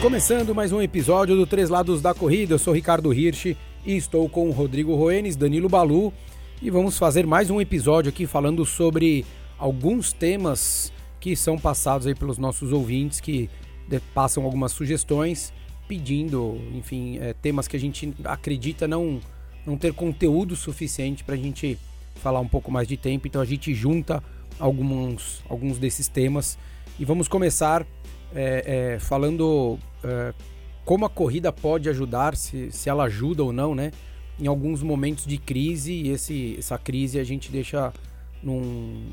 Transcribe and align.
Começando 0.00 0.54
mais 0.54 0.72
um 0.72 0.80
episódio 0.80 1.36
do 1.36 1.46
Três 1.46 1.68
Lados 1.68 2.00
da 2.00 2.14
Corrida, 2.14 2.54
eu 2.54 2.58
sou 2.58 2.72
Ricardo 2.72 3.12
Hirsch 3.12 3.56
e 3.84 3.96
estou 3.96 4.28
com 4.28 4.50
Rodrigo 4.50 4.94
Roenes, 4.94 5.36
Danilo 5.36 5.68
Balu. 5.68 6.12
E 6.62 6.70
vamos 6.70 6.96
fazer 6.96 7.26
mais 7.26 7.50
um 7.50 7.60
episódio 7.60 8.08
aqui 8.08 8.26
falando 8.26 8.64
sobre 8.64 9.24
alguns 9.58 10.12
temas 10.12 10.92
que 11.20 11.36
são 11.36 11.58
passados 11.58 12.06
aí 12.06 12.14
pelos 12.14 12.38
nossos 12.38 12.72
ouvintes 12.72 13.20
que 13.20 13.50
passam 14.14 14.44
algumas 14.44 14.72
sugestões 14.72 15.52
pedindo, 15.86 16.60
enfim, 16.74 17.18
é, 17.18 17.32
temas 17.32 17.68
que 17.68 17.76
a 17.76 17.80
gente 17.80 18.14
acredita 18.24 18.88
não, 18.88 19.20
não 19.66 19.76
ter 19.76 19.92
conteúdo 19.92 20.56
suficiente 20.56 21.24
para 21.24 21.34
a 21.34 21.38
gente 21.38 21.78
falar 22.16 22.40
um 22.40 22.48
pouco 22.48 22.70
mais 22.70 22.88
de 22.88 22.96
tempo, 22.96 23.26
então 23.26 23.40
a 23.40 23.44
gente 23.44 23.74
junta 23.74 24.22
alguns, 24.58 25.42
alguns 25.48 25.78
desses 25.78 26.08
temas 26.08 26.58
e 26.98 27.04
vamos 27.04 27.28
começar 27.28 27.86
é, 28.34 28.94
é, 28.94 28.98
falando 28.98 29.78
é, 30.02 30.32
como 30.84 31.04
a 31.04 31.10
corrida 31.10 31.52
pode 31.52 31.88
ajudar, 31.88 32.36
se, 32.36 32.70
se 32.70 32.88
ela 32.88 33.04
ajuda 33.04 33.42
ou 33.42 33.52
não, 33.52 33.74
né? 33.74 33.90
Em 34.38 34.46
alguns 34.46 34.82
momentos 34.82 35.24
de 35.26 35.38
crise, 35.38 35.92
e 35.92 36.08
esse, 36.10 36.56
essa 36.58 36.76
crise 36.76 37.18
a 37.18 37.24
gente 37.24 37.50
deixa 37.50 37.92
num, 38.42 39.06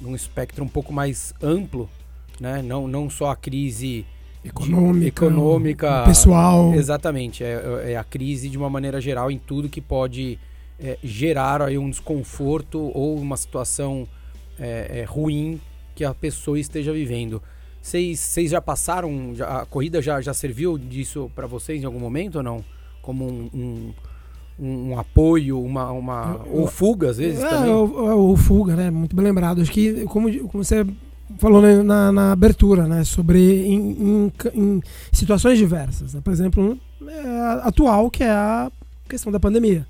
num 0.00 0.14
espectro 0.14 0.62
um 0.62 0.68
pouco 0.68 0.92
mais 0.92 1.34
amplo, 1.42 1.90
né? 2.38 2.62
Não, 2.62 2.86
não 2.86 3.10
só 3.10 3.30
a 3.30 3.36
crise 3.36 4.06
econômica, 4.48 5.24
econômica 5.26 6.04
pessoal. 6.04 6.74
Exatamente, 6.74 7.44
é, 7.44 7.92
é, 7.92 7.96
a 7.96 8.04
crise 8.04 8.48
de 8.48 8.56
uma 8.56 8.70
maneira 8.70 9.00
geral 9.00 9.30
em 9.30 9.38
tudo 9.38 9.68
que 9.68 9.80
pode 9.80 10.38
é, 10.78 10.98
gerar 11.02 11.62
aí 11.62 11.78
um 11.78 11.90
desconforto 11.90 12.90
ou 12.94 13.16
uma 13.16 13.36
situação 13.36 14.06
é, 14.58 15.00
é 15.00 15.04
ruim 15.04 15.60
que 15.94 16.04
a 16.04 16.14
pessoa 16.14 16.58
esteja 16.58 16.92
vivendo. 16.92 17.42
Vocês 17.80 18.50
já 18.50 18.60
passaram, 18.60 19.32
já, 19.34 19.60
a 19.60 19.66
corrida 19.66 20.02
já, 20.02 20.20
já 20.20 20.34
serviu 20.34 20.76
disso 20.76 21.30
para 21.34 21.46
vocês 21.46 21.82
em 21.82 21.86
algum 21.86 22.00
momento 22.00 22.36
ou 22.36 22.42
não? 22.42 22.64
Como 23.00 23.24
um, 23.24 23.94
um, 24.58 24.88
um, 24.90 24.98
apoio, 24.98 25.62
uma, 25.62 25.92
uma 25.92 26.44
ou 26.50 26.66
fuga 26.66 27.10
às 27.10 27.18
vezes 27.18 27.44
é, 27.44 27.48
também? 27.48 27.70
Ou, 27.70 28.18
ou, 28.18 28.36
fuga, 28.36 28.74
né? 28.74 28.90
Muito 28.90 29.14
bem 29.14 29.24
lembrado. 29.24 29.62
Acho 29.62 29.70
que, 29.70 30.04
como, 30.06 30.28
como 30.48 30.64
você 30.64 30.84
falou 31.38 31.62
na, 31.82 32.12
na 32.12 32.32
abertura, 32.32 32.86
né? 32.86 33.04
Sobre 33.04 33.66
em, 33.66 33.74
em, 33.74 34.32
em 34.54 34.82
situações 35.12 35.58
diversas. 35.58 36.14
Né? 36.14 36.20
Por 36.22 36.32
exemplo, 36.32 36.78
é, 37.06 37.60
atual, 37.62 38.10
que 38.10 38.22
é 38.22 38.30
a 38.30 38.70
questão 39.08 39.32
da 39.32 39.40
pandemia. 39.40 39.86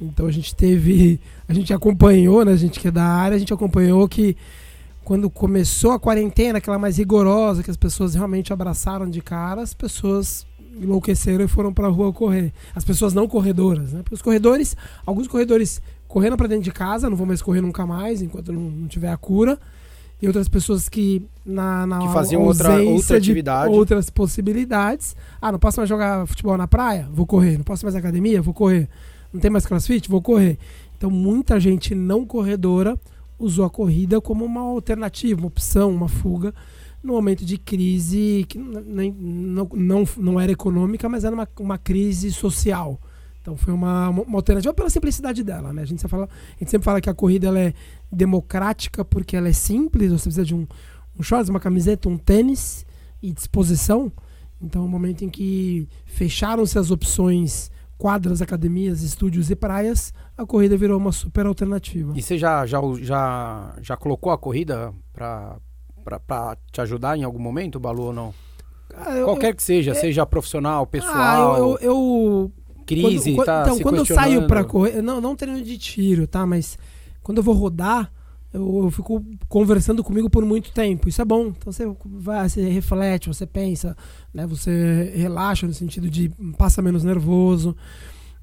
Então 0.00 0.26
a 0.26 0.30
gente 0.30 0.54
teve, 0.54 1.20
a 1.48 1.54
gente 1.54 1.72
acompanhou, 1.72 2.44
né? 2.44 2.52
A 2.52 2.56
gente 2.56 2.78
que 2.78 2.88
é 2.88 2.90
da 2.90 3.04
área, 3.04 3.36
a 3.36 3.38
gente 3.38 3.52
acompanhou 3.52 4.06
que 4.08 4.36
quando 5.04 5.30
começou 5.30 5.92
a 5.92 6.00
quarentena, 6.00 6.58
aquela 6.58 6.78
mais 6.78 6.98
rigorosa, 6.98 7.62
que 7.62 7.70
as 7.70 7.76
pessoas 7.76 8.14
realmente 8.14 8.52
abraçaram 8.52 9.08
de 9.08 9.22
cara, 9.22 9.62
as 9.62 9.72
pessoas 9.72 10.46
enlouqueceram 10.78 11.44
e 11.44 11.48
foram 11.48 11.72
para 11.72 11.86
a 11.86 11.90
rua 11.90 12.12
correr. 12.12 12.52
As 12.74 12.84
pessoas 12.84 13.14
não 13.14 13.26
corredoras, 13.26 13.92
né? 13.92 14.02
Porque 14.02 14.14
os 14.16 14.22
corredores, 14.22 14.76
alguns 15.06 15.26
corredores 15.26 15.80
correndo 16.06 16.36
para 16.36 16.48
dentro 16.48 16.64
de 16.64 16.72
casa, 16.72 17.08
não 17.08 17.16
vão 17.16 17.26
mais 17.26 17.40
correr 17.40 17.60
nunca 17.60 17.86
mais 17.86 18.20
enquanto 18.20 18.52
não, 18.52 18.62
não 18.62 18.88
tiver 18.88 19.10
a 19.10 19.16
cura. 19.16 19.58
E 20.20 20.26
outras 20.26 20.48
pessoas 20.48 20.88
que 20.88 21.22
na, 21.44 21.86
na 21.86 21.98
que 21.98 22.08
faziam 22.12 22.42
outra, 22.42 22.80
outra 22.82 23.18
atividade, 23.18 23.72
outras 23.72 24.08
possibilidades. 24.08 25.14
Ah, 25.40 25.52
não 25.52 25.58
posso 25.58 25.78
mais 25.78 25.88
jogar 25.88 26.26
futebol 26.26 26.56
na 26.56 26.66
praia? 26.66 27.08
Vou 27.12 27.26
correr. 27.26 27.58
Não 27.58 27.64
posso 27.64 27.84
mais 27.84 27.94
academia? 27.94 28.40
Vou 28.40 28.54
correr. 28.54 28.88
Não 29.32 29.40
tem 29.40 29.50
mais 29.50 29.66
crossfit? 29.66 30.08
Vou 30.08 30.22
correr. 30.22 30.58
Então 30.96 31.10
muita 31.10 31.60
gente 31.60 31.94
não 31.94 32.24
corredora 32.24 32.98
usou 33.38 33.66
a 33.66 33.70
corrida 33.70 34.20
como 34.20 34.44
uma 34.44 34.62
alternativa, 34.62 35.38
uma 35.38 35.48
opção, 35.48 35.90
uma 35.90 36.08
fuga 36.08 36.54
no 37.02 37.12
momento 37.12 37.44
de 37.44 37.56
crise 37.56 38.44
que 38.48 38.58
nem, 38.58 39.12
não, 39.12 39.68
não, 39.72 40.04
não 40.16 40.40
era 40.40 40.50
econômica, 40.50 41.08
mas 41.08 41.24
era 41.24 41.34
uma, 41.34 41.48
uma 41.60 41.78
crise 41.78 42.32
social. 42.32 43.00
Então 43.46 43.56
foi 43.56 43.72
uma, 43.72 44.08
uma 44.08 44.38
alternativa 44.38 44.74
pela 44.74 44.90
simplicidade 44.90 45.44
dela, 45.44 45.72
né? 45.72 45.82
A 45.82 45.84
gente, 45.84 46.02
fala, 46.08 46.24
a 46.24 46.58
gente 46.58 46.68
sempre 46.68 46.84
fala 46.84 47.00
que 47.00 47.08
a 47.08 47.14
corrida 47.14 47.46
ela 47.46 47.60
é 47.60 47.72
democrática 48.10 49.04
porque 49.04 49.36
ela 49.36 49.48
é 49.48 49.52
simples, 49.52 50.10
você 50.10 50.24
precisa 50.24 50.44
de 50.44 50.52
um, 50.52 50.66
um 51.16 51.22
shorts, 51.22 51.48
uma 51.48 51.60
camiseta, 51.60 52.08
um 52.08 52.18
tênis 52.18 52.84
e 53.22 53.30
disposição. 53.30 54.10
Então, 54.60 54.84
um 54.84 54.88
momento 54.88 55.24
em 55.24 55.28
que 55.28 55.88
fecharam-se 56.06 56.76
as 56.76 56.90
opções 56.90 57.70
quadras, 57.96 58.42
academias, 58.42 59.02
estúdios 59.02 59.48
e 59.48 59.54
praias, 59.54 60.12
a 60.36 60.44
corrida 60.44 60.76
virou 60.76 60.98
uma 60.98 61.12
super 61.12 61.46
alternativa. 61.46 62.14
E 62.16 62.22
você 62.22 62.36
já, 62.36 62.66
já, 62.66 62.80
já, 63.00 63.76
já 63.80 63.96
colocou 63.96 64.32
a 64.32 64.38
corrida 64.38 64.92
para 65.12 66.56
te 66.72 66.80
ajudar 66.80 67.16
em 67.16 67.22
algum 67.22 67.38
momento, 67.38 67.78
Balu, 67.78 68.06
ou 68.06 68.12
não? 68.12 68.34
Ah, 68.92 69.14
eu, 69.14 69.24
Qualquer 69.24 69.54
que 69.54 69.62
seja, 69.62 69.92
é... 69.92 69.94
seja 69.94 70.26
profissional, 70.26 70.84
pessoal. 70.84 71.54
Ah, 71.54 71.58
eu, 71.58 71.78
eu, 71.80 72.52
crise, 72.86 73.34
quando, 73.34 73.46
tá 73.46 73.62
Então, 73.64 73.78
quando 73.80 73.96
eu 73.96 74.06
saio 74.06 74.46
para 74.46 74.64
correr, 74.64 75.02
não, 75.02 75.20
não 75.20 75.34
treino 75.34 75.60
de 75.62 75.76
tiro, 75.76 76.26
tá? 76.26 76.46
Mas 76.46 76.78
quando 77.22 77.38
eu 77.38 77.42
vou 77.42 77.54
rodar, 77.54 78.12
eu, 78.52 78.84
eu, 78.84 78.90
fico 78.90 79.22
conversando 79.48 80.02
comigo 80.04 80.30
por 80.30 80.44
muito 80.44 80.72
tempo. 80.72 81.08
Isso 81.08 81.20
é 81.20 81.24
bom. 81.24 81.48
Então 81.48 81.72
você 81.72 81.84
vai, 82.04 82.48
você 82.48 82.68
reflete, 82.68 83.28
você 83.28 83.46
pensa, 83.46 83.96
né? 84.32 84.46
Você 84.46 85.12
relaxa 85.14 85.66
no 85.66 85.74
sentido 85.74 86.08
de 86.08 86.30
passa 86.56 86.80
menos 86.80 87.04
nervoso. 87.04 87.76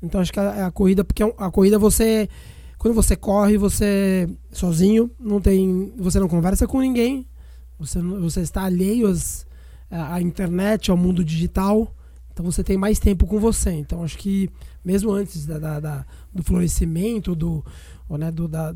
Então 0.02 0.22
acho 0.22 0.34
que 0.34 0.40
a, 0.40 0.68
a 0.68 0.72
corrida, 0.72 1.04
porque 1.04 1.24
a 1.24 1.50
corrida 1.50 1.80
você 1.80 2.30
quando 2.84 2.96
você 2.96 3.16
corre, 3.16 3.58
você 3.58 4.28
sozinho, 4.52 5.10
não 5.18 5.40
tem, 5.40 5.94
você 5.98 6.20
não 6.20 6.28
conversa 6.28 6.68
com 6.68 6.82
ninguém. 6.82 7.26
Você 7.80 8.02
você 8.02 8.42
está 8.42 8.64
alheio 8.64 9.08
às, 9.08 9.48
à 9.90 10.22
internet, 10.22 10.92
ao 10.92 10.98
mundo 10.98 11.24
digital. 11.24 11.96
Então 12.34 12.44
você 12.44 12.64
tem 12.64 12.76
mais 12.76 13.00
tempo 13.00 13.28
com 13.28 13.40
você. 13.40 13.72
Então 13.72 14.04
acho 14.04 14.18
que 14.18 14.50
mesmo 14.84 15.12
antes 15.12 15.46
da, 15.46 15.60
da, 15.60 15.80
da 15.80 16.06
do 16.34 16.44
florescimento, 16.44 17.36
do, 17.36 17.64
ou, 18.10 18.18
né, 18.18 18.32
do, 18.32 18.48
da, 18.48 18.76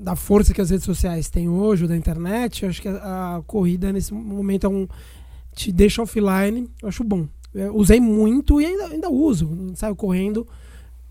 da 0.00 0.16
força 0.16 0.54
que 0.54 0.60
as 0.60 0.70
redes 0.70 0.86
sociais 0.86 1.28
têm 1.28 1.48
hoje, 1.48 1.86
da 1.86 1.96
internet, 1.96 2.64
acho 2.64 2.80
que 2.80 2.88
a, 2.88 3.36
a, 3.36 3.42
corrida 3.42 3.92
nesse 3.92 4.12
momento 4.14 4.66
é 4.66 4.70
um, 4.70 4.88
te 5.54 5.70
deixa 5.70 6.02
offline, 6.02 6.68
eu 6.82 6.88
acho 6.88 7.04
bom. 7.04 7.28
Eu 7.54 7.76
usei 7.76 8.00
muito 8.00 8.60
e 8.60 8.66
ainda, 8.66 8.86
ainda 8.86 9.10
uso. 9.10 9.72
Saio 9.74 9.94
correndo, 9.94 10.46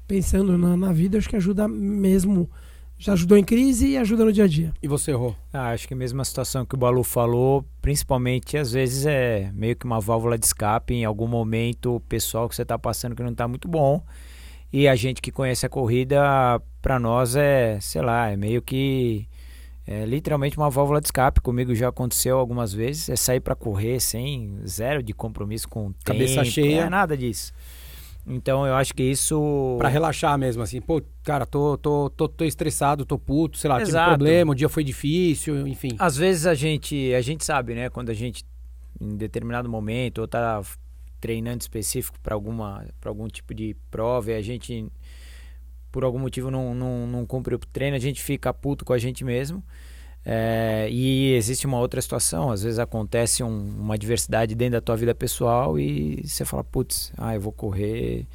pensando 0.08 0.58
na, 0.58 0.76
na 0.76 0.92
vida, 0.92 1.18
acho 1.18 1.30
que 1.30 1.36
ajuda 1.36 1.68
mesmo. 1.68 2.50
Já 2.98 3.14
ajudou 3.14 3.38
em 3.38 3.44
crise 3.44 3.90
e 3.90 3.98
ajuda 3.98 4.26
no 4.26 4.32
dia 4.32 4.46
a 4.46 4.48
dia. 4.48 4.74
E 4.82 4.88
você 4.88 5.12
errou? 5.12 5.36
Ah, 5.54 5.70
acho 5.70 5.88
que 5.88 5.94
a 5.94 5.98
mesma 5.98 6.26
situação 6.26 6.66
que 6.66 6.76
o 6.76 6.78
Balu 6.78 7.04
falou, 7.04 7.64
principalmente 7.82 8.58
às 8.58 8.72
vezes 8.72 9.06
é 9.06 9.52
meio 9.54 9.76
que 9.76 9.86
uma 9.86 10.00
válvula 10.00 10.38
de 10.38 10.46
escape 10.46 10.94
em 10.94 11.06
algum 11.06 11.28
momento 11.28 12.02
pessoal 12.10 12.50
que 12.50 12.56
você 12.56 12.64
está 12.64 12.78
passando 12.78 13.16
que 13.16 13.22
não 13.22 13.32
está 13.32 13.48
muito 13.48 13.68
bom. 13.68 14.04
E 14.74 14.88
a 14.88 14.96
gente 14.96 15.22
que 15.22 15.32
conhece 15.32 15.66
a 15.66 15.70
corrida, 15.70 16.20
para 16.82 17.00
nós 17.00 17.36
é, 17.36 17.80
sei 17.80 18.02
lá, 18.02 18.30
é 18.30 18.36
meio 18.36 18.62
que 18.62 19.28
é 19.88 20.06
literalmente 20.06 20.58
uma 20.58 20.70
válvula 20.70 21.00
de 21.00 21.08
escape. 21.08 21.40
Comigo 21.40 21.74
já 21.74 21.88
aconteceu 21.88 22.38
algumas 22.38 22.74
vezes. 22.74 23.08
É 23.08 23.16
sair 23.16 23.40
para 23.40 23.56
correr 23.56 24.02
sem 24.02 24.60
zero 24.68 25.02
de 25.02 25.14
compromisso 25.14 25.70
com 25.70 25.88
o 25.88 25.96
Cabeça 26.04 26.42
tempo, 26.42 26.52
cheia. 26.52 26.82
É 26.82 26.90
nada 26.90 27.16
disso. 27.16 27.54
Então 28.28 28.68
eu 28.68 28.76
acho 28.76 28.94
que 28.94 29.04
isso. 29.04 29.76
Para 29.80 29.88
relaxar 29.88 30.38
mesmo, 30.38 30.62
assim, 30.62 30.82
pô, 30.82 31.02
cara, 31.24 31.46
tô, 31.46 31.78
tô, 31.78 32.10
tô, 32.10 32.28
tô 32.28 32.44
estressado, 32.44 33.06
tô 33.06 33.18
puto, 33.18 33.58
sei 33.58 33.70
lá, 33.70 33.82
Exato. 33.82 33.92
tive 33.92 34.02
um 34.02 34.18
problema, 34.18 34.52
o 34.52 34.56
dia 34.56 34.68
foi 34.68 34.84
difícil, 34.84 35.66
enfim. 35.66 35.96
Às 35.98 36.18
vezes 36.18 36.46
a 36.46 36.54
gente, 36.54 37.14
a 37.14 37.22
gente 37.22 37.46
sabe, 37.46 37.74
né, 37.74 37.90
quando 37.90 38.10
a 38.10 38.14
gente, 38.14 38.44
em 39.00 39.16
determinado 39.16 39.70
momento, 39.70 40.20
ou 40.20 40.28
tá 40.28 40.62
treinando 41.22 41.62
específico 41.62 42.20
para 42.22 42.36
alguma 42.36 42.86
para 43.00 43.10
algum 43.10 43.28
tipo 43.28 43.54
de 43.54 43.76
prova 43.90 44.32
e 44.32 44.36
a 44.36 44.42
gente 44.42 44.92
por 45.92 46.04
algum 46.04 46.20
motivo 46.20 46.52
não, 46.52 46.76
não, 46.76 47.08
não 47.08 47.26
cumpre 47.26 47.56
o 47.56 47.58
treino, 47.58 47.96
a 47.96 48.00
gente 48.00 48.22
fica 48.22 48.54
puto 48.54 48.86
com 48.86 48.94
a 48.94 48.98
gente 48.98 49.24
mesmo. 49.24 49.64
É, 50.26 50.90
e 50.92 51.34
existe 51.34 51.66
uma 51.66 51.80
outra 51.80 52.02
situação, 52.02 52.52
às 52.52 52.62
vezes 52.62 52.80
acontece 52.80 53.44
um, 53.44 53.70
uma 53.80 53.94
adversidade 53.94 54.56
dentro 54.56 54.74
da 54.74 54.82
tua 54.82 54.98
vida 54.98 55.16
pessoal 55.16 55.80
e 55.80 56.22
você 56.26 56.44
fala, 56.44 56.66
putz, 56.66 57.14
ah, 57.18 57.34
eu 57.34 57.40
vou 57.40 57.54
correr 57.54 58.26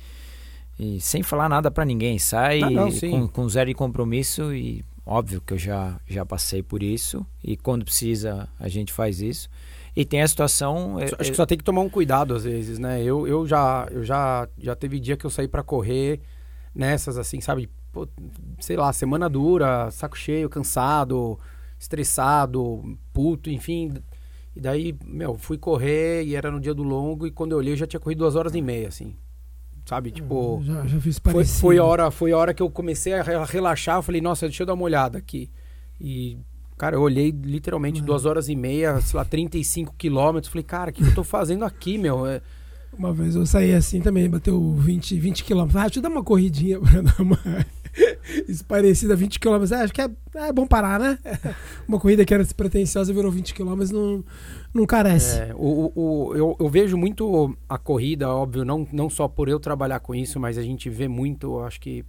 e 0.78 1.00
sem 1.00 1.22
falar 1.22 1.50
nada 1.50 1.70
para 1.70 1.84
ninguém, 1.84 2.18
sai 2.18 2.62
ah, 2.62 2.70
não, 2.70 2.90
com, 2.90 3.28
com, 3.28 3.48
zero 3.48 3.68
de 3.68 3.74
compromisso 3.74 4.54
e 4.54 4.82
óbvio 5.04 5.42
que 5.42 5.52
eu 5.52 5.58
já, 5.58 6.00
já 6.08 6.24
passei 6.24 6.62
por 6.62 6.82
isso 6.82 7.26
e 7.44 7.58
quando 7.58 7.84
precisa 7.84 8.48
a 8.58 8.68
gente 8.68 8.92
faz 8.92 9.20
isso. 9.20 9.50
E 9.94 10.06
tem 10.06 10.22
a 10.22 10.28
situação. 10.28 10.96
Acho 10.96 11.14
é, 11.18 11.30
que 11.30 11.34
só 11.34 11.44
tem 11.44 11.58
que 11.58 11.64
tomar 11.64 11.82
um 11.82 11.88
cuidado 11.88 12.34
às 12.34 12.44
vezes, 12.44 12.78
né? 12.78 13.02
Eu, 13.02 13.26
eu 13.26 13.46
já 13.46 13.86
eu 13.90 14.02
já 14.02 14.48
já 14.56 14.74
teve 14.74 14.98
dia 14.98 15.18
que 15.18 15.26
eu 15.26 15.30
saí 15.30 15.46
para 15.46 15.62
correr 15.62 16.18
nessas 16.74 17.18
assim, 17.18 17.42
sabe? 17.42 17.68
Pô, 17.92 18.08
sei 18.58 18.76
lá, 18.76 18.90
semana 18.90 19.28
dura, 19.28 19.90
saco 19.90 20.16
cheio, 20.16 20.48
cansado, 20.48 21.38
estressado, 21.82 22.96
puto, 23.12 23.50
enfim. 23.50 23.92
E 24.54 24.60
daí, 24.60 24.94
meu, 25.04 25.36
fui 25.36 25.56
correr 25.58 26.24
e 26.24 26.34
era 26.34 26.50
no 26.50 26.60
dia 26.60 26.74
do 26.74 26.82
longo 26.82 27.26
e 27.26 27.30
quando 27.30 27.52
eu 27.52 27.58
olhei 27.58 27.72
eu 27.72 27.76
já 27.76 27.86
tinha 27.86 28.00
corrido 28.00 28.18
duas 28.18 28.36
horas 28.36 28.54
e 28.54 28.60
meia, 28.62 28.88
assim. 28.88 29.14
sabe? 29.86 30.10
Tipo, 30.10 30.60
Já, 30.64 30.86
já 30.86 31.00
fiz 31.00 31.18
foi, 31.18 31.32
parecido. 31.32 31.60
foi 31.60 31.78
a 31.78 31.84
hora, 31.84 32.10
foi 32.10 32.32
a 32.32 32.38
hora 32.38 32.54
que 32.54 32.62
eu 32.62 32.70
comecei 32.70 33.14
a 33.14 33.22
re- 33.22 33.44
relaxar. 33.46 33.96
Eu 33.96 34.02
falei, 34.02 34.20
nossa, 34.20 34.46
deixa 34.46 34.62
eu 34.62 34.66
dar 34.66 34.74
uma 34.74 34.84
olhada 34.84 35.18
aqui. 35.18 35.50
E, 36.00 36.36
cara, 36.78 36.96
eu 36.96 37.00
olhei 37.02 37.30
literalmente 37.30 38.00
É. 38.00 38.04
duas 38.04 38.24
horas 38.26 38.48
e 38.48 38.54
meia, 38.54 39.00
sei 39.00 39.16
lá, 39.16 39.24
35 39.24 39.94
quilômetros. 39.96 40.52
Falei, 40.52 40.64
cara, 40.64 40.90
o 40.90 40.92
que 40.92 41.02
eu 41.02 41.14
tô 41.14 41.24
fazendo 41.24 41.64
aqui, 41.64 41.96
meu? 41.98 42.26
É, 42.26 42.40
Uma 42.96 43.12
vez 43.12 43.34
eu 43.34 43.46
saí 43.46 43.72
assim 43.72 44.00
também, 44.00 44.28
bateu 44.28 44.74
20, 44.74 45.18
20 45.18 45.44
quilômetros. 45.44 45.76
Ah, 45.76 45.86
deixa 45.86 45.98
eu 45.98 46.02
dar 46.02 46.10
uma 46.10 46.22
corridinha 46.22 46.78
pra 46.78 47.00
dar 47.02 47.20
uma 47.20 47.38
esparecida, 48.48 49.16
20 49.16 49.40
quilômetros. 49.40 49.72
Ah, 49.72 49.82
acho 49.82 49.92
que 49.92 50.00
é, 50.00 50.10
é 50.34 50.52
bom 50.52 50.66
parar, 50.66 51.00
né? 51.00 51.18
Uma 51.88 51.98
corrida 51.98 52.24
que 52.24 52.32
era 52.32 52.42
despretensiosa 52.42 53.12
virou 53.12 53.30
20 53.30 53.54
quilômetros, 53.54 53.90
não, 53.90 54.24
não 54.72 54.86
carece. 54.86 55.38
É, 55.38 55.54
o, 55.54 55.92
o, 55.94 56.34
eu, 56.34 56.56
eu 56.58 56.68
vejo 56.68 56.96
muito 56.96 57.56
a 57.68 57.78
corrida, 57.78 58.28
óbvio, 58.28 58.64
não, 58.64 58.86
não 58.92 59.10
só 59.10 59.26
por 59.28 59.48
eu 59.48 59.58
trabalhar 59.58 60.00
com 60.00 60.14
isso, 60.14 60.38
mas 60.38 60.56
a 60.58 60.62
gente 60.62 60.88
vê 60.88 61.08
muito, 61.08 61.60
acho 61.60 61.80
que 61.80 62.04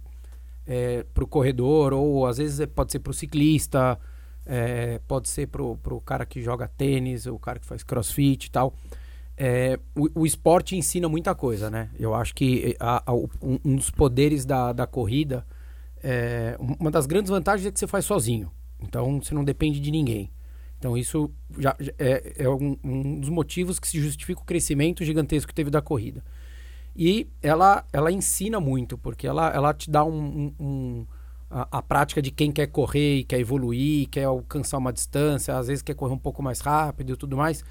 é, 0.66 1.04
pro 1.14 1.26
corredor, 1.26 1.92
ou 1.92 2.26
às 2.26 2.38
vezes 2.38 2.60
é- 2.60 2.66
pode 2.66 2.92
ser 2.92 2.98
pro 2.98 3.12
ciclista, 3.12 3.98
é, 4.46 5.00
pode 5.06 5.28
ser 5.28 5.48
pro, 5.48 5.76
pro 5.76 6.00
cara 6.00 6.24
que 6.24 6.42
joga 6.42 6.68
tênis, 6.68 7.26
o 7.26 7.38
cara 7.38 7.58
que 7.58 7.66
faz 7.66 7.82
crossfit 7.82 8.46
e 8.46 8.50
tal. 8.50 8.74
É, 9.36 9.78
o, 9.96 10.20
o 10.20 10.26
esporte 10.26 10.76
ensina 10.76 11.08
muita 11.08 11.34
coisa, 11.34 11.68
né? 11.70 11.90
Eu 11.98 12.14
acho 12.14 12.34
que 12.34 12.76
a- 12.78 13.02
a- 13.06 13.14
o- 13.14 13.28
um, 13.42 13.58
um 13.64 13.76
dos 13.76 13.90
poderes 13.90 14.44
da, 14.44 14.72
da 14.72 14.86
corrida, 14.86 15.44
é, 16.02 16.56
uma 16.80 16.90
das 16.90 17.06
grandes 17.06 17.30
vantagens 17.30 17.66
é 17.66 17.72
que 17.72 17.78
você 17.78 17.86
faz 17.86 18.04
sozinho. 18.04 18.50
Então 18.80 19.20
você 19.20 19.34
não 19.34 19.44
depende 19.44 19.80
de 19.80 19.90
ninguém. 19.90 20.30
Então 20.78 20.96
isso 20.96 21.30
já 21.58 21.74
já 21.80 21.92
é, 21.98 22.34
é 22.44 22.48
um, 22.48 22.76
um 22.84 23.20
dos 23.20 23.28
motivos 23.30 23.80
que 23.80 23.88
se 23.88 23.98
justifica 24.00 24.40
o 24.40 24.44
crescimento 24.44 25.04
gigantesco 25.04 25.48
que 25.48 25.54
teve 25.54 25.70
da 25.70 25.82
corrida. 25.82 26.22
E 26.96 27.26
ela, 27.42 27.84
ela 27.92 28.12
ensina 28.12 28.60
muito, 28.60 28.96
porque 28.96 29.26
ela, 29.26 29.50
ela 29.52 29.74
te 29.74 29.90
dá 29.90 30.04
um, 30.04 31.06
a, 31.50 31.78
a 31.78 31.82
prática 31.82 32.22
de 32.22 32.30
quem 32.30 32.52
quer 32.52 32.68
correr 32.68 33.24
quer 33.24 33.40
evoluir, 33.40 34.08
quer 34.08 34.24
alcançar 34.24 34.78
uma 34.78 34.92
distância, 34.92 35.56
às 35.56 35.66
vezes 35.66 35.82
quer 35.82 35.94
correr 35.94 36.14
um 36.14 36.18
pouco 36.18 36.42
mais 36.42 36.60
rápido 36.60 37.12
e 37.14 37.16
tudo 37.16 37.36
mais. 37.36 37.64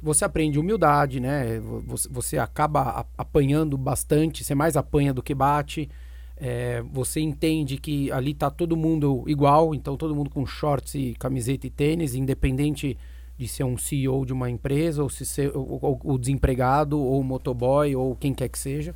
Você 0.00 0.24
aprende 0.24 0.58
humildade, 0.58 1.20
né? 1.20 1.60
Você, 1.86 2.08
você 2.10 2.38
acaba 2.38 3.04
apanhando 3.16 3.76
bastante, 3.76 4.42
você 4.42 4.54
mais 4.54 4.76
apanha 4.76 5.12
do 5.12 5.22
que 5.22 5.34
bate. 5.34 5.88
É, 6.36 6.82
você 6.92 7.20
entende 7.20 7.76
que 7.76 8.10
ali 8.10 8.34
tá 8.34 8.50
todo 8.50 8.76
mundo 8.76 9.22
igual, 9.26 9.74
então 9.74 9.96
todo 9.96 10.14
mundo 10.14 10.30
com 10.30 10.44
shorts 10.46 10.94
e 10.94 11.14
camiseta 11.18 11.66
e 11.66 11.70
tênis, 11.70 12.14
independente 12.14 12.96
de 13.38 13.46
ser 13.46 13.64
um 13.64 13.76
CEO 13.76 14.24
de 14.24 14.32
uma 14.32 14.50
empresa, 14.50 15.02
ou 15.02 15.08
se 15.10 15.24
ser 15.26 15.50
o, 15.56 15.60
o- 15.60 16.00
o 16.14 16.18
desempregado, 16.18 16.98
ou 16.98 17.20
o 17.20 17.24
motoboy, 17.24 17.94
ou 17.94 18.16
quem 18.16 18.32
quer 18.34 18.48
que 18.48 18.58
seja. 18.58 18.94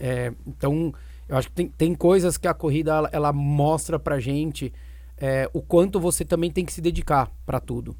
É, 0.00 0.32
então, 0.46 0.92
eu 1.28 1.36
acho 1.36 1.48
que 1.48 1.54
tem, 1.54 1.68
tem 1.68 1.94
coisas 1.94 2.36
que 2.38 2.48
a 2.48 2.54
corrida 2.54 2.92
ela, 2.92 3.10
ela 3.12 3.32
mostra 3.32 3.98
pra 3.98 4.18
gente 4.18 4.72
é, 5.18 5.48
o 5.52 5.60
quanto 5.60 6.00
você 6.00 6.24
também 6.24 6.50
tem 6.50 6.64
que 6.64 6.72
se 6.72 6.80
dedicar 6.80 7.30
para 7.46 7.60
tudo. 7.60 7.94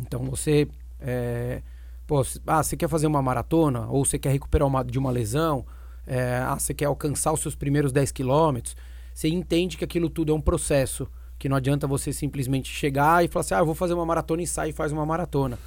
Então 0.00 0.24
você. 0.24 0.68
É, 1.00 1.62
pô, 2.06 2.22
ah, 2.46 2.62
você 2.62 2.76
quer 2.76 2.88
fazer 2.88 3.06
uma 3.06 3.22
maratona, 3.22 3.86
ou 3.88 4.04
você 4.04 4.18
quer 4.18 4.30
recuperar 4.30 4.66
uma, 4.66 4.82
de 4.82 4.98
uma 4.98 5.10
lesão, 5.10 5.64
é, 6.06 6.38
ah, 6.38 6.58
você 6.58 6.72
quer 6.72 6.86
alcançar 6.86 7.32
os 7.32 7.40
seus 7.40 7.54
primeiros 7.54 7.92
10 7.92 8.12
quilômetros, 8.12 8.76
você 9.14 9.28
entende 9.28 9.76
que 9.76 9.84
aquilo 9.84 10.08
tudo 10.08 10.32
é 10.32 10.34
um 10.34 10.40
processo. 10.40 11.08
Que 11.38 11.48
não 11.48 11.56
adianta 11.56 11.86
você 11.86 12.12
simplesmente 12.12 12.68
chegar 12.68 13.24
e 13.24 13.28
falar 13.28 13.40
assim, 13.40 13.54
ah, 13.54 13.58
eu 13.58 13.66
vou 13.66 13.74
fazer 13.74 13.94
uma 13.94 14.06
maratona 14.06 14.42
e 14.42 14.46
sai 14.46 14.70
e 14.70 14.72
faz 14.72 14.90
uma 14.90 15.06
maratona. 15.06 15.58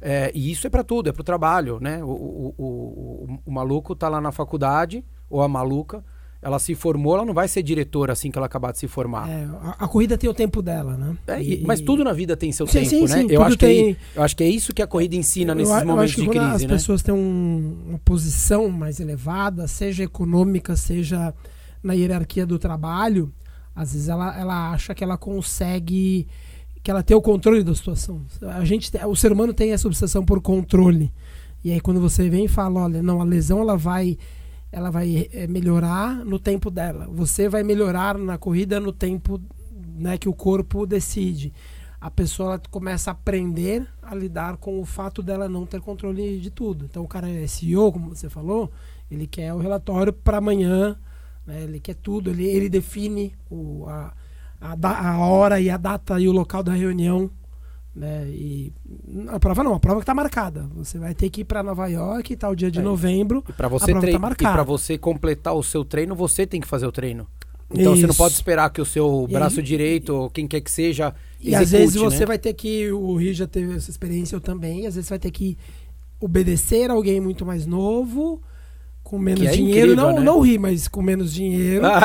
É, 0.00 0.32
e 0.34 0.50
isso 0.50 0.66
é 0.66 0.70
para 0.70 0.82
tudo, 0.82 1.08
é 1.08 1.12
para 1.12 1.20
o 1.20 1.24
trabalho, 1.24 1.78
né? 1.80 2.02
O, 2.02 2.08
o, 2.08 2.54
o, 2.56 2.64
o, 2.64 3.38
o 3.46 3.52
maluco 3.52 3.94
tá 3.94 4.08
lá 4.08 4.20
na 4.20 4.32
faculdade, 4.32 5.04
ou 5.28 5.42
a 5.42 5.48
maluca, 5.48 6.04
ela 6.42 6.58
se 6.58 6.74
formou, 6.74 7.14
ela 7.16 7.24
não 7.26 7.34
vai 7.34 7.46
ser 7.48 7.62
diretora 7.62 8.12
assim 8.14 8.30
que 8.30 8.38
ela 8.38 8.46
acabar 8.46 8.72
de 8.72 8.78
se 8.78 8.88
formar. 8.88 9.28
É, 9.28 9.44
a, 9.62 9.76
a 9.84 9.88
corrida 9.88 10.16
tem 10.16 10.28
o 10.30 10.32
tempo 10.34 10.62
dela, 10.62 10.96
né? 10.96 11.16
É, 11.26 11.42
e- 11.42 11.62
mas 11.66 11.80
tudo 11.82 12.02
na 12.02 12.12
vida 12.14 12.34
tem 12.36 12.50
seu 12.50 12.66
Sim, 12.66 12.78
tempo, 12.78 12.88
sim, 12.88 13.00
né? 13.02 13.06
sim, 13.08 13.26
eu, 13.28 13.42
acho 13.42 13.58
que 13.58 13.66
tem- 13.66 13.90
é, 13.90 13.96
eu 14.18 14.22
acho 14.22 14.34
que 14.36 14.44
é 14.44 14.48
isso 14.48 14.72
que 14.72 14.80
a 14.80 14.86
corrida 14.86 15.14
ensina 15.16 15.54
nesses 15.54 15.70
eu, 15.70 15.76
a- 15.78 15.80
eu 15.82 15.86
momentos 15.86 16.14
que 16.14 16.22
de 16.22 16.28
crise, 16.28 16.44
as 16.46 16.62
né? 16.62 16.68
pessoas 16.68 17.02
têm 17.02 17.12
um- 17.14 17.76
uma 17.90 17.98
posição 17.98 18.70
mais 18.70 19.00
elevada, 19.00 19.68
seja 19.68 20.02
econômica, 20.04 20.74
seja 20.76 21.34
na 21.82 21.92
hierarquia 21.92 22.46
do 22.46 22.58
trabalho, 22.58 23.30
às 23.74 23.92
vezes 23.92 24.08
ela, 24.08 24.38
ela 24.38 24.70
acha 24.72 24.94
que 24.94 25.04
ela 25.04 25.18
consegue, 25.18 26.26
que 26.82 26.90
ela 26.90 27.02
tem 27.02 27.14
o 27.16 27.20
controle 27.20 27.62
da 27.62 27.74
situação. 27.74 28.22
A 28.42 28.64
gente, 28.64 28.90
o 29.06 29.14
ser 29.14 29.30
humano 29.30 29.52
tem 29.52 29.72
essa 29.72 29.86
obsessão 29.86 30.24
por 30.24 30.40
controle. 30.40 31.12
E 31.62 31.70
aí 31.70 31.80
quando 31.80 32.00
você 32.00 32.30
vem 32.30 32.46
e 32.46 32.48
fala, 32.48 32.80
olha, 32.80 33.02
não, 33.02 33.20
a 33.20 33.24
lesão 33.24 33.60
ela 33.60 33.76
vai 33.76 34.16
ela 34.72 34.90
vai 34.90 35.28
eh, 35.32 35.46
melhorar 35.46 36.24
no 36.24 36.38
tempo 36.38 36.70
dela. 36.70 37.08
Você 37.10 37.48
vai 37.48 37.62
melhorar 37.62 38.16
na 38.16 38.38
corrida 38.38 38.78
no 38.78 38.92
tempo 38.92 39.40
né, 39.96 40.16
que 40.16 40.28
o 40.28 40.34
corpo 40.34 40.86
decide. 40.86 41.52
A 42.00 42.10
pessoa 42.10 42.60
começa 42.70 43.10
a 43.10 43.12
aprender 43.12 43.86
a 44.00 44.14
lidar 44.14 44.56
com 44.56 44.80
o 44.80 44.84
fato 44.84 45.22
dela 45.22 45.48
não 45.48 45.66
ter 45.66 45.80
controle 45.80 46.38
de 46.38 46.50
tudo. 46.50 46.86
Então 46.86 47.02
o 47.02 47.08
cara 47.08 47.28
é 47.28 47.46
CEO, 47.46 47.92
como 47.92 48.14
você 48.14 48.30
falou, 48.30 48.70
ele 49.10 49.26
quer 49.26 49.52
o 49.52 49.58
relatório 49.58 50.12
para 50.12 50.38
amanhã, 50.38 50.96
né, 51.46 51.62
ele 51.62 51.80
quer 51.80 51.94
tudo, 51.94 52.30
ele, 52.30 52.46
ele 52.46 52.68
define 52.68 53.34
o, 53.50 53.86
a, 53.86 54.14
a, 54.60 55.10
a 55.10 55.18
hora 55.18 55.60
e 55.60 55.68
a 55.68 55.76
data 55.76 56.18
e 56.18 56.28
o 56.28 56.32
local 56.32 56.62
da 56.62 56.72
reunião. 56.72 57.30
Né, 57.94 58.24
e 58.28 58.72
a 59.28 59.40
prova 59.40 59.64
não, 59.64 59.74
a 59.74 59.80
prova 59.80 59.98
que 59.98 60.04
está 60.04 60.14
marcada. 60.14 60.68
Você 60.76 60.96
vai 60.96 61.12
ter 61.12 61.28
que 61.28 61.40
ir 61.40 61.44
para 61.44 61.60
Nova 61.62 61.88
York, 61.88 62.36
tal 62.36 62.54
dia 62.54 62.70
de 62.70 62.78
É. 62.78 62.82
novembro. 62.82 63.42
E 63.48 63.52
para 63.52 63.66
a 63.66 63.70
você, 63.70 63.86
prova 63.86 64.00
tre- 64.00 64.12
tá 64.12 64.50
e 64.50 64.52
pra 64.52 64.62
você 64.62 64.96
completar 64.96 65.54
o 65.54 65.62
seu 65.62 65.84
treino, 65.84 66.14
você 66.14 66.46
tem 66.46 66.60
que 66.60 66.68
fazer 66.68 66.86
o 66.86 66.92
treino. 66.92 67.26
Então 67.72 67.94
você 67.96 68.02
não 68.02 68.10
Isso. 68.10 68.18
pode 68.18 68.34
esperar 68.34 68.70
que 68.70 68.80
o 68.80 68.84
seu 68.84 69.26
E 69.28 69.32
braço 69.32 69.58
aí- 69.60 69.66
direito, 69.66 70.10
ou 70.14 70.30
quem 70.30 70.46
quer 70.46 70.60
que 70.60 70.70
seja, 70.70 71.12
E 71.40 71.52
às 71.54 71.70
vezes 71.72 71.96
execute, 71.96 72.12
você 72.14 72.20
né? 72.20 72.26
vai 72.26 72.38
ter 72.38 72.52
que. 72.54 72.90
O 72.92 73.16
Rio 73.16 73.34
já 73.34 73.46
teve 73.46 73.74
essa 73.76 73.90
experiência, 73.90 74.36
eu 74.36 74.40
também. 74.40 74.86
Às 74.86 74.94
vezes 74.94 75.06
você 75.08 75.12
vai 75.12 75.18
ter 75.18 75.30
que 75.32 75.58
obedecer 76.20 76.90
alguém 76.90 77.20
muito 77.20 77.44
mais 77.46 77.66
novo, 77.66 78.40
com 79.02 79.18
menos 79.18 79.46
é 79.46 79.50
dinheiro. 79.52 79.92
incrível, 79.92 79.96
não, 80.12 80.18
né? 80.18 80.24
não 80.24 80.40
rir, 80.40 80.58
mas 80.58 80.86
com 80.88 81.00
menos 81.02 81.32
dinheiro. 81.32 81.84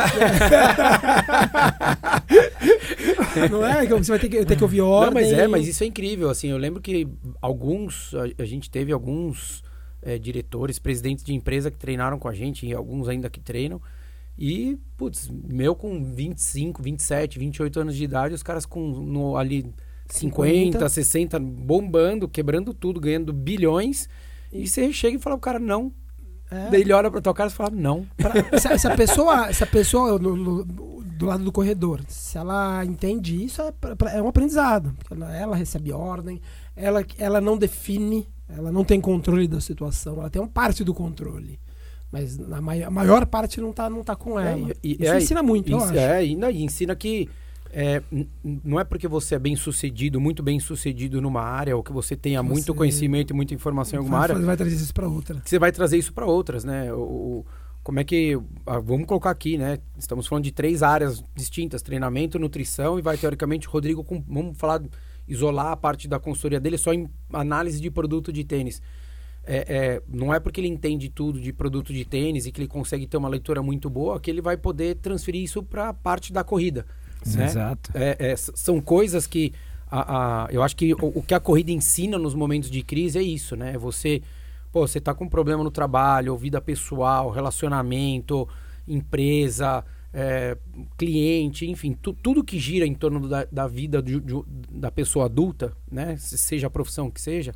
não 3.50 3.66
é? 3.66 3.86
Você 3.86 4.12
vai 4.12 4.20
ter 4.20 4.30
que, 4.30 4.46
ter 4.46 4.56
que 4.56 4.64
ouvir 4.64 4.82
ordem. 4.82 5.14
Não, 5.14 5.14
mas 5.14 5.32
é, 5.32 5.48
mas 5.48 5.68
isso 5.68 5.84
é 5.84 5.88
incrível. 5.88 6.30
Assim, 6.30 6.50
eu 6.50 6.58
lembro 6.58 6.82
que 6.82 7.08
alguns, 7.42 8.14
a, 8.16 8.44
a 8.44 8.46
gente 8.46 8.70
teve 8.70 8.92
alguns 8.92 9.64
é, 10.02 10.18
diretores, 10.18 10.80
presidentes 10.80 11.24
de 11.24 11.34
empresa 11.34 11.72
que 11.72 11.78
treinaram 11.78 12.20
com 12.20 12.28
a 12.28 12.34
gente, 12.34 12.66
e 12.66 12.74
alguns 12.74 13.08
ainda 13.10 13.30
que 13.30 13.40
treinam. 13.40 13.82
E, 14.38 14.78
putz, 14.98 15.30
meu 15.30 15.75
com 15.75 16.04
25, 16.04 16.82
27, 16.82 17.39
28 17.39 17.80
anos 17.80 17.96
de 17.96 18.04
idade, 18.04 18.36
os 18.36 18.44
caras 18.44 18.65
com 18.65 18.82
no, 18.82 19.38
ali 19.38 19.74
50, 20.10 20.80
50. 20.80 20.89
60, 20.89 21.39
bombando, 21.39 22.27
quebrando 22.27 22.74
tudo, 22.74 23.00
ganhando 23.00 23.34
bilhões. 23.34 24.08
E 24.51 24.68
você 24.68 24.92
chega 24.94 25.18
e 25.18 25.20
fala 25.20 25.38
pro 25.38 25.42
cara, 25.42 25.60
não. 25.60 25.92
É. 26.55 26.69
Daí 26.71 26.81
ele 26.81 26.93
olha 26.93 27.09
pra 27.12 27.21
tua 27.21 27.33
cara 27.33 27.50
e 27.50 27.53
fala, 27.53 27.69
não. 27.71 28.05
Pra- 28.17 28.33
se, 28.59 28.77
se 28.79 28.88
a 28.88 28.95
pessoa, 28.95 29.51
se 29.53 29.63
a 29.63 29.67
pessoa 29.67 30.17
no- 30.19 30.35
no- 30.35 30.63
do 30.65 31.25
lado 31.25 31.43
do 31.43 31.51
corredor, 31.51 32.01
se 32.07 32.38
ela 32.38 32.83
entende 32.83 33.43
isso, 33.43 33.62
é, 33.62 33.74
é 34.17 34.21
um 34.21 34.27
aprendizado. 34.27 34.93
Ela, 35.09 35.35
ela 35.35 35.55
recebe 35.55 35.91
ordem, 35.93 36.41
ela, 36.75 37.05
ela 37.17 37.39
não 37.39 37.57
define, 37.57 38.27
ela 38.50 38.71
não 38.71 38.83
tem 38.83 39.00
controle 39.00 39.47
da 39.47 39.62
situação, 39.62 40.15
ela 40.19 40.29
tem 40.29 40.41
uma 40.41 40.47
parte 40.47 40.83
do 40.83 40.93
controle. 40.93 41.57
Mas 42.12 42.38
na 42.38 42.62
mai- 42.62 42.83
a 42.83 42.89
maior 42.91 43.25
parte 43.25 43.59
não 43.62 43.71
tá, 43.74 43.89
não 43.89 44.03
tá 44.03 44.15
com 44.15 44.39
ela. 44.39 44.69
É, 44.71 44.74
e- 44.83 44.97
isso 45.00 45.12
é, 45.12 45.17
ensina 45.17 45.41
muito, 45.43 45.75
acho. 45.75 45.97
É, 45.97 46.25
e, 46.25 46.35
não, 46.35 46.50
e 46.50 46.63
ensina 46.63 46.95
que 46.95 47.29
é, 47.77 48.01
não 48.63 48.79
é 48.79 48.86
porque 48.86 49.05
você 49.08 49.36
é 49.36 49.39
bem 49.39 49.55
sucedido, 49.58 50.20
muito 50.22 50.41
bem 50.41 50.60
sucedido 50.62 51.20
numa 51.22 51.41
área, 51.41 51.75
ou 51.75 51.84
que 51.84 51.91
você 51.91 52.15
tenha 52.15 52.41
Que 52.41 52.48
muito 52.48 52.67
você 52.67 52.74
conhecimento 52.77 53.32
e 53.32 53.34
muita 53.36 53.53
informação 53.53 53.98
em 53.98 54.00
alguma 54.00 54.20
vai, 54.20 54.32
área, 54.32 54.46
vai 54.46 54.55
trazer 54.55 54.75
isso 54.75 54.94
pra 54.94 55.08
outra. 55.10 55.41
você 55.44 55.60
vai 55.60 55.72
trazer 55.74 55.98
isso 55.98 56.13
para 56.13 56.25
outras, 56.25 56.63
né? 56.63 56.94
O, 56.94 56.98
o- 57.00 57.46
como 57.84 58.00
é 58.00 58.03
que. 58.03 58.39
ah, 58.65 58.79
vamos 58.79 59.05
colocar 59.05 59.29
aqui, 59.29 59.58
né? 59.60 59.77
Estamos 60.00 60.25
falando 60.25 60.46
de 60.46 60.51
três 60.51 60.82
áreas 60.82 61.22
distintas: 61.36 61.82
treinamento, 61.84 62.39
nutrição, 62.39 62.98
e 62.98 63.01
vai 63.01 63.17
teoricamente 63.17 63.67
o 63.67 63.72
Rodrigo 63.72 64.03
com. 64.03 64.24
Vamos 64.27 64.58
falar, 64.58 64.82
isolar 65.27 65.67
a 65.74 65.77
parte 65.77 66.08
da 66.08 66.17
consultoria 66.17 66.60
dele 66.60 66.77
só 66.79 66.94
em 66.94 67.08
análise 67.34 67.79
de 67.82 67.91
produto 67.91 68.32
de 68.34 68.44
tênis. 68.44 68.82
É, 69.46 69.58
é, 69.67 70.01
não 70.08 70.34
é 70.34 70.39
porque 70.39 70.60
ele 70.60 70.67
entende 70.67 71.10
tudo 71.10 71.39
de 71.39 71.53
produto 71.53 71.94
de 71.94 72.03
tênis 72.03 72.48
e 72.48 72.51
que 72.51 72.60
ele 72.60 72.67
consegue 72.67 73.05
ter 73.05 73.17
uma 73.17 73.29
leitura 73.29 73.62
muito 73.62 73.88
boa 73.91 74.20
que 74.20 74.32
ele 74.32 74.41
vai 74.41 74.58
poder 74.58 74.96
transferir 74.96 75.44
isso 75.44 75.62
para 75.62 75.89
a 75.89 75.94
parte 75.94 76.34
da 76.34 76.44
corrida. 76.44 76.84
Né? 77.25 77.45
Exato. 77.45 77.91
É, 77.93 78.31
é, 78.31 78.36
são 78.36 78.79
coisas 78.81 79.27
que 79.27 79.53
a, 79.89 80.45
a- 80.45 80.48
eu 80.51 80.62
acho 80.63 80.75
que 80.75 80.93
o, 80.93 80.98
o 81.19 81.24
que 81.24 81.34
a 81.34 81.39
corrida 81.39 81.72
ensina 81.72 82.17
nos 82.17 82.34
momentos 82.34 82.69
de 82.69 82.81
crise 82.84 83.17
é 83.19 83.22
isso, 83.24 83.55
né? 83.55 83.77
Você, 83.77 84.22
pô, 84.72 84.88
você 84.88 85.00
tá 85.00 85.13
com 85.13 85.25
um 85.25 85.29
problema 85.29 85.63
no 85.63 85.72
trabalho, 85.72 86.31
ou 86.34 86.38
vida 86.38 86.60
pessoal, 86.62 87.29
relacionamento, 87.29 88.48
empresa, 88.88 89.84
é, 90.13 90.57
cliente, 90.98 91.65
enfim, 91.69 91.93
tu- 92.01 92.13
tudo 92.13 92.43
que 92.43 92.57
gira 92.60 92.86
em 92.86 92.93
torno 92.93 93.27
da, 93.27 93.45
da 93.51 93.67
vida 93.67 94.01
de- 94.01 94.19
de- 94.19 94.43
da 94.72 94.89
pessoa 94.91 95.25
adulta, 95.25 95.74
né? 95.91 96.15
Se- 96.17 96.38
Seja 96.38 96.67
a 96.67 96.69
profissão 96.69 97.10
que 97.12 97.19
seja, 97.22 97.53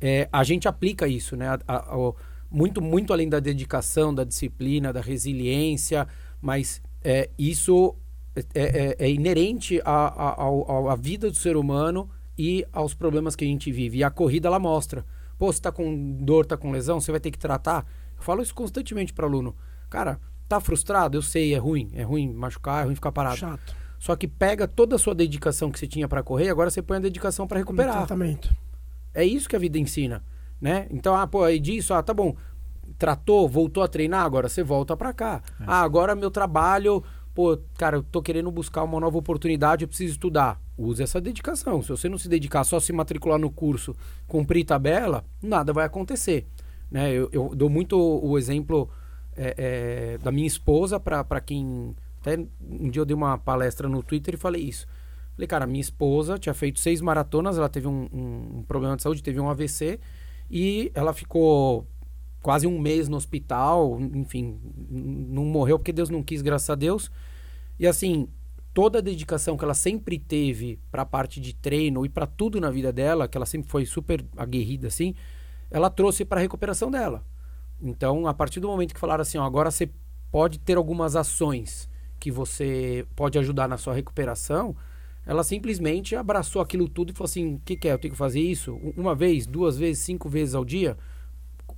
é, 0.00 0.28
a 0.32 0.42
gente 0.44 0.66
aplica 0.68 1.06
isso, 1.08 1.36
né? 1.36 1.46
A- 1.68 2.12
muito, 2.50 2.82
muito 2.82 3.12
além 3.12 3.28
da 3.28 3.38
dedicação, 3.38 4.12
da 4.12 4.24
disciplina, 4.24 4.92
da 4.92 5.00
resiliência, 5.00 6.06
mas 6.42 6.82
é, 7.02 7.30
isso 7.38 7.94
é, 8.34 8.42
é, 8.54 8.96
é 8.98 9.10
inerente 9.10 9.80
à, 9.84 10.92
à, 10.92 10.96
vida 10.96 11.30
do 11.30 11.36
ser 11.36 11.56
humano 11.56 12.08
e 12.38 12.64
aos 12.72 12.94
problemas 12.94 13.34
que 13.34 13.44
a 13.44 13.48
gente 13.48 13.70
vive. 13.72 13.98
E 13.98 14.04
a 14.04 14.10
corrida, 14.10 14.48
ela 14.48 14.58
mostra. 14.58 15.04
Pô, 15.38 15.52
você 15.52 15.60
tá 15.60 15.72
com 15.72 16.12
dor, 16.20 16.46
tá 16.46 16.56
com 16.56 16.70
lesão, 16.70 17.00
você 17.00 17.10
vai 17.10 17.20
ter 17.20 17.30
que 17.30 17.38
tratar. 17.38 17.86
Eu 18.16 18.22
falo 18.22 18.42
isso 18.42 18.54
constantemente 18.54 19.12
para 19.12 19.26
aluno. 19.26 19.54
Cara, 19.88 20.20
tá 20.48 20.60
frustrado? 20.60 21.16
Eu 21.16 21.22
sei, 21.22 21.54
é 21.54 21.58
ruim. 21.58 21.90
É 21.92 22.02
ruim 22.02 22.32
machucar, 22.32 22.82
é 22.82 22.84
ruim 22.86 22.94
ficar 22.94 23.12
parado. 23.12 23.36
Chato. 23.36 23.74
Só 23.98 24.16
que 24.16 24.26
pega 24.26 24.66
toda 24.66 24.96
a 24.96 24.98
sua 24.98 25.14
dedicação 25.14 25.70
que 25.70 25.78
você 25.78 25.86
tinha 25.86 26.08
para 26.08 26.22
correr, 26.22 26.48
agora 26.48 26.70
você 26.70 26.80
põe 26.80 26.96
a 26.96 27.00
dedicação 27.00 27.46
para 27.46 27.58
recuperar. 27.58 27.98
Tratamento. 27.98 28.54
É 29.12 29.24
isso 29.24 29.46
que 29.46 29.54
a 29.54 29.58
vida 29.58 29.78
ensina, 29.78 30.24
né? 30.58 30.86
Então, 30.90 31.14
ah, 31.14 31.26
pô, 31.26 31.44
aí 31.44 31.60
disso, 31.60 31.92
ah, 31.92 32.02
tá 32.02 32.14
bom. 32.14 32.34
Tratou, 32.96 33.46
voltou 33.46 33.82
a 33.82 33.88
treinar, 33.88 34.24
agora 34.24 34.48
você 34.48 34.62
volta 34.62 34.96
para 34.96 35.12
cá. 35.12 35.42
É. 35.60 35.64
Ah, 35.66 35.82
agora 35.82 36.14
meu 36.14 36.30
trabalho, 36.30 37.04
pô, 37.34 37.58
cara, 37.76 37.96
eu 37.96 38.02
tô 38.02 38.22
querendo 38.22 38.50
buscar 38.50 38.82
uma 38.82 39.00
nova 39.00 39.18
oportunidade, 39.18 39.84
eu 39.84 39.88
preciso 39.88 40.12
estudar. 40.12 40.60
Use 40.76 41.02
essa 41.02 41.20
dedicação. 41.20 41.82
Se 41.82 41.90
você 41.90 42.08
não 42.08 42.18
se 42.18 42.28
dedicar 42.28 42.64
só 42.64 42.80
se 42.80 42.92
matricular 42.92 43.38
no 43.38 43.50
curso, 43.50 43.94
cumprir 44.26 44.64
tabela, 44.64 45.24
nada 45.42 45.72
vai 45.72 45.84
acontecer. 45.84 46.46
Né? 46.90 47.12
Eu, 47.12 47.28
eu 47.32 47.52
dou 47.54 47.68
muito 47.68 47.98
o 47.98 48.38
exemplo 48.38 48.90
é, 49.36 49.54
é, 49.56 50.18
da 50.18 50.32
minha 50.32 50.46
esposa 50.46 50.98
para 50.98 51.40
quem. 51.40 51.94
Até 52.20 52.38
um 52.60 52.90
dia 52.90 53.00
eu 53.00 53.06
dei 53.06 53.14
uma 53.14 53.38
palestra 53.38 53.88
no 53.88 54.02
Twitter 54.02 54.34
e 54.34 54.36
falei 54.36 54.62
isso. 54.62 54.86
Falei, 55.34 55.48
cara, 55.48 55.66
minha 55.66 55.80
esposa 55.80 56.38
tinha 56.38 56.52
feito 56.52 56.80
seis 56.80 57.00
maratonas, 57.00 57.56
ela 57.56 57.68
teve 57.68 57.86
um, 57.86 58.08
um, 58.12 58.58
um 58.58 58.62
problema 58.62 58.96
de 58.96 59.02
saúde, 59.02 59.22
teve 59.22 59.40
um 59.40 59.48
AVC 59.48 59.98
e 60.50 60.90
ela 60.94 61.14
ficou 61.14 61.86
quase 62.42 62.66
um 62.66 62.78
mês 62.78 63.08
no 63.08 63.16
hospital, 63.16 63.98
enfim, 64.00 64.58
não 64.88 65.44
morreu 65.44 65.78
porque 65.78 65.92
Deus 65.92 66.08
não 66.08 66.22
quis, 66.22 66.42
graças 66.42 66.70
a 66.70 66.74
Deus. 66.74 67.10
E 67.78 67.86
assim, 67.86 68.28
toda 68.72 68.98
a 68.98 69.02
dedicação 69.02 69.56
que 69.56 69.64
ela 69.64 69.74
sempre 69.74 70.18
teve 70.18 70.78
para 70.90 71.02
a 71.02 71.06
parte 71.06 71.40
de 71.40 71.54
treino 71.54 72.04
e 72.04 72.08
para 72.08 72.26
tudo 72.26 72.60
na 72.60 72.70
vida 72.70 72.92
dela, 72.92 73.28
que 73.28 73.36
ela 73.36 73.46
sempre 73.46 73.70
foi 73.70 73.84
super 73.84 74.24
aguerrida 74.36 74.88
assim, 74.88 75.14
ela 75.70 75.90
trouxe 75.90 76.24
para 76.24 76.40
a 76.40 76.42
recuperação 76.42 76.90
dela. 76.90 77.24
Então, 77.80 78.26
a 78.26 78.34
partir 78.34 78.60
do 78.60 78.68
momento 78.68 78.94
que 78.94 79.00
falaram 79.00 79.22
assim, 79.22 79.38
ó, 79.38 79.44
agora 79.44 79.70
você 79.70 79.90
pode 80.30 80.58
ter 80.58 80.76
algumas 80.76 81.16
ações 81.16 81.88
que 82.18 82.30
você 82.30 83.06
pode 83.16 83.38
ajudar 83.38 83.66
na 83.66 83.78
sua 83.78 83.94
recuperação, 83.94 84.76
ela 85.26 85.42
simplesmente 85.42 86.14
abraçou 86.14 86.60
aquilo 86.60 86.88
tudo 86.88 87.10
e 87.10 87.14
falou 87.14 87.28
assim: 87.28 87.54
o 87.54 87.60
que, 87.64 87.76
que 87.76 87.88
é? 87.88 87.92
Eu 87.92 87.98
tenho 87.98 88.12
que 88.12 88.18
fazer 88.18 88.40
isso 88.40 88.74
uma 88.96 89.14
vez, 89.14 89.46
duas 89.46 89.76
vezes, 89.76 90.04
cinco 90.04 90.28
vezes 90.28 90.54
ao 90.54 90.64
dia? 90.64 90.96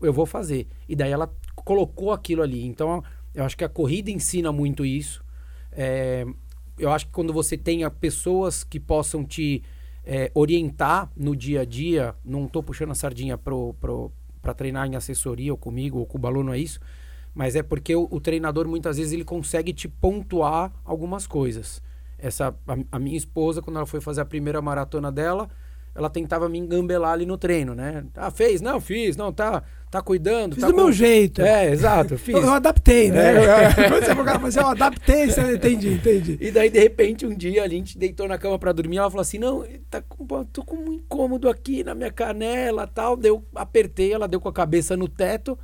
Eu 0.03 0.13
vou 0.13 0.27
fazer. 0.27 0.67
E 0.89 0.97
daí 0.97 1.11
ela 1.11 1.33
colocou 1.55 2.13
aquilo 2.13 2.43
ali. 2.43 2.65
Então, 2.65 3.03
eu 3.35 3.45
acho 3.45 3.57
que 3.57 3.65
a 3.65 3.69
corrida 3.69 4.11
ensina 4.11 4.53
muito 4.53 4.85
isso. 4.85 5.25
É, 5.71 6.27
eu 6.79 6.91
acho 6.91 7.07
que 7.07 7.13
quando 7.13 7.33
você 7.33 7.57
tenha 7.57 7.91
pessoas 7.91 8.65
que 8.65 8.81
possam 8.81 9.25
te 9.25 9.63
é, 10.05 10.31
orientar 10.35 11.11
no 11.17 11.35
dia 11.37 11.61
a 11.61 11.65
dia, 11.65 12.15
não 12.25 12.47
estou 12.47 12.63
puxando 12.63 12.91
a 12.91 12.95
sardinha 12.95 13.39
para 13.39 14.55
treinar 14.55 14.87
em 14.87 14.97
assessoria 14.97 15.53
ou 15.53 15.59
comigo 15.59 15.99
ou 15.99 16.07
com 16.07 16.19
o 16.19 16.21
Balu, 16.21 16.43
não 16.43 16.53
é 16.53 16.59
isso. 16.59 16.81
Mas 17.35 17.57
é 17.57 17.63
porque 17.63 17.95
o, 17.95 18.07
o, 18.11 18.21
treinador 18.21 18.69
muitas 18.69 18.99
vezes 18.99 19.13
ele 19.13 19.25
consegue 19.25 19.73
te 19.73 19.89
pontuar 19.89 20.73
algumas 20.85 21.27
coisas. 21.27 21.83
Essa 22.19 22.55
a, 22.67 22.77
a, 22.93 22.99
minha 22.99 23.17
esposa 23.17 23.63
quando 23.63 23.77
ela 23.77 23.87
foi 23.87 24.01
fazer 24.01 24.21
a 24.21 24.25
primeira 24.25 24.61
maratona 24.61 25.11
dela, 25.11 25.49
ela 25.95 26.09
tentava 26.09 26.49
me 26.49 26.59
engambelar 26.59 27.13
ali 27.13 27.27
no 27.27 27.37
treino, 27.37 27.75
né? 27.75 28.05
Ah, 28.15 28.31
fez? 28.31 28.61
Não, 28.61 28.81
fiz. 28.81 29.17
Não, 29.17 29.31
tá, 29.31 29.63
tá 29.91 30.01
cuidando. 30.01 30.55
Fiz 30.55 30.63
tá 30.63 30.69
do 30.69 30.75
com... 30.75 30.81
meu 30.81 30.93
jeito. 30.93 31.43
É, 31.43 31.71
exato, 31.71 32.17
fiz. 32.17 32.35
eu, 32.35 32.43
eu 32.43 32.53
adaptei, 32.53 33.11
né? 33.11 33.45
É. 33.45 34.41
Você 34.41 34.59
eu 34.59 34.69
adaptei, 34.69 35.31
você 35.31 35.55
entendi, 35.55 35.93
entendi. 35.93 36.39
E 36.41 36.51
daí, 36.51 36.71
de 36.71 36.79
repente, 36.79 37.27
um 37.27 37.35
dia 37.35 37.63
a 37.63 37.69
gente 37.69 37.99
deitou 37.99 38.27
na 38.27 38.39
cama 38.39 38.59
para 38.59 38.73
dormir, 38.73 38.97
ela 38.97 39.11
falou 39.11 39.21
assim, 39.21 39.39
não, 39.39 39.65
tá 39.91 40.01
com, 40.01 40.45
tô 40.47 40.65
com 40.65 40.77
um 40.77 40.93
incômodo 40.95 41.49
aqui 41.49 41.85
na 41.85 41.95
minha 41.95 42.11
canela 42.11 42.87
tal. 42.87 43.17
Deu, 43.17 43.45
apertei, 43.55 44.13
ela 44.13 44.27
deu 44.27 44.41
com 44.41 44.49
a 44.49 44.53
cabeça 44.53 44.97
no 44.97 45.09
teto. 45.09 45.59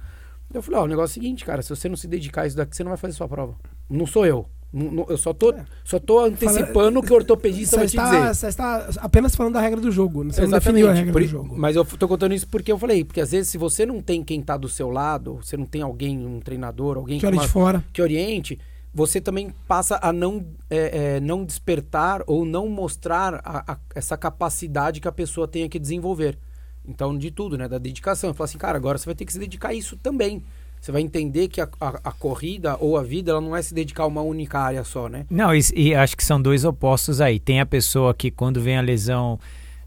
Eu 0.52 0.62
falei, 0.62 0.78
ó, 0.78 0.82
oh, 0.82 0.85
o 0.85 0.88
negócio 0.88 1.12
é 1.12 1.18
o 1.18 1.23
seguinte, 1.23 1.44
cara, 1.44 1.62
se 1.62 1.70
você 1.70 1.88
não 1.88 1.97
se 1.97 2.06
dedicar 2.06 2.42
a 2.42 2.47
isso 2.47 2.56
daqui, 2.56 2.76
você 2.76 2.82
não 2.82 2.90
vai 2.90 2.99
fazer 2.99 3.14
sua 3.14 3.28
prova. 3.28 3.54
Não 3.88 4.06
sou 4.06 4.26
eu. 4.26 4.47
Eu 4.70 5.16
só 5.16 5.32
tô, 5.32 5.50
é. 5.50 5.64
só 5.82 5.98
tô 5.98 6.20
antecipando 6.20 7.00
o 7.00 7.02
que 7.02 7.10
o 7.10 7.16
ortopedista 7.16 7.78
vai 7.78 7.87
te 7.87 7.96
está, 7.96 8.04
dizer. 8.04 8.34
Você 8.34 8.46
está 8.48 8.88
apenas 8.98 9.34
falando 9.34 9.54
da 9.54 9.60
regra 9.60 9.80
do 9.80 9.90
jogo. 9.90 10.25
Você 10.25 10.42
Exatamente. 10.42 10.50
não 10.50 10.58
definiu 10.58 10.90
a 10.90 10.92
regra 10.92 11.12
Por, 11.12 11.22
do 11.22 11.28
jogo. 11.28 11.54
Mas 11.56 11.75
eu 11.75 11.84
tô 11.87 12.06
contando 12.06 12.34
isso 12.34 12.46
porque 12.46 12.70
eu 12.70 12.78
falei. 12.78 13.02
Porque 13.02 13.20
às 13.20 13.30
vezes, 13.30 13.48
se 13.48 13.56
você 13.56 13.87
não 13.87 14.02
tem 14.02 14.22
quem 14.22 14.42
tá 14.42 14.58
do 14.58 14.68
seu 14.68 14.90
lado, 14.90 15.37
você 15.42 15.56
não 15.56 15.64
tem 15.64 15.80
alguém, 15.80 16.18
um 16.18 16.38
treinador, 16.38 16.98
alguém 16.98 17.18
que, 17.18 17.26
que, 17.26 17.32
uma, 17.32 17.48
fora. 17.48 17.82
que 17.94 18.02
oriente, 18.02 18.58
você 18.92 19.22
também 19.22 19.54
passa 19.66 19.98
a 20.02 20.12
não, 20.12 20.44
é, 20.68 21.16
é, 21.16 21.20
não 21.20 21.46
despertar 21.46 22.22
ou 22.26 22.44
não 22.44 22.68
mostrar 22.68 23.40
a, 23.42 23.72
a, 23.72 23.78
essa 23.94 24.18
capacidade 24.18 25.00
que 25.00 25.08
a 25.08 25.12
pessoa 25.12 25.48
tenha 25.48 25.68
que 25.68 25.78
desenvolver. 25.78 26.38
Então, 26.87 27.16
de 27.16 27.30
tudo, 27.30 27.56
né? 27.56 27.66
Da 27.66 27.78
dedicação. 27.78 28.34
Fala 28.34 28.44
assim, 28.44 28.58
cara, 28.58 28.76
agora 28.76 28.98
você 28.98 29.06
vai 29.06 29.14
ter 29.14 29.25
que 29.25 29.32
se 29.32 29.38
dedicar 29.38 29.68
a 29.68 29.75
isso 29.75 29.96
também. 29.96 30.42
Você 30.80 30.92
vai 30.92 31.02
entender 31.02 31.49
que 31.49 31.61
a, 31.61 31.68
a, 31.80 31.88
a, 32.04 32.12
corrida 32.12 32.76
ou 32.80 32.97
a 32.97 33.02
vida 33.02 33.32
ela 33.32 33.40
não 33.40 33.56
é 33.56 33.62
se 33.62 33.75
dedicar 33.75 34.04
a 34.04 34.06
uma 34.06 34.23
única 34.23 34.58
área 34.58 34.85
só, 34.85 35.08
né? 35.08 35.26
Não, 35.30 35.54
e, 35.54 35.61
e, 35.75 35.94
acho 35.94 36.16
que 36.16 36.25
são 36.25 36.40
dois 36.40 36.64
opostos 36.64 37.20
aí. 37.20 37.38
Tem 37.38 37.61
a 37.61 37.66
pessoa 37.66 38.14
que 38.14 38.30
quando 38.30 38.61
vem 38.61 38.78
a 38.78 38.80
lesão, 38.80 39.38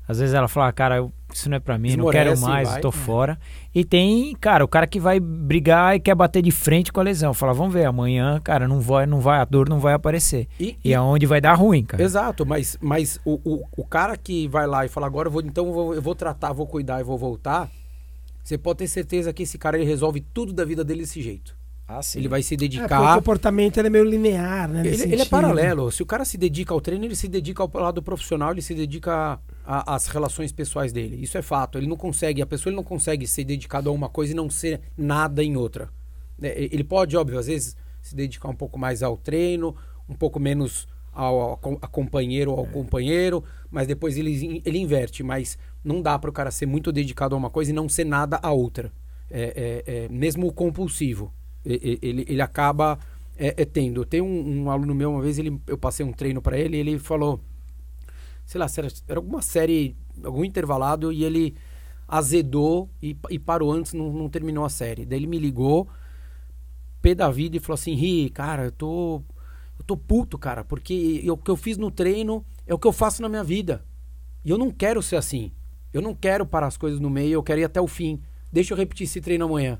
às 0.08 0.20
vezes 0.20 0.36
ela 0.36 0.48
fala, 0.48 0.72
cara, 0.72 1.08
isso 1.34 1.50
não 1.50 1.58
é 1.58 1.60
para 1.60 1.78
mim, 1.78 1.90
Esmorece, 1.90 2.30
não 2.30 2.36
quero 2.36 2.42
mais, 2.42 2.70
vai, 2.70 2.82
tô 2.82 2.92
fora. 2.92 3.40
E 3.74 3.86
tem, 3.86 4.36
cara, 4.36 4.64
o 4.64 4.68
cara 4.68 4.86
que 4.86 5.00
vai 5.00 5.20
brigar 5.20 5.96
e 5.96 6.00
quer 6.00 6.14
bater 6.14 6.42
de 6.42 6.52
frente 6.52 6.92
com 6.92 7.00
a 7.00 7.04
lesão. 7.04 7.34
Fala, 7.34 7.54
vamos 7.54 7.74
ver, 7.74 7.86
amanhã, 7.86 8.40
cara, 8.44 8.68
não 8.68 8.82
vai, 8.82 9.06
não 9.06 9.22
vai, 9.22 9.40
a 9.40 9.46
dor 9.46 9.70
não 9.70 9.80
vai 9.80 9.94
aparecer. 9.94 10.48
E, 10.60 10.78
e, 10.84 10.90
e 10.90 10.94
é 10.94 11.00
onde 11.00 11.26
vai 11.26 11.40
dar 11.40 11.54
ruim, 11.54 11.84
cara. 11.84 12.04
Exato, 12.04 12.46
mas, 12.46 12.78
mas 12.82 13.20
o, 13.24 13.40
o, 13.46 13.64
o 13.78 13.86
cara 13.86 14.18
que 14.18 14.48
vai 14.48 14.68
lá 14.68 14.86
e 14.86 14.90
fala, 14.90 15.08
agora 15.08 15.28
eu 15.28 15.32
vou, 15.32 15.42
então 15.42 15.68
eu 15.68 15.74
vou, 15.74 15.96
eu 15.96 16.02
vou 16.02 16.16
tratar, 16.16 16.52
vou 16.52 16.68
cuidar 16.68 17.00
e 17.00 17.04
vou 17.04 17.18
voltar 17.18 17.70
você 18.44 18.58
pode 18.58 18.80
ter 18.80 18.88
certeza 18.88 19.34
que 19.34 19.44
esse 19.44 19.58
cara 19.58 19.78
ele 19.78 19.86
resolve 19.86 20.22
tudo 20.22 20.54
da 20.54 20.66
vida 20.66 20.84
dele 20.84 21.02
desse 21.02 21.22
jeito. 21.22 21.56
Ah, 21.88 22.02
sim. 22.02 22.20
Ele 22.20 22.30
vai 22.30 22.42
se 22.42 22.56
dedicar. 22.56 23.04
É, 23.04 23.12
o 23.12 23.16
comportamento 23.16 23.78
ele 23.78 23.88
é 23.88 23.90
meio 23.90 24.06
linear, 24.06 24.70
né? 24.70 24.80
Ele, 24.86 25.04
ele, 25.04 25.22
é 25.22 25.26
paralelo. 25.26 25.92
Se 25.92 26.02
o 26.02 26.06
cara 26.06 26.24
se 26.24 26.38
dedica 26.38 26.74
ao 26.74 26.80
treino, 26.80 27.04
ele 27.04 27.16
se 27.16 27.28
dedica 27.28 27.62
ao 27.62 27.70
lado 27.74 28.02
profissional, 28.02 28.52
ele 28.52 28.62
se 28.62 28.74
dedica 28.74 29.38
às 29.66 30.08
relações 30.08 30.54
pessoais 30.54 30.94
dele. 30.94 31.22
Isso 31.22 31.38
é 31.38 31.42
fato. 31.42 31.78
Ele 31.78 31.88
não 31.88 31.98
consegue, 31.98 32.42
a 32.42 32.46
pessoa 32.46 32.72
ele 32.72 32.78
não 32.78 32.84
consegue 32.84 33.28
ser 33.28 33.44
dedicado 33.44 33.90
a 33.90 33.92
uma 33.92 34.08
coisa 34.08 34.32
e 34.32 34.36
não 34.36 34.50
ser 34.50 34.80
nada 34.98 35.44
em 35.44 35.58
outra. 35.58 35.90
É, 36.42 36.70
ele 36.72 36.84
pode, 36.84 37.18
óbvio, 37.18 37.38
às 37.38 37.48
vezes 37.48 37.76
se 38.02 38.16
dedicar 38.16 38.48
um 38.48 38.56
pouco 38.56 38.80
mais 38.80 39.04
ao 39.04 39.18
treino, 39.18 39.76
um 40.08 40.16
pouco 40.16 40.40
menos 40.40 40.88
ao, 41.12 41.60
a 41.82 41.88
companheiro 41.88 42.52
ou 42.52 42.60
ao 42.60 42.66
é. 42.66 42.70
companheiro, 42.70 43.44
mas 43.70 43.86
depois 43.86 44.18
ele, 44.18 44.62
ele 44.66 44.78
inverte. 44.78 45.24
Mas 45.24 45.58
não 45.84 46.02
dá 46.02 46.18
para 46.18 46.30
o 46.30 46.34
cara 46.34 46.52
ser 46.52 46.66
muito 46.66 46.92
dedicado 46.92 47.36
a 47.36 47.38
uma 47.38 47.50
coisa 47.50 47.72
e 47.72 47.74
não 47.74 47.90
ser 47.90 48.06
nada 48.06 48.40
a 48.42 48.52
outra. 48.52 48.92
É, 49.30 49.84
é, 49.86 50.04
é 50.06 50.10
mesmo 50.10 50.48
o 50.48 50.52
compulsivo, 50.52 51.34
ele, 51.66 52.26
ele, 52.28 52.42
acaba 52.42 53.00
é, 53.38 53.62
é 53.62 53.66
tendo. 53.66 54.06
Tem 54.06 54.22
um, 54.22 54.64
um, 54.64 54.70
aluno 54.70 54.94
meu, 54.94 55.12
uma 55.12 55.22
vez 55.22 55.40
ele, 55.40 55.60
eu 55.68 55.78
passei 55.78 56.06
um 56.06 56.12
treino 56.12 56.42
para 56.42 56.58
ele 56.58 56.78
e 56.78 56.80
ele 56.80 57.00
falou, 57.00 57.40
sei 58.46 58.60
lá, 58.60 58.68
era, 58.78 58.88
era 59.08 59.20
alguma 59.20 59.42
série, 59.42 59.96
algum 60.24 60.44
intervalado 60.44 61.12
e 61.12 61.24
ele 61.24 61.56
azedou 62.08 62.90
e, 63.02 63.16
e 63.30 63.40
parou 63.40 63.72
antes, 63.72 63.94
não, 63.94 64.12
não 64.12 64.30
terminou 64.30 64.66
a 64.66 64.70
série. 64.70 65.06
Daí 65.06 65.20
ele 65.20 65.28
me 65.28 65.40
ligou, 65.40 65.88
pé 67.02 67.16
da 67.16 67.32
vida, 67.32 67.56
e 67.56 67.60
falou 67.60 67.76
assim: 67.76 67.96
Ri, 67.96 68.30
cara, 68.30 68.66
eu 68.66 68.72
tô, 68.72 69.24
eu 69.80 69.86
tô 69.86 69.96
puto, 69.96 70.38
cara, 70.38 70.66
porque 70.66 71.24
o 71.30 71.38
que 71.38 71.50
eu 71.50 71.56
fiz 71.56 71.78
no 71.78 71.90
treino 71.90 72.46
é 72.68 72.74
o 72.74 72.80
que 72.80 72.88
eu 72.88 72.92
faço 72.92 73.22
na 73.22 73.30
minha 73.30 73.44
vida. 73.44 73.86
E 74.44 74.50
eu 74.50 74.58
não 74.58 74.72
quero 74.72 75.02
ser 75.02 75.16
assim. 75.16 75.52
Eu 75.94 76.02
não 76.02 76.16
quero 76.16 76.46
parar 76.46 76.68
as 76.68 76.78
coisas 76.78 77.00
no 77.00 77.10
meio, 77.10 77.34
eu 77.34 77.44
quero 77.44 77.62
ir 77.62 77.66
até 77.66 77.82
o 77.82 77.88
fim. 77.88 78.22
Deixa 78.52 78.74
eu 78.74 78.78
repetir 78.78 79.06
esse 79.06 79.22
treino 79.22 79.46
amanhã. 79.46 79.80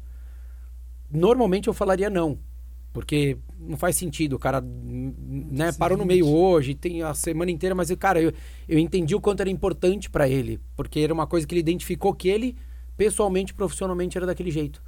Normalmente 1.10 1.68
eu 1.68 1.74
falaria 1.74 2.10
não, 2.10 2.40
porque 2.94 3.38
não 3.60 3.78
faz 3.78 3.96
sentido. 3.96 4.34
O 4.34 4.40
cara 4.40 4.62
né, 4.62 5.72
parou 5.74 5.98
no 5.98 6.06
meio 6.06 6.28
hoje, 6.28 6.74
tem 6.74 7.04
a 7.04 7.14
semana 7.14 7.52
inteira, 7.52 7.76
mas, 7.76 7.92
cara, 7.96 8.22
eu, 8.22 8.34
eu 8.68 8.80
entendi 8.80 9.16
o 9.16 9.22
quanto 9.22 9.42
era 9.42 9.50
importante 9.50 10.10
para 10.10 10.28
ele, 10.28 10.60
porque 10.76 11.00
era 11.00 11.14
uma 11.14 11.28
coisa 11.28 11.46
que 11.46 11.54
ele 11.54 11.60
identificou 11.60 12.14
que 12.14 12.30
ele, 12.30 12.56
pessoalmente, 12.96 13.54
profissionalmente, 13.54 14.18
era 14.18 14.26
daquele 14.26 14.52
jeito. 14.52 14.82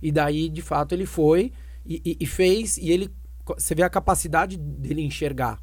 E 0.00 0.12
daí, 0.12 0.48
de 0.48 0.62
fato, 0.62 0.92
ele 0.94 1.06
foi 1.06 1.52
e, 1.84 2.00
e, 2.04 2.16
e 2.20 2.26
fez, 2.26 2.76
e 2.76 2.90
ele. 2.90 3.10
Você 3.56 3.74
vê 3.74 3.82
a 3.82 3.90
capacidade 3.90 4.56
dele 4.56 5.02
enxergar. 5.02 5.58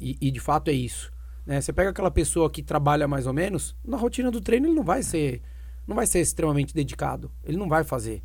E, 0.00 0.16
e 0.20 0.30
de 0.30 0.40
fato 0.40 0.68
é 0.68 0.72
isso. 0.72 1.12
Né? 1.46 1.60
Você 1.60 1.72
pega 1.72 1.90
aquela 1.90 2.10
pessoa 2.10 2.50
que 2.50 2.62
trabalha 2.62 3.06
mais 3.06 3.26
ou 3.26 3.32
menos, 3.32 3.76
na 3.84 3.96
rotina 3.96 4.30
do 4.30 4.40
treino 4.40 4.66
ele 4.66 4.74
não 4.74 4.82
vai 4.82 5.02
ser, 5.02 5.40
não 5.86 5.94
vai 5.94 6.06
ser 6.06 6.20
extremamente 6.20 6.74
dedicado. 6.74 7.30
Ele 7.44 7.56
não 7.56 7.68
vai 7.68 7.84
fazer, 7.84 8.22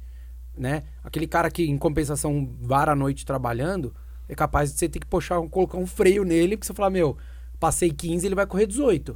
né? 0.58 0.84
Aquele 1.04 1.28
cara 1.28 1.52
que 1.52 1.64
em 1.64 1.78
compensação 1.78 2.50
vara 2.60 2.94
a 2.94 2.96
noite 2.96 3.26
trabalhando, 3.26 3.94
é 4.28 4.34
capaz 4.34 4.72
de 4.72 4.80
você 4.80 4.90
ter 4.90 5.00
que 5.00 5.06
puxar, 5.06 5.40
colocar 5.50 5.78
um 5.78 5.86
freio 5.86 6.24
nele, 6.24 6.58
porque 6.58 6.66
você 6.66 6.74
falar, 6.74 6.90
meu, 6.90 7.16
passei 7.60 7.92
15, 7.92 8.26
ele 8.26 8.36
vai 8.36 8.48
correr 8.48 8.66
18, 8.66 9.16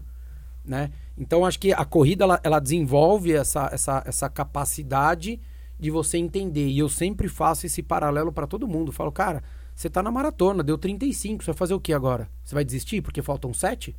né? 0.63 0.91
Então 1.17 1.45
acho 1.45 1.59
que 1.59 1.74
a 1.74 1.83
corrida 1.83 2.25
ela, 2.25 2.39
ela 2.43 2.59
desenvolve 2.59 3.33
essa, 3.33 3.69
essa, 3.71 4.03
essa 4.05 4.29
capacidade 4.29 5.39
de 5.79 5.89
você 5.89 6.17
entender. 6.17 6.67
E 6.67 6.77
eu 6.77 6.89
sempre 6.89 7.27
faço 7.27 7.65
esse 7.65 7.81
paralelo 7.81 8.31
para 8.31 8.45
todo 8.45 8.67
mundo. 8.67 8.91
Falo, 8.91 9.12
cara, 9.12 9.43
você 9.75 9.89
tá 9.89 10.01
na 10.01 10.10
maratona, 10.10 10.63
deu 10.63 10.77
35, 10.77 11.44
você 11.44 11.51
vai 11.51 11.58
fazer 11.58 11.74
o 11.74 11.79
que 11.79 11.91
agora? 11.91 12.29
Você 12.44 12.55
vai 12.55 12.63
desistir 12.63 13.01
porque 13.01 13.22
faltam 13.22 13.53
7? 13.53 13.94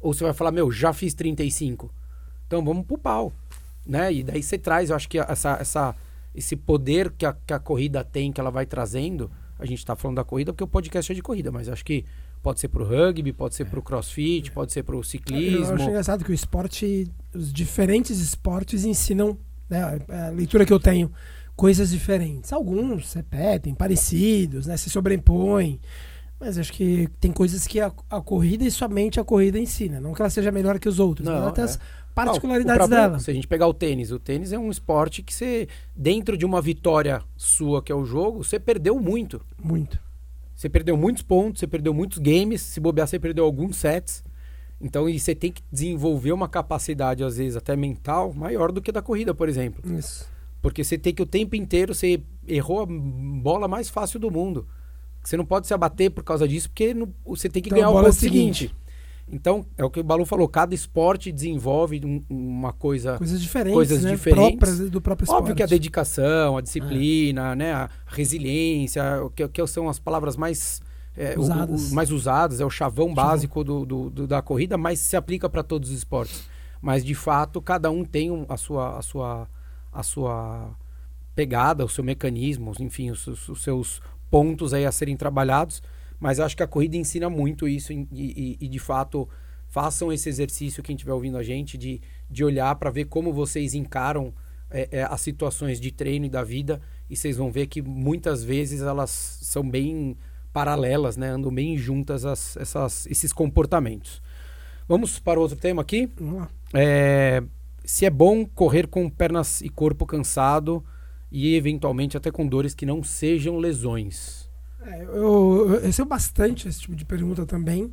Ou 0.00 0.14
você 0.14 0.24
vai 0.24 0.32
falar, 0.32 0.50
meu, 0.50 0.72
já 0.72 0.92
fiz 0.92 1.12
35? 1.12 1.92
Então 2.46 2.64
vamos 2.64 2.86
pro 2.86 2.96
pau. 2.96 3.32
Né? 3.86 4.12
E 4.12 4.22
daí 4.22 4.42
você 4.42 4.56
traz, 4.56 4.88
eu 4.88 4.96
acho 4.96 5.08
que 5.08 5.18
essa, 5.18 5.58
essa, 5.60 5.94
esse 6.34 6.56
poder 6.56 7.12
que 7.12 7.26
a, 7.26 7.34
que 7.34 7.52
a 7.52 7.58
corrida 7.58 8.02
tem, 8.02 8.32
que 8.32 8.40
ela 8.40 8.50
vai 8.50 8.64
trazendo. 8.64 9.30
A 9.58 9.66
gente 9.66 9.84
tá 9.84 9.94
falando 9.94 10.16
da 10.16 10.24
corrida 10.24 10.52
porque 10.52 10.64
o 10.64 10.68
podcast 10.68 11.12
é 11.12 11.14
de 11.14 11.22
corrida, 11.22 11.52
mas 11.52 11.68
acho 11.68 11.84
que 11.84 12.06
pode 12.42 12.60
ser 12.60 12.68
pro 12.68 12.84
rugby, 12.84 13.32
pode 13.32 13.54
ser 13.54 13.66
pro 13.66 13.82
crossfit, 13.82 14.50
pode 14.52 14.72
ser 14.72 14.82
pro 14.82 15.02
ciclismo. 15.02 15.66
Eu 15.66 15.74
acho 15.74 15.88
engraçado 15.90 16.24
que 16.24 16.30
o 16.30 16.34
esporte, 16.34 17.12
os 17.34 17.52
diferentes 17.52 18.18
esportes 18.18 18.84
ensinam, 18.84 19.36
né, 19.68 20.00
a 20.08 20.30
leitura 20.30 20.64
que 20.64 20.72
eu 20.72 20.80
tenho, 20.80 21.12
coisas 21.58 21.90
diferentes. 21.90 22.52
Alguns 22.52 23.12
repetem, 23.14 23.74
parecidos, 23.74 24.68
né, 24.68 24.76
se 24.76 24.88
sobrepõem. 24.88 25.80
Mas 26.38 26.56
acho 26.56 26.72
que 26.72 27.08
tem 27.18 27.32
coisas 27.32 27.66
que 27.66 27.80
a, 27.80 27.92
a, 28.08 28.20
corrida 28.20 28.62
e 28.62 28.70
somente 28.70 29.18
a 29.18 29.24
corrida 29.24 29.58
ensina. 29.58 30.00
Não 30.00 30.14
que 30.14 30.22
ela 30.22 30.30
seja 30.30 30.52
melhor 30.52 30.78
que 30.78 30.88
os 30.88 31.00
outros, 31.00 31.26
não, 31.26 31.34
mas 31.34 31.48
até 31.48 31.62
é. 31.62 31.64
as 31.64 31.80
particularidades 32.14 32.78
próprio, 32.78 32.96
dela. 32.96 33.18
Se 33.18 33.28
a 33.28 33.34
gente 33.34 33.48
pegar 33.48 33.66
o 33.66 33.74
tênis, 33.74 34.12
o 34.12 34.20
tênis 34.20 34.52
é 34.52 34.58
um 34.58 34.70
esporte 34.70 35.20
que 35.20 35.34
você, 35.34 35.66
dentro 35.96 36.36
de 36.36 36.46
uma 36.46 36.62
vitória 36.62 37.20
sua, 37.36 37.82
que 37.82 37.90
é 37.90 37.94
o 37.94 38.04
jogo, 38.04 38.44
você 38.44 38.60
perdeu 38.60 39.00
muito. 39.00 39.44
Muito. 39.60 39.98
Você 40.54 40.68
perdeu 40.68 40.96
muitos 40.96 41.24
pontos, 41.24 41.58
você 41.58 41.66
perdeu 41.66 41.92
muitos 41.92 42.18
games, 42.18 42.62
se 42.62 42.78
bobear, 42.78 43.08
você 43.08 43.18
perdeu 43.18 43.44
alguns 43.44 43.78
sets. 43.78 44.22
Então, 44.80 45.08
e 45.08 45.18
você 45.18 45.34
tem 45.34 45.50
que 45.50 45.62
desenvolver 45.72 46.30
uma 46.30 46.48
capacidade, 46.48 47.24
às 47.24 47.36
vezes, 47.36 47.56
até 47.56 47.74
mental, 47.74 48.32
maior 48.32 48.70
do 48.70 48.80
que 48.80 48.92
da 48.92 49.02
corrida, 49.02 49.34
por 49.34 49.48
exemplo. 49.48 49.82
Isso. 49.92 50.37
Porque 50.60 50.82
você 50.82 50.98
tem 50.98 51.14
que 51.14 51.22
o 51.22 51.26
tempo 51.26 51.54
inteiro, 51.54 51.94
você 51.94 52.20
errou 52.46 52.82
a 52.82 52.86
bola 52.86 53.68
mais 53.68 53.88
fácil 53.88 54.18
do 54.18 54.30
mundo. 54.30 54.66
Você 55.22 55.36
não 55.36 55.44
pode 55.44 55.66
se 55.66 55.74
abater 55.74 56.10
por 56.10 56.24
causa 56.24 56.48
disso, 56.48 56.68
porque 56.70 56.94
não, 56.94 57.12
você 57.24 57.48
tem 57.48 57.62
que 57.62 57.68
então, 57.68 57.78
ganhar 57.78 57.90
o 57.90 58.02
ponto 58.02 58.12
seguinte. 58.12 58.68
seguinte. 58.68 58.88
Então, 59.30 59.66
é 59.76 59.84
o 59.84 59.90
que 59.90 60.00
o 60.00 60.04
Balu 60.04 60.24
falou, 60.24 60.48
cada 60.48 60.74
esporte 60.74 61.30
desenvolve 61.30 62.00
um, 62.02 62.22
uma 62.30 62.72
coisa... 62.72 63.18
Coisas 63.18 63.42
diferentes, 63.42 63.74
coisas 63.74 64.02
né? 64.02 64.12
diferentes. 64.12 64.58
Próprias 64.58 64.90
do 64.90 65.00
próprio 65.02 65.24
esporte. 65.24 65.40
Óbvio 65.40 65.54
que 65.54 65.62
a 65.62 65.66
dedicação, 65.66 66.56
a 66.56 66.62
disciplina, 66.62 67.52
é. 67.52 67.56
né? 67.56 67.72
a 67.72 67.90
resiliência, 68.06 69.02
que, 69.36 69.46
que 69.46 69.66
são 69.66 69.88
as 69.88 69.98
palavras 69.98 70.36
mais... 70.36 70.80
É, 71.14 71.38
usadas. 71.38 71.88
O, 71.88 71.92
o, 71.92 71.94
mais 71.94 72.10
usadas, 72.10 72.60
é 72.60 72.64
o 72.64 72.70
chavão, 72.70 73.08
chavão. 73.08 73.14
básico 73.14 73.62
do, 73.64 73.84
do, 73.84 74.08
do, 74.08 74.26
da 74.26 74.40
corrida, 74.40 74.78
mas 74.78 75.00
se 75.00 75.16
aplica 75.16 75.48
para 75.48 75.62
todos 75.62 75.90
os 75.90 75.98
esportes. 75.98 76.44
Mas, 76.80 77.04
de 77.04 77.14
fato, 77.14 77.60
cada 77.60 77.90
um 77.90 78.04
tem 78.04 78.30
um, 78.30 78.46
a, 78.48 78.56
sua, 78.56 78.98
a, 78.98 79.02
sua, 79.02 79.48
a 79.92 80.02
sua 80.02 80.76
pegada, 81.34 81.84
o 81.84 81.88
seu 81.88 82.02
mecanismo, 82.02 82.72
enfim, 82.80 83.10
os, 83.10 83.26
os 83.26 83.62
seus 83.62 84.00
pontos 84.30 84.74
aí 84.74 84.84
a 84.84 84.92
serem 84.92 85.16
trabalhados, 85.16 85.82
mas 86.18 86.40
acho 86.40 86.56
que 86.56 86.62
a 86.62 86.66
corrida 86.66 86.96
ensina 86.96 87.30
muito 87.30 87.68
isso 87.68 87.92
e, 87.92 88.08
e, 88.12 88.58
e 88.60 88.68
de 88.68 88.78
fato 88.78 89.28
façam 89.68 90.12
esse 90.12 90.28
exercício 90.28 90.82
quem 90.82 90.96
estiver 90.96 91.12
ouvindo 91.12 91.38
a 91.38 91.42
gente 91.42 91.78
de, 91.78 92.00
de 92.28 92.42
olhar 92.42 92.74
para 92.74 92.90
ver 92.90 93.04
como 93.04 93.32
vocês 93.32 93.74
encaram 93.74 94.34
é, 94.70 94.88
é, 94.90 95.02
as 95.04 95.20
situações 95.20 95.80
de 95.80 95.92
treino 95.92 96.26
e 96.26 96.28
da 96.28 96.42
vida 96.42 96.80
e 97.08 97.16
vocês 97.16 97.36
vão 97.36 97.50
ver 97.50 97.66
que 97.66 97.80
muitas 97.80 98.42
vezes 98.42 98.80
elas 98.80 99.10
são 99.10 99.68
bem 99.68 100.16
paralelas, 100.52 101.16
né? 101.16 101.28
Andam 101.28 101.52
bem 101.52 101.76
juntas 101.76 102.24
as, 102.24 102.56
essas, 102.56 103.06
esses 103.06 103.32
comportamentos. 103.32 104.20
Vamos 104.86 105.18
para 105.18 105.38
outro 105.38 105.56
tema 105.56 105.82
aqui. 105.82 106.10
É, 106.74 107.42
se 107.88 108.04
é 108.04 108.10
bom 108.10 108.44
correr 108.44 108.86
com 108.86 109.08
pernas 109.08 109.62
e 109.62 109.70
corpo 109.70 110.04
cansado 110.04 110.84
e 111.32 111.56
eventualmente 111.56 112.18
até 112.18 112.30
com 112.30 112.46
dores 112.46 112.74
que 112.74 112.84
não 112.84 113.02
sejam 113.02 113.56
lesões? 113.56 114.46
É, 114.84 115.04
eu, 115.04 115.72
eu 115.72 115.80
recebo 115.80 116.10
bastante 116.10 116.68
esse 116.68 116.80
tipo 116.80 116.94
de 116.94 117.06
pergunta 117.06 117.46
também. 117.46 117.90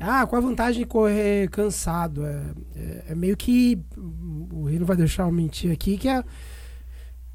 Ah, 0.00 0.26
qual 0.26 0.42
a 0.42 0.44
vantagem 0.44 0.80
de 0.80 0.86
correr 0.88 1.48
cansado? 1.50 2.26
É, 2.26 2.42
é, 2.74 3.04
é 3.10 3.14
meio 3.14 3.36
que. 3.36 3.78
O 3.96 4.64
Rio 4.64 4.80
não 4.80 4.86
vai 4.86 4.96
deixar 4.96 5.22
eu 5.22 5.30
mentir 5.30 5.70
aqui, 5.70 5.96
que 5.96 6.08
a. 6.08 6.24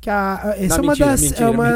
Que 0.01 0.09
a 0.09 0.55
essa 0.57 0.81
não, 0.81 0.83
é 0.83 0.87
uma 0.87 0.91
mentira, 0.91 1.09
das. 1.09 1.21
Mentira, 1.21 1.45
é 1.45 1.49
uma... 1.49 1.69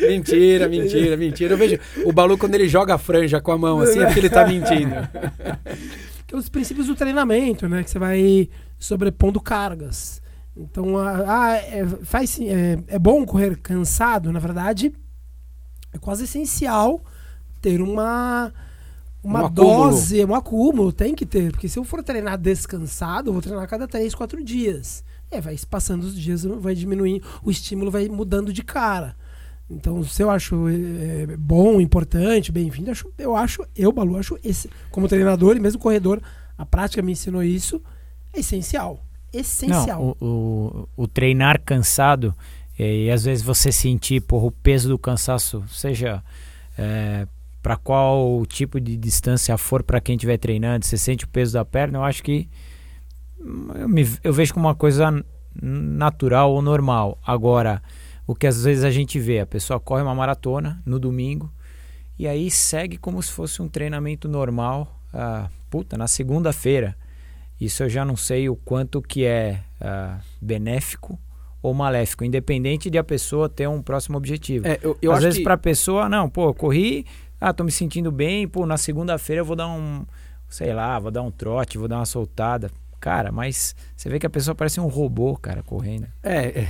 mentira, 0.08 0.68
mentira, 0.68 1.16
mentira. 1.18 1.52
Eu 1.52 1.58
vejo 1.58 1.78
o 2.06 2.12
Balu 2.12 2.38
quando 2.38 2.54
ele 2.54 2.68
joga 2.68 2.94
a 2.94 2.98
franja 2.98 3.38
com 3.38 3.52
a 3.52 3.58
mão 3.58 3.80
assim, 3.80 4.00
é 4.00 4.06
porque 4.06 4.20
ele 4.20 4.30
tá 4.30 4.46
mentindo. 4.46 4.94
que 6.28 6.34
é 6.34 6.38
os 6.38 6.50
princípios 6.50 6.86
do 6.86 6.94
treinamento, 6.94 7.66
né? 7.66 7.82
Que 7.82 7.90
você 7.90 7.98
vai 7.98 8.50
sobrepondo 8.78 9.40
cargas. 9.40 10.20
Então, 10.54 10.98
ah, 10.98 11.54
é, 11.54 11.86
faz, 12.02 12.38
é, 12.40 12.78
é 12.86 12.98
bom 12.98 13.24
correr 13.24 13.56
cansado, 13.56 14.30
na 14.30 14.38
verdade, 14.38 14.92
é 15.92 15.98
quase 15.98 16.24
essencial 16.24 17.02
ter 17.62 17.80
uma 17.80 18.52
uma 19.22 19.46
um 19.46 19.50
dose, 19.50 20.24
um 20.24 20.34
acúmulo, 20.34 20.92
tem 20.92 21.14
que 21.14 21.26
ter, 21.26 21.50
porque 21.50 21.68
se 21.68 21.78
eu 21.78 21.84
for 21.84 22.02
treinar 22.02 22.38
descansado, 22.38 23.28
eu 23.28 23.32
vou 23.32 23.42
treinar 23.42 23.64
a 23.64 23.66
cada 23.66 23.88
3, 23.88 24.14
4 24.14 24.44
dias. 24.44 25.04
É, 25.30 25.40
vai 25.40 25.56
passando 25.68 26.04
os 26.04 26.18
dias, 26.18 26.44
vai 26.44 26.74
diminuindo, 26.74 27.24
o 27.42 27.50
estímulo 27.50 27.90
vai 27.90 28.08
mudando 28.08 28.52
de 28.52 28.62
cara. 28.62 29.16
Então, 29.70 30.02
se 30.02 30.22
eu 30.22 30.30
acho 30.30 30.66
é, 30.68 31.36
bom, 31.36 31.80
importante, 31.80 32.50
bem-vindo, 32.50 32.90
eu 33.18 33.36
acho, 33.36 33.62
eu, 33.76 33.92
Balu, 33.92 34.16
acho 34.16 34.38
esse, 34.42 34.70
como 34.90 35.08
treinador 35.08 35.56
e 35.56 35.60
mesmo 35.60 35.80
corredor, 35.80 36.22
a 36.56 36.64
prática 36.64 37.02
me 37.02 37.12
ensinou 37.12 37.42
isso, 37.42 37.82
é 38.32 38.40
essencial 38.40 39.04
essencial. 39.32 40.16
Não, 40.20 40.28
o, 40.28 40.88
o, 40.96 41.04
o 41.04 41.08
treinar 41.08 41.60
cansado 41.60 42.34
e, 42.78 43.06
e, 43.06 43.10
às 43.10 43.24
vezes 43.24 43.44
você 43.44 43.70
sentir 43.70 44.20
porra, 44.22 44.46
o 44.46 44.50
peso 44.50 44.88
do 44.88 44.98
cansaço, 44.98 45.62
seja 45.68 46.22
é, 46.76 47.26
para 47.62 47.76
qual 47.76 48.44
tipo 48.46 48.80
de 48.80 48.96
distância 48.96 49.56
for 49.58 49.82
para 49.82 50.00
quem 50.00 50.16
estiver 50.16 50.38
treinando, 50.38 50.86
você 50.86 50.96
sente 50.96 51.24
o 51.24 51.28
peso 51.28 51.54
da 51.54 51.64
perna, 51.64 51.98
eu 51.98 52.04
acho 52.04 52.22
que 52.22 52.48
eu, 53.74 53.88
me, 53.88 54.08
eu 54.22 54.32
vejo 54.32 54.54
como 54.54 54.66
uma 54.66 54.74
coisa 54.74 55.24
natural 55.60 56.52
ou 56.52 56.62
normal. 56.62 57.18
Agora, 57.24 57.82
o 58.28 58.34
que 58.34 58.46
às 58.46 58.62
vezes 58.62 58.84
a 58.84 58.90
gente 58.90 59.18
vê, 59.18 59.40
a 59.40 59.46
pessoa 59.46 59.80
corre 59.80 60.02
uma 60.02 60.14
maratona 60.14 60.82
no 60.84 61.00
domingo 61.00 61.50
e 62.18 62.28
aí 62.28 62.50
segue 62.50 62.98
como 62.98 63.22
se 63.22 63.32
fosse 63.32 63.62
um 63.62 63.68
treinamento 63.68 64.28
normal, 64.28 65.00
ah, 65.14 65.48
puta, 65.70 65.96
na 65.96 66.06
segunda-feira 66.06 66.94
isso 67.58 67.82
eu 67.82 67.88
já 67.88 68.04
não 68.04 68.16
sei 68.16 68.48
o 68.48 68.54
quanto 68.54 69.00
que 69.00 69.24
é 69.24 69.60
uh, 69.80 70.20
benéfico 70.40 71.18
ou 71.60 71.72
maléfico, 71.72 72.22
independente 72.22 72.88
de 72.88 72.98
a 72.98 73.02
pessoa 73.02 73.48
ter 73.48 73.66
um 73.66 73.82
próximo 73.82 74.16
objetivo. 74.16 74.68
É, 74.68 74.78
eu, 74.80 74.96
eu 75.02 75.10
Às 75.10 75.24
vezes 75.24 75.38
que... 75.38 75.44
para 75.44 75.54
a 75.54 75.58
pessoa, 75.58 76.08
não, 76.08 76.28
pô, 76.28 76.52
corri, 76.54 77.04
ah, 77.40 77.52
tô 77.52 77.64
me 77.64 77.72
sentindo 77.72 78.12
bem, 78.12 78.46
pô, 78.46 78.64
na 78.64 78.76
segunda-feira 78.76 79.40
eu 79.40 79.44
vou 79.44 79.56
dar 79.56 79.66
um, 79.66 80.06
sei 80.48 80.72
lá, 80.72 80.98
vou 80.98 81.10
dar 81.10 81.22
um 81.22 81.30
trote, 81.30 81.78
vou 81.78 81.88
dar 81.88 81.96
uma 81.96 82.06
soltada. 82.06 82.70
Cara, 83.00 83.32
mas 83.32 83.74
você 83.96 84.08
vê 84.08 84.18
que 84.18 84.26
a 84.26 84.30
pessoa 84.30 84.54
parece 84.54 84.80
um 84.80 84.86
robô, 84.86 85.36
cara, 85.36 85.62
correndo. 85.62 86.06
É, 86.22 86.60
é 86.60 86.68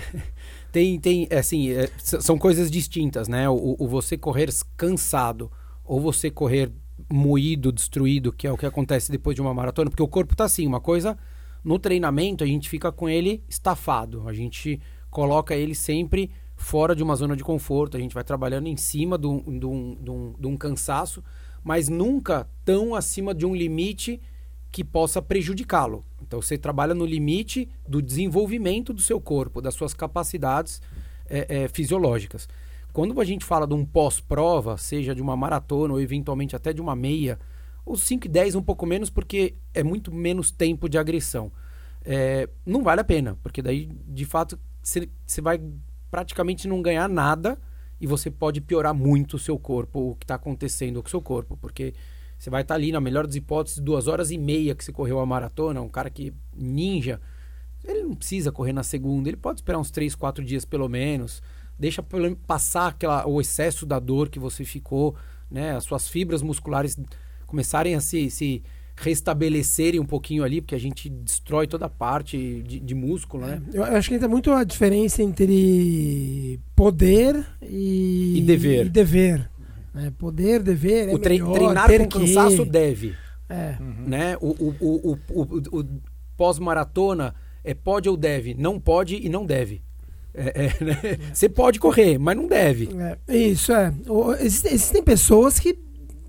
tem, 0.79 1.01
tem, 1.01 1.27
é 1.29 1.39
assim, 1.39 1.73
é, 1.73 1.91
são 1.99 2.39
coisas 2.39 2.71
distintas, 2.71 3.27
né? 3.27 3.49
O, 3.49 3.75
o 3.81 3.89
você 3.89 4.17
correr 4.17 4.49
cansado 4.77 5.51
ou 5.85 6.01
você 6.01 6.31
correr 6.31 6.71
moído, 7.13 7.73
destruído, 7.73 8.33
que 8.33 8.47
é 8.47 8.53
o 8.53 8.57
que 8.57 8.65
acontece 8.65 9.11
depois 9.11 9.35
de 9.35 9.43
uma 9.43 9.53
maratona, 9.53 9.91
porque 9.91 10.03
o 10.03 10.07
corpo 10.07 10.37
tá 10.37 10.45
assim, 10.45 10.69
uma 10.69 10.81
coisa 10.81 11.19
no 11.65 11.81
treinamento 11.81 12.45
a 12.45 12.47
gente 12.47 12.69
fica 12.69 12.93
com 12.93 13.09
ele 13.09 13.43
estafado, 13.49 14.29
a 14.29 14.33
gente 14.33 14.81
coloca 15.11 15.53
ele 15.53 15.75
sempre 15.75 16.31
fora 16.55 16.95
de 16.95 17.03
uma 17.03 17.17
zona 17.17 17.35
de 17.35 17.43
conforto, 17.43 17.97
a 17.97 18.01
gente 18.01 18.15
vai 18.15 18.23
trabalhando 18.23 18.69
em 18.69 18.77
cima 18.77 19.19
de 19.19 19.27
um, 19.27 19.59
de 19.59 19.67
um, 19.67 19.99
de 20.01 20.11
um, 20.11 20.35
de 20.39 20.47
um 20.47 20.57
cansaço, 20.57 21.25
mas 21.65 21.89
nunca 21.89 22.49
tão 22.65 22.95
acima 22.95 23.35
de 23.35 23.45
um 23.45 23.55
limite 23.55 24.21
que 24.71 24.85
possa 24.85 25.21
prejudicá-lo. 25.23 26.05
Então 26.23 26.41
você 26.43 26.59
trabalha 26.59 26.95
no 26.95 27.07
limite 27.07 27.69
do 27.87 28.03
desenvolvimento 28.03 28.93
do 28.93 29.01
seu 29.01 29.21
corpo, 29.21 29.61
das 29.61 29.75
suas 29.75 29.95
capacidades 29.95 30.83
é, 31.29 31.63
é, 31.65 31.69
fisiológicas. 31.69 32.49
Quando 32.93 33.21
a 33.21 33.25
gente 33.25 33.45
fala 33.45 33.67
de 33.67 33.75
um 33.75 33.85
pós-prova, 33.85 34.77
seja 34.77 35.15
de 35.15 35.23
uma 35.23 35.37
maratona 35.37 35.95
ou 35.95 36.01
eventualmente 36.01 36.57
até 36.57 36.73
de 36.73 36.81
uma 36.81 36.97
meia, 36.97 37.39
os 37.85 38.03
5 38.03 38.27
e 38.27 38.29
10 38.29 38.55
um 38.55 38.63
pouco 38.63 38.85
menos 38.85 39.11
porque 39.11 39.55
é 39.73 39.83
muito 39.83 40.13
menos 40.13 40.51
tempo 40.51 40.89
de 40.89 40.99
agressão. 40.99 41.51
É, 42.05 42.49
não 42.65 42.83
vale 42.83 43.01
a 43.01 43.05
pena, 43.05 43.39
porque 43.43 43.63
daí, 43.63 43.89
de 44.07 44.25
fato, 44.25 44.59
você 44.83 45.41
vai 45.41 45.61
praticamente 46.11 46.67
não 46.67 46.81
ganhar 46.83 47.09
nada 47.09 47.59
e 48.01 48.07
você 48.07 48.31
pode 48.31 48.61
piorar 48.61 48.95
muito 48.95 49.35
o 49.35 49.39
seu 49.39 49.59
corpo, 49.59 50.11
o 50.11 50.17
que 50.17 50.25
está 50.25 50.35
acontecendo 50.35 51.03
com 51.03 51.09
o 51.09 51.11
seu 51.11 51.21
corpo, 51.21 51.57
porque 51.57 51.95
você 52.39 52.51
vai 52.51 52.63
estar 52.63 52.75
ali, 52.75 52.93
na 52.93 53.01
melhor 53.01 53.27
das 53.27 53.37
hipóteses, 53.37 53.79
duas 53.79 54.07
horas 54.07 54.31
e 54.31 54.39
meia 54.39 54.75
que 54.75 54.85
você 54.85 54.93
correu 54.93 55.19
a 55.19 55.27
maratona, 55.27 55.81
um 55.83 55.89
cara 55.89 56.09
que 56.09 56.33
ninja, 56.57 57.21
ele 57.85 58.03
não 58.03 58.15
precisa 58.15 58.53
correr 58.53 58.73
na 58.73 58.83
segunda, 58.83 59.29
ele 59.29 59.37
pode 59.37 59.61
esperar 59.61 59.79
uns 59.79 59.91
três, 59.91 60.15
quatro 60.15 60.45
dias 60.45 60.65
pelo 60.65 60.89
menos 60.89 61.43
deixa 61.79 62.05
passar 62.47 62.89
aquela, 62.89 63.27
o 63.27 63.41
excesso 63.41 63.87
da 63.87 63.99
dor 63.99 64.29
que 64.29 64.39
você 64.39 64.65
ficou, 64.65 65.15
né? 65.51 65.77
As 65.77 65.85
suas 65.85 66.09
fibras 66.09 66.43
musculares 66.43 66.99
começarem 67.47 67.95
a 67.95 68.01
se, 68.01 68.29
se, 68.31 68.63
restabelecerem 68.97 70.01
um 70.01 70.05
pouquinho 70.05 70.43
ali, 70.43 70.61
porque 70.61 70.75
a 70.75 70.81
gente 70.81 71.09
destrói 71.09 71.69
toda 71.69 71.87
a 71.87 71.89
parte 71.89 72.63
de, 72.67 72.81
de 72.81 72.95
músculo, 72.97 73.47
né? 73.47 73.63
Eu 73.73 73.85
acho 73.85 74.09
que 74.09 74.17
entra 74.17 74.29
muito 74.29 74.51
a 74.51 74.65
diferença 74.65 75.23
entre 75.23 76.59
poder 76.75 77.47
e, 77.63 78.39
E 78.39 78.43
dever. 78.43 78.87
e 78.87 78.89
dever. 78.89 79.51
Né? 79.99 80.13
Poder, 80.17 80.63
dever, 80.63 81.09
é 81.09 81.15
o 81.15 81.19
tre- 81.19 81.35
melhor, 81.35 81.53
treinar 81.55 81.87
ter 81.89 81.99
com 82.01 82.09
que. 82.09 82.19
cansaço 82.35 82.65
deve, 82.65 83.15
É. 83.49 83.77
né? 84.07 84.37
O, 84.41 84.49
o, 84.49 84.75
o, 84.81 85.19
o, 85.31 85.43
o- 85.43 85.81
o 85.81 85.85
pós-maratona 86.37 87.35
é 87.65 87.75
pode 87.75 88.09
ou 88.09 88.17
deve, 88.17 88.55
não 88.55 88.79
pode 88.81 89.17
e 89.17 89.29
não 89.29 89.45
deve. 89.45 89.83
É, 90.35 90.67
é, 90.67 90.73
né? 90.85 91.19
Você 91.33 91.49
pode 91.49 91.81
correr, 91.81 92.19
mas 92.19 92.37
não 92.37 92.47
deve. 92.47 92.89
É, 93.29 93.37
isso, 93.37 93.73
é. 93.73 93.93
O- 94.09 94.33
Existem, 94.35 94.73
existem 94.73 95.03
pessoas 95.03 95.59
que 95.59 95.79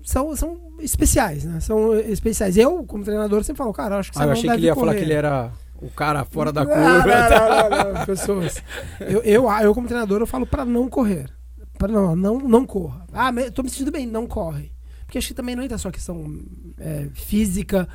são, 0.02 0.34
são 0.36 0.58
especiais, 0.80 1.44
né? 1.44 1.60
São 1.60 1.94
especiais. 1.94 2.56
Eu, 2.56 2.82
como 2.84 3.04
treinador, 3.04 3.44
sempre 3.44 3.58
falo, 3.58 3.72
cara, 3.72 3.98
acho 3.98 4.10
que 4.10 4.16
você 4.16 4.22
Ah, 4.22 4.24
eu 4.24 4.26
não 4.28 4.32
achei 4.32 4.50
que 4.50 4.56
ele 4.56 4.66
ia 4.66 4.74
falar 4.74 4.86
correr. 4.88 4.98
que 4.98 5.04
ele 5.04 5.12
era 5.14 5.52
o 5.80 5.88
cara 5.90 6.24
fora 6.24 6.50
da 6.52 6.64
Não, 6.64 6.70
curva. 6.72 7.06
Não, 7.06 7.48
não, 7.48 7.70
não, 7.84 7.94
não, 7.94 8.06
pessoas. 8.06 8.62
Eu, 9.00 9.22
eu, 9.22 9.50
eu, 9.62 9.74
como 9.74 9.86
treinador, 9.86 10.20
eu 10.20 10.26
falo 10.26 10.46
pra 10.46 10.64
não 10.64 10.88
correr. 10.88 11.26
Pra 11.80 11.88
não, 11.90 12.14
não, 12.14 12.38
não 12.38 12.66
corra. 12.66 13.06
Ah, 13.10 13.32
tô 13.54 13.62
me 13.62 13.70
sentindo 13.70 13.90
bem, 13.90 14.06
não 14.06 14.26
corre. 14.26 14.70
Porque 15.06 15.16
acho 15.16 15.28
que 15.28 15.34
também 15.34 15.56
não 15.56 15.62
entra 15.62 15.78
só 15.78 15.90
questão 15.90 16.38
é, 16.76 17.08
física, 17.14 17.88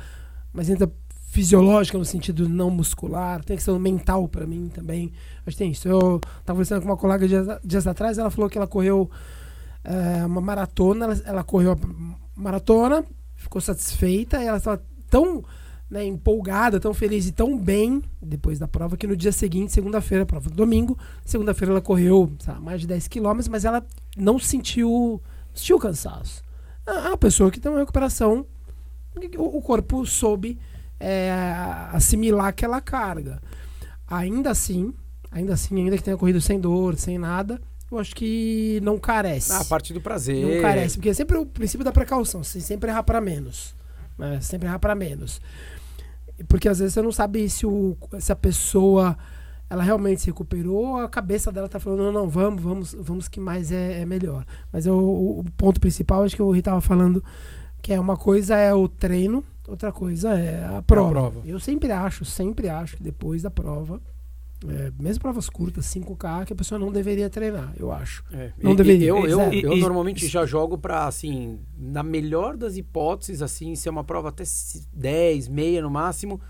mas 0.52 0.68
entra 0.68 0.90
fisiológica 1.28 1.96
no 1.96 2.04
sentido 2.04 2.48
não 2.48 2.68
muscular, 2.68 3.44
tem 3.44 3.56
questão 3.56 3.78
mental 3.78 4.26
pra 4.26 4.44
mim 4.44 4.68
também. 4.74 5.12
Acho 5.46 5.56
que 5.56 5.62
tem 5.62 5.70
isso. 5.70 5.86
Eu 5.86 6.18
tava 6.44 6.56
conversando 6.56 6.80
com 6.82 6.88
uma 6.88 6.96
colega 6.96 7.28
dias, 7.28 7.46
dias 7.62 7.86
atrás, 7.86 8.18
ela 8.18 8.28
falou 8.28 8.50
que 8.50 8.58
ela 8.58 8.66
correu 8.66 9.08
é, 9.84 10.26
uma 10.26 10.40
maratona, 10.40 11.04
ela, 11.04 11.22
ela 11.24 11.44
correu 11.44 11.70
a 11.70 11.78
maratona, 12.34 13.04
ficou 13.36 13.60
satisfeita, 13.60 14.42
e 14.42 14.46
ela 14.48 14.58
estava 14.58 14.82
tão 15.08 15.44
né, 15.90 16.04
empolgada, 16.04 16.80
tão 16.80 16.92
feliz 16.92 17.26
e 17.26 17.32
tão 17.32 17.56
bem 17.56 18.02
depois 18.20 18.58
da 18.58 18.66
prova 18.66 18.96
que 18.96 19.06
no 19.06 19.16
dia 19.16 19.32
seguinte, 19.32 19.72
segunda-feira, 19.72 20.26
prova 20.26 20.50
do 20.50 20.56
domingo, 20.56 20.98
segunda-feira 21.24 21.72
ela 21.72 21.80
correu 21.80 22.32
lá, 22.46 22.60
mais 22.60 22.80
de 22.80 22.86
10 22.86 23.08
quilômetros, 23.08 23.48
mas 23.48 23.64
ela 23.64 23.84
não 24.16 24.38
sentiu, 24.38 25.20
sentiu 25.54 25.78
cansaço. 25.78 26.42
É 26.86 26.92
uma 26.92 27.16
pessoa 27.16 27.50
que 27.50 27.60
tem 27.60 27.70
uma 27.70 27.80
recuperação, 27.80 28.46
o, 29.38 29.62
corpo 29.62 30.04
soube 30.04 30.58
é, 31.00 31.32
assimilar 31.92 32.48
aquela 32.48 32.80
carga. 32.80 33.40
Ainda 34.08 34.50
assim, 34.50 34.92
ainda 35.30 35.54
assim, 35.54 35.76
ainda 35.78 35.96
que 35.96 36.02
tenha 36.02 36.16
corrido 36.16 36.40
sem 36.40 36.60
dor, 36.60 36.96
sem 36.96 37.18
nada, 37.18 37.60
eu 37.90 37.98
acho 37.98 38.14
que 38.14 38.80
não 38.82 38.98
carece. 38.98 39.52
Ah, 39.52 39.60
a 39.60 39.64
parte 39.64 39.92
do 39.92 40.00
prazer. 40.00 40.44
Não 40.44 40.60
carece, 40.60 40.96
porque 40.96 41.08
é 41.08 41.14
sempre 41.14 41.36
o 41.38 41.46
princípio 41.46 41.84
da 41.84 41.92
precaução, 41.92 42.42
sempre 42.42 42.90
errar 42.90 43.04
para 43.04 43.20
menos. 43.20 43.74
Né? 44.18 44.40
Sempre 44.40 44.68
errar 44.68 44.78
para 44.78 44.94
menos. 44.94 45.40
Porque 46.48 46.68
às 46.68 46.78
vezes 46.78 46.94
você 46.94 47.02
não 47.02 47.12
sabe 47.12 47.48
se, 47.48 47.66
o, 47.66 47.96
se 48.20 48.30
a 48.30 48.36
pessoa 48.36 49.16
ela 49.68 49.82
realmente 49.82 50.20
se 50.20 50.26
recuperou, 50.28 50.98
a 50.98 51.08
cabeça 51.08 51.50
dela 51.50 51.68
tá 51.68 51.80
falando, 51.80 52.04
não, 52.04 52.12
não, 52.12 52.28
vamos, 52.28 52.62
vamos, 52.62 52.96
vamos 52.98 53.28
que 53.28 53.40
mais 53.40 53.72
é, 53.72 54.00
é 54.00 54.06
melhor. 54.06 54.44
Mas 54.72 54.86
eu, 54.86 54.96
o, 54.96 55.40
o 55.40 55.44
ponto 55.56 55.80
principal, 55.80 56.22
acho 56.22 56.36
que 56.36 56.42
o 56.42 56.46
Rui 56.46 56.62
tava 56.62 56.80
falando, 56.80 57.22
que 57.82 57.92
é 57.92 57.98
uma 57.98 58.16
coisa 58.16 58.56
é 58.56 58.72
o 58.72 58.88
treino, 58.88 59.42
outra 59.66 59.90
coisa 59.90 60.38
é 60.38 60.64
a 60.64 60.82
prova. 60.82 61.10
prova. 61.10 61.40
Eu 61.44 61.58
sempre 61.58 61.90
acho, 61.90 62.24
sempre 62.24 62.68
acho 62.68 62.96
que 62.96 63.02
depois 63.02 63.42
da 63.42 63.50
prova, 63.50 64.00
é, 64.68 64.92
mesmo 64.98 65.20
provas 65.22 65.48
curtas, 65.50 65.84
5K, 65.86 66.44
que 66.46 66.52
a 66.52 66.56
pessoa 66.56 66.78
não 66.78 66.90
deveria 66.90 67.28
treinar, 67.28 67.72
eu 67.78 67.92
acho. 67.92 68.24
É, 68.32 68.52
Não 68.62 68.72
e- 68.72 68.76
deveria. 68.76 69.08
Eu, 69.08 69.26
eu, 69.26 69.40
eu 69.52 69.72
E- 69.74 69.78
e- 69.78 69.80
normalmente 69.80 70.26
já 70.28 70.46
jogo 70.46 70.78
pra, 70.78 71.06
assim, 71.06 71.58
na 71.78 72.02
melhor 72.02 72.56
das 72.56 72.76
hipóteses, 72.76 73.42
assim, 73.42 73.74
se 73.74 73.88
é 73.88 73.90
uma 73.90 74.04
prova 74.04 74.30
até 74.30 74.44
se- 74.44 74.86
10, 74.92 75.48
meia 75.48 75.82
no 75.82 75.90
máximo, 75.90 76.40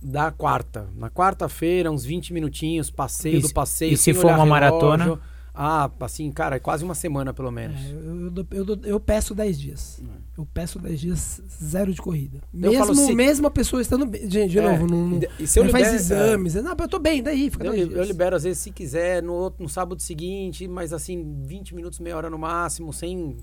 da 0.00 0.30
quarta. 0.30 0.88
Na 0.96 1.10
quarta-feira, 1.10 1.90
uns 1.90 2.04
20 2.04 2.32
minutinhos, 2.32 2.90
passeio 2.90 3.38
E 3.38 3.40
do 3.40 3.48
se- 3.48 3.54
passeio. 3.54 3.92
e 3.92 3.96
se 3.96 4.14
for 4.14 4.24
uma 4.26 4.44
relógio. 4.44 4.50
maratona? 4.50 5.20
Ah, 5.60 5.90
assim, 6.00 6.30
cara, 6.30 6.54
é 6.54 6.60
quase 6.60 6.84
uma 6.84 6.94
semana 6.94 7.34
pelo 7.34 7.50
menos. 7.50 7.80
É, 7.80 7.90
eu, 7.90 8.46
eu, 8.52 8.66
eu, 8.66 8.80
eu 8.84 9.00
peço 9.00 9.34
10 9.34 9.58
dias. 9.58 10.00
Eu 10.36 10.46
peço 10.46 10.78
10 10.78 11.00
dias 11.00 11.42
zero 11.60 11.92
de 11.92 12.00
corrida. 12.00 12.38
Eu 12.54 12.70
Mesmo, 12.70 12.78
falo 12.78 12.94
se- 12.94 13.12
mesmo 13.12 13.46
a 13.48 13.50
pessoa 13.50 13.82
estando 13.82 14.06
bem. 14.06 14.30
Gente, 14.30 14.52
de 14.52 14.60
É, 14.60 14.62
novo, 14.62 14.86
não, 14.86 15.08
não, 15.08 15.20
e- 15.40 15.46
se 15.48 15.58
eu 15.58 15.64
não 15.64 15.70
faz 15.72 15.84
libero- 15.92 15.96
exames. 16.22 16.54
Não, 16.54 16.76
eu 16.78 16.88
tô 16.88 17.00
bem, 17.00 17.20
daí 17.24 17.50
fica 17.50 17.64
Eu, 17.66 17.72
10 17.72 17.82
li- 17.82 17.88
dias. 17.88 17.98
eu 18.00 18.04
libero, 18.06 18.36
às 18.36 18.44
vezes, 18.44 18.58
se 18.62 18.70
quiser, 18.70 19.20
no, 19.20 19.32
outro, 19.32 19.60
no 19.60 19.68
sábado 19.68 20.00
seguinte, 20.00 20.68
mas 20.68 20.92
assim, 20.92 21.42
20 21.44 21.74
minutos, 21.74 21.98
meia 21.98 22.16
hora 22.16 22.30
no 22.30 22.38
máximo, 22.38 22.92
sem. 22.92 23.36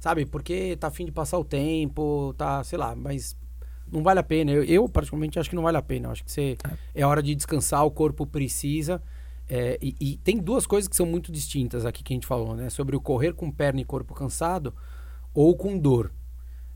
Sabe? 0.00 0.24
Porque 0.24 0.74
tá 0.80 0.86
afim 0.86 1.04
de 1.04 1.12
passar 1.12 1.38
o 1.38 1.44
tempo, 1.44 2.32
tá, 2.38 2.64
sei 2.64 2.78
lá, 2.78 2.96
mas 2.96 3.36
não 3.92 4.02
vale 4.02 4.20
a 4.20 4.22
pena. 4.22 4.52
Eu, 4.52 4.64
eu 4.64 4.88
particularmente, 4.88 5.38
acho 5.38 5.50
que 5.50 5.56
não 5.56 5.64
vale 5.64 5.76
a 5.76 5.82
pena. 5.82 6.06
Eu 6.06 6.12
acho 6.12 6.24
que 6.24 6.32
você, 6.32 6.56
é 6.94 7.04
hora 7.04 7.22
de 7.22 7.34
descansar, 7.34 7.84
o 7.84 7.90
corpo 7.90 8.24
precisa. 8.26 9.02
É, 9.48 9.78
e, 9.80 9.94
e 9.98 10.16
tem 10.18 10.36
duas 10.36 10.66
coisas 10.66 10.86
que 10.88 10.94
são 10.94 11.06
muito 11.06 11.32
distintas 11.32 11.86
aqui 11.86 12.02
que 12.02 12.12
a 12.12 12.16
gente 12.16 12.26
falou, 12.26 12.54
né? 12.54 12.68
Sobre 12.68 12.94
o 12.94 13.00
correr 13.00 13.32
com 13.32 13.50
perna 13.50 13.80
e 13.80 13.84
corpo 13.84 14.14
cansado 14.14 14.74
ou 15.32 15.56
com 15.56 15.78
dor. 15.78 16.12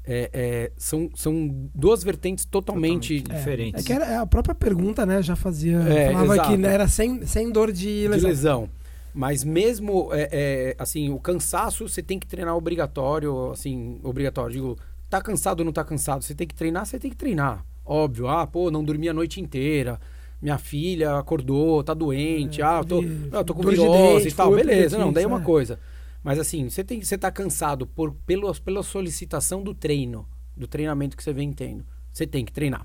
É, 0.05 0.31
é, 0.33 0.73
são, 0.77 1.11
são 1.15 1.69
duas 1.75 2.03
vertentes 2.03 2.45
totalmente, 2.45 3.21
Totalmente 3.21 3.39
diferentes. 3.39 3.85
É 3.85 3.87
que 3.87 3.93
era, 3.93 4.21
a 4.21 4.27
própria 4.27 4.55
pergunta, 4.55 5.07
né, 5.07 5.23
já 5.23 5.37
fazia. 5.37 5.79
É, 5.79 6.13
falava 6.13 6.35
exato. 6.35 6.51
que 6.51 6.57
né, 6.57 6.75
era 6.75 6.89
sem, 6.89 7.25
sem 7.25 7.53
dor 7.53 7.71
de 7.71 8.03
de 8.03 8.09
lesão. 8.09 8.29
lesão. 8.29 8.71
Mas 9.15 9.45
mesmo, 9.45 10.09
é, 10.13 10.29
é, 10.33 10.77
assim, 10.79 11.11
o 11.11 11.21
cansaço 11.21 11.89
você 11.89 12.03
tem 12.03 12.19
que 12.19 12.27
treinar 12.27 12.57
obrigatório, 12.57 13.51
assim, 13.51 14.01
obrigatório. 14.03 14.53
Digo, 14.53 14.79
tá 15.09 15.21
cansado 15.21 15.61
ou 15.61 15.67
não 15.67 15.73
tá 15.73 15.85
cansado? 15.85 16.23
Você 16.23 16.35
tem 16.35 16.47
que 16.47 16.55
treinar, 16.55 16.87
você 16.87 16.99
tem 16.99 17.11
que 17.11 17.17
treinar. 17.17 17.65
Óbvio. 17.85 18.27
Ah, 18.29 18.47
pô, 18.47 18.71
não 18.71 18.83
dormi 18.83 19.09
a 19.09 19.13
noite 19.13 19.41
inteira. 19.41 20.01
Minha 20.43 20.59
filha 20.59 21.19
acordou, 21.19 21.85
tá 21.85 21.95
doente. 21.95 22.61
É, 22.61 22.65
ah, 22.65 22.79
eu 22.81 22.85
tô, 22.85 23.01
de- 23.01 23.29
eu 23.31 23.45
tô 23.45 23.55
com 23.55 23.63
virose 23.63 24.29
e 24.29 24.33
tal. 24.33 24.49
foi 24.51 24.65
Beleza, 24.65 24.99
não, 24.99 25.13
daí 25.13 25.23
é 25.23 25.27
uma 25.27 25.41
é. 25.41 25.45
coisa. 25.45 25.79
Mas 26.23 26.37
assim, 26.37 26.69
você 26.69 26.83
tem 26.83 27.01
você 27.01 27.17
tá 27.17 27.31
cansado 27.31 27.87
por, 27.87 28.13
pelo, 28.27 28.53
pela 28.61 28.83
solicitação 28.83 29.63
do 29.63 29.73
treino, 29.73 30.27
do 30.57 30.67
treinamento 30.67 31.17
que 31.17 31.23
você 31.23 31.33
vem 31.33 31.53
tendo. 31.53 31.87
Você 32.13 32.27
tem 32.27 32.45
que 32.45 32.53
treinar. 32.53 32.85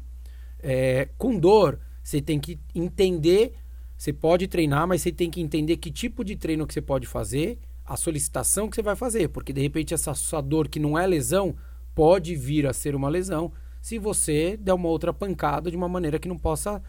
É, 0.60 1.10
com 1.18 1.38
dor, 1.38 1.80
você 2.04 2.22
tem 2.22 2.40
que 2.40 2.60
entender. 2.76 3.56
Você 3.98 4.14
pode 4.14 4.48
treinar, 4.48 4.88
mas 4.88 5.02
você 5.02 5.12
tem 5.12 5.30
que 5.30 5.42
entender 5.42 5.78
que 5.78 5.90
tipo 5.90 6.24
de 6.24 6.36
treino 6.36 6.68
que 6.68 6.74
você 6.76 6.82
pode 6.82 7.08
fazer, 7.08 7.58
a 7.84 7.98
solicitação 7.98 8.70
que 8.70 8.76
você 8.76 8.84
vai 8.84 8.96
fazer, 8.96 9.30
porque 9.30 9.52
de 9.52 9.62
repente 9.62 9.96
essa 9.96 10.14
sua 10.14 10.42
dor 10.42 10.68
que 10.68 10.80
não 10.80 10.96
é 10.98 11.08
lesão 11.08 11.56
pode 11.96 12.36
vir 12.36 12.68
a 12.68 12.74
ser 12.74 12.94
uma 12.94 13.10
lesão 13.10 13.52
se 13.82 13.98
você 13.98 14.56
der 14.58 14.74
uma 14.74 14.90
outra 14.90 15.12
pancada 15.12 15.72
de 15.72 15.78
uma 15.78 15.88
maneira 15.88 16.20
que 16.20 16.28
não 16.28 16.38
possa 16.38 16.84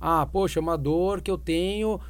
Ah, 0.00 0.26
poxa, 0.26 0.58
é 0.58 0.62
uma 0.62 0.76
dor 0.76 1.20
que 1.22 1.30
eu 1.30 1.38
tenho 1.38 2.00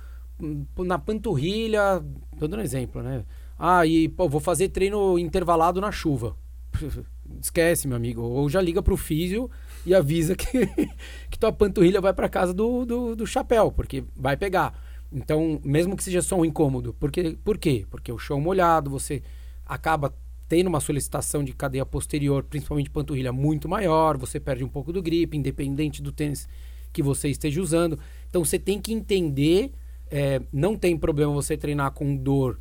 hum, 0.40 0.64
na 0.79 0.99
panturrilha, 0.99 2.03
tô 2.38 2.49
dando 2.49 2.61
um 2.61 2.64
exemplo, 2.64 3.03
né? 3.03 3.25
Ah, 3.59 3.87
e 3.87 4.09
pô, 4.09 4.29
vou 4.29 4.40
fazer 4.40 4.68
treino 4.68 5.18
intervalado 5.18 5.81
na 5.81 5.92
chuva. 5.92 6.37
Esquece, 7.40 7.87
meu 7.87 7.97
amigo. 7.97 8.20
Ou 8.23 8.49
já 8.49 8.61
liga 8.61 8.83
pro 8.83 8.97
físio 8.97 9.51
e 9.87 9.94
avisa 9.94 10.35
que, 10.35 10.66
que 11.31 11.38
tua 11.38 11.53
panturrilha 11.53 12.01
vai 12.01 12.12
para 12.12 12.29
casa 12.29 12.53
do, 12.53 12.85
do, 12.85 13.16
do 13.16 13.27
chapéu, 13.27 13.70
porque 13.70 14.05
vai 14.16 14.37
pegar. 14.37 14.79
Então, 15.12 15.61
mesmo 15.64 15.97
que 15.97 16.03
seja 16.03 16.20
só 16.20 16.37
um 16.37 16.44
incômodo. 16.44 16.94
Porque, 16.99 17.38
por 17.44 17.57
quê? 17.57 17.87
Porque 17.88 18.11
o 18.11 18.18
chão 18.18 18.40
molhado, 18.40 18.90
você 18.90 19.23
acaba 19.64 20.12
tendo 20.49 20.66
uma 20.66 20.81
solicitação 20.81 21.42
de 21.42 21.53
cadeia 21.53 21.87
posterior, 21.87 22.44
principalmente 22.44 22.90
panturrilha, 22.90 23.33
muito 23.33 23.68
maior, 23.68 24.18
você 24.18 24.38
perde 24.38 24.62
um 24.64 24.68
pouco 24.68 24.92
do 24.92 25.03
grip, 25.03 25.37
independente 25.37 26.03
do 26.03 26.12
tênis 26.12 26.49
que 26.94 27.02
você 27.02 27.28
esteja 27.28 27.61
usando. 27.61 27.98
Então, 28.30 28.42
você 28.42 28.59
tem 28.59 28.80
que 28.80 28.94
entender, 28.94 29.72
é, 30.11 30.40
não 30.52 30.76
tem 30.76 30.96
problema 30.96 31.33
você 31.35 31.57
treinar 31.57 31.90
com 31.90 32.16
dor 32.16 32.61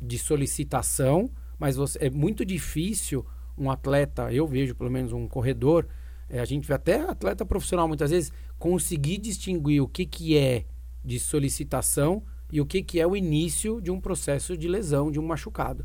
de 0.00 0.16
solicitação, 0.16 1.28
mas 1.58 1.76
você, 1.76 1.98
é 2.00 2.10
muito 2.10 2.44
difícil 2.44 3.26
um 3.58 3.70
atleta, 3.70 4.32
eu 4.32 4.46
vejo 4.46 4.74
pelo 4.74 4.90
menos 4.90 5.12
um 5.12 5.26
corredor, 5.26 5.86
é, 6.28 6.40
a 6.40 6.44
gente 6.44 6.66
vê 6.66 6.74
até 6.74 7.00
atleta 7.00 7.44
profissional 7.44 7.86
muitas 7.88 8.10
vezes, 8.10 8.32
conseguir 8.58 9.18
distinguir 9.18 9.82
o 9.82 9.88
que, 9.88 10.06
que 10.06 10.36
é 10.36 10.64
de 11.04 11.18
solicitação 11.18 12.22
e 12.50 12.60
o 12.60 12.66
que, 12.66 12.82
que 12.82 13.00
é 13.00 13.06
o 13.06 13.16
início 13.16 13.80
de 13.80 13.90
um 13.90 14.00
processo 14.00 14.56
de 14.56 14.68
lesão, 14.68 15.10
de 15.10 15.18
um 15.18 15.26
machucado. 15.26 15.84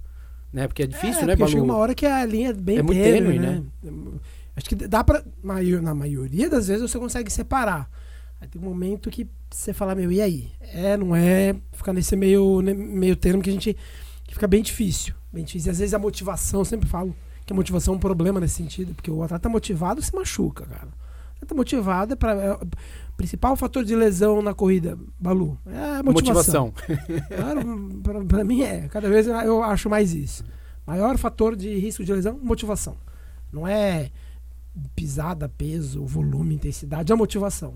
Né? 0.52 0.67
Porque 0.67 0.84
é 0.84 0.88
difícil, 0.88 1.23
é, 1.23 1.25
né, 1.28 1.36
Balu? 1.36 1.52
chega 1.52 1.63
uma 1.63 1.75
hora 1.75 1.93
que 1.93 2.06
a 2.06 2.25
linha 2.25 2.49
é 2.49 2.54
bem 2.54 2.78
É 2.78 2.82
muito 2.82 3.02
tênue, 3.02 3.34
tênue, 3.34 3.39
né? 3.39 3.63
Acho 4.60 4.69
que 4.69 4.76
dá 4.76 5.04
pra. 5.04 5.24
Na 5.82 5.95
maioria 5.95 6.50
das 6.50 6.67
vezes 6.67 6.82
você 6.82 7.00
consegue 7.00 7.32
separar. 7.32 7.89
Aí 8.41 8.48
tem 8.48 8.62
um 8.62 8.65
momento 8.65 9.10
que 9.10 9.28
você 9.50 9.74
fala, 9.74 9.95
meu, 9.95 10.12
e 10.12 10.22
aí? 10.22 10.52
É, 10.60 10.98
não 10.98 11.15
é? 11.15 11.56
Ficar 11.72 11.93
nesse 11.93 12.15
meio, 12.15 12.62
meio 12.62 13.15
termo 13.15 13.41
que 13.41 13.50
a 13.50 13.54
gente. 13.54 13.76
que 14.26 14.34
fica 14.34 14.48
bem 14.48 14.62
difícil. 14.62 15.13
Bem 15.32 15.45
difícil. 15.45 15.69
E 15.69 15.72
às 15.72 15.80
vezes 15.80 15.93
a 15.93 16.00
motivação, 16.00 16.60
eu 16.60 16.65
sempre 16.65 16.89
falo 16.89 17.15
que 17.45 17.54
a 17.54 17.56
motivação 17.56 17.93
é 17.93 17.98
um 17.98 18.00
problema 18.00 18.39
nesse 18.39 18.56
sentido, 18.56 18.93
porque 18.93 19.10
o 19.10 19.24
atleta 19.24 19.48
motivado 19.48 20.02
se 20.02 20.13
machuca, 20.13 20.65
cara. 20.65 20.88
O 20.88 21.36
atleta 21.38 21.56
motivado 21.56 22.13
é 22.13 22.15
para. 22.17 22.34
É, 22.34 22.60
principal 23.15 23.56
fator 23.56 23.84
de 23.84 23.95
lesão 23.95 24.41
na 24.41 24.54
corrida, 24.54 24.98
Balu, 25.19 25.58
é 25.65 26.00
a 26.00 26.04
motivação. 26.04 26.67
Motivação. 26.67 27.28
Claro, 28.04 28.26
pra 28.26 28.43
mim 28.43 28.62
é. 28.62 28.89
Cada 28.89 29.10
vez 29.10 29.26
eu 29.28 29.63
acho 29.63 29.89
mais 29.89 30.13
isso. 30.13 30.43
Maior 30.86 31.17
fator 31.17 31.56
de 31.56 31.78
risco 31.80 32.04
de 32.04 32.12
lesão, 32.13 32.38
motivação. 32.41 32.98
Não 33.52 33.67
é 33.67 34.12
pisada, 34.96 35.48
peso, 35.50 36.06
volume, 36.06 36.56
intensidade, 36.56 37.12
a 37.12 37.15
motivação. 37.15 37.76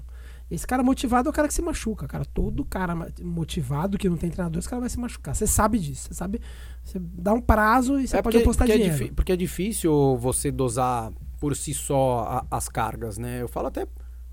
Esse 0.52 0.68
cara 0.68 0.84
motivado 0.84 1.30
é 1.30 1.32
o 1.32 1.34
cara 1.34 1.48
que 1.48 1.54
se 1.54 1.62
machuca, 1.62 2.08
cara. 2.08 2.26
Todo 2.26 2.63
cara 2.66 2.94
motivado 3.22 3.98
que 3.98 4.08
não 4.10 4.18
tem 4.18 4.30
treinador, 4.30 4.60
esse 4.60 4.70
cara 4.70 4.82
vai 4.82 4.89
se 4.89 5.00
machucar. 5.00 5.34
Você 5.36 5.48
sabe 5.48 5.80
disso. 5.80 6.10
Você 6.10 6.13
sabe. 6.13 6.42
Você 6.84 7.00
dá 7.00 7.34
um 7.34 7.42
prazo 7.42 8.00
e 8.00 8.08
você 8.08 8.18
É 8.18 8.22
pode 8.22 8.36
porque, 8.38 8.44
apostar 8.44 8.68
porque, 8.68 8.74
é 8.74 8.76
dinheiro. 8.84 8.98
difí- 9.04 9.12
porque 9.16 9.32
é 9.32 9.36
difícil 9.36 10.18
você 10.18 10.52
dosar 10.52 11.12
por 11.39 11.56
si 11.56 11.74
só 11.74 12.20
a- 12.28 12.46
as 12.58 12.70
cargas, 12.70 13.18
né? 13.18 13.42
Eu 13.42 13.48
falo 13.48 13.68
até 13.68 13.88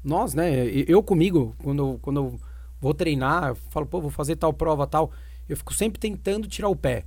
nós, 0.05 0.35
né? 0.35 0.67
Eu 0.67 1.03
comigo, 1.03 1.55
quando, 1.63 1.99
quando 2.03 2.17
eu 2.21 2.41
vou 2.81 2.93
treinar, 2.93 3.49
eu 3.51 3.55
falo, 3.71 3.87
pô, 3.87 4.01
vou 4.01 4.11
fazer 4.11 4.37
tal 4.37 4.53
prova, 4.53 4.87
tal. 4.87 5.11
Eu 5.49 5.57
fico 5.57 5.73
sempre 5.73 5.99
tentando 5.99 6.47
tirar 6.49 6.69
o 6.69 6.77
pé, 6.77 7.05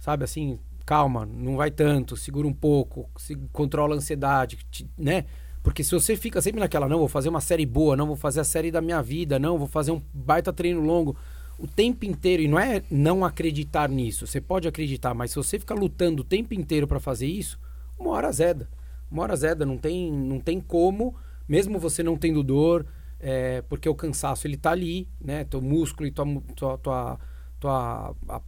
sabe? 0.00 0.24
Assim, 0.24 0.58
calma, 0.88 1.26
não 1.26 1.54
vai 1.54 1.70
tanto, 1.70 2.16
segura 2.16 2.48
um 2.48 2.52
pouco, 2.52 3.10
se, 3.18 3.36
controla 3.52 3.94
a 3.94 3.98
ansiedade, 3.98 4.56
te- 4.70 4.88
né? 4.96 5.26
Porque 5.62 5.84
se 5.84 5.90
você 5.90 6.16
fica 6.16 6.40
sempre 6.40 6.60
naquela, 6.60 6.88
não, 6.88 6.98
vou 6.98 7.08
fazer 7.08 7.28
uma 7.28 7.42
série 7.42 7.66
boa, 7.66 7.94
não, 7.94 8.06
vou 8.06 8.16
fazer 8.16 8.40
a 8.40 8.44
série 8.44 8.70
da 8.70 8.80
minha 8.80 9.02
vida, 9.02 9.38
não, 9.38 9.58
vou 9.58 9.68
fazer 9.68 9.90
um 9.90 10.00
baita 10.14 10.50
treino 10.50 10.80
longo, 10.80 11.14
o 11.58 11.66
tempo 11.66 12.06
inteiro, 12.06 12.42
e 12.42 12.48
não 12.48 12.58
é 12.58 12.82
não 12.90 13.22
acreditar 13.22 13.86
nisso, 13.86 14.26
você 14.26 14.40
pode 14.40 14.66
acreditar, 14.66 15.12
mas 15.12 15.30
se 15.32 15.36
você 15.36 15.58
ficar 15.58 15.74
lutando 15.74 16.22
o 16.22 16.24
tempo 16.24 16.54
inteiro 16.54 16.88
para 16.88 16.98
fazer 16.98 17.26
isso, 17.26 17.58
uma 17.98 18.12
hora 18.12 18.32
zeda. 18.32 18.66
Uma 19.10 19.24
hora 19.24 19.36
zeda, 19.36 19.66
não 19.66 19.76
tem, 19.76 20.10
não 20.10 20.40
tem 20.40 20.58
como, 20.58 21.14
mesmo 21.46 21.78
você 21.78 22.02
não 22.02 22.16
tendo 22.16 22.42
dor, 22.42 22.86
é, 23.20 23.60
porque 23.68 23.90
o 23.90 23.94
cansaço 23.94 24.46
ele 24.46 24.56
tá 24.56 24.70
ali, 24.70 25.06
né? 25.20 25.44
Teu 25.44 25.60
músculo 25.60 26.06
e 26.06 26.10
tua, 26.10 26.24
tua, 26.56 26.78
tua, 26.78 27.18
tua 27.60 28.14
a, 28.28 28.40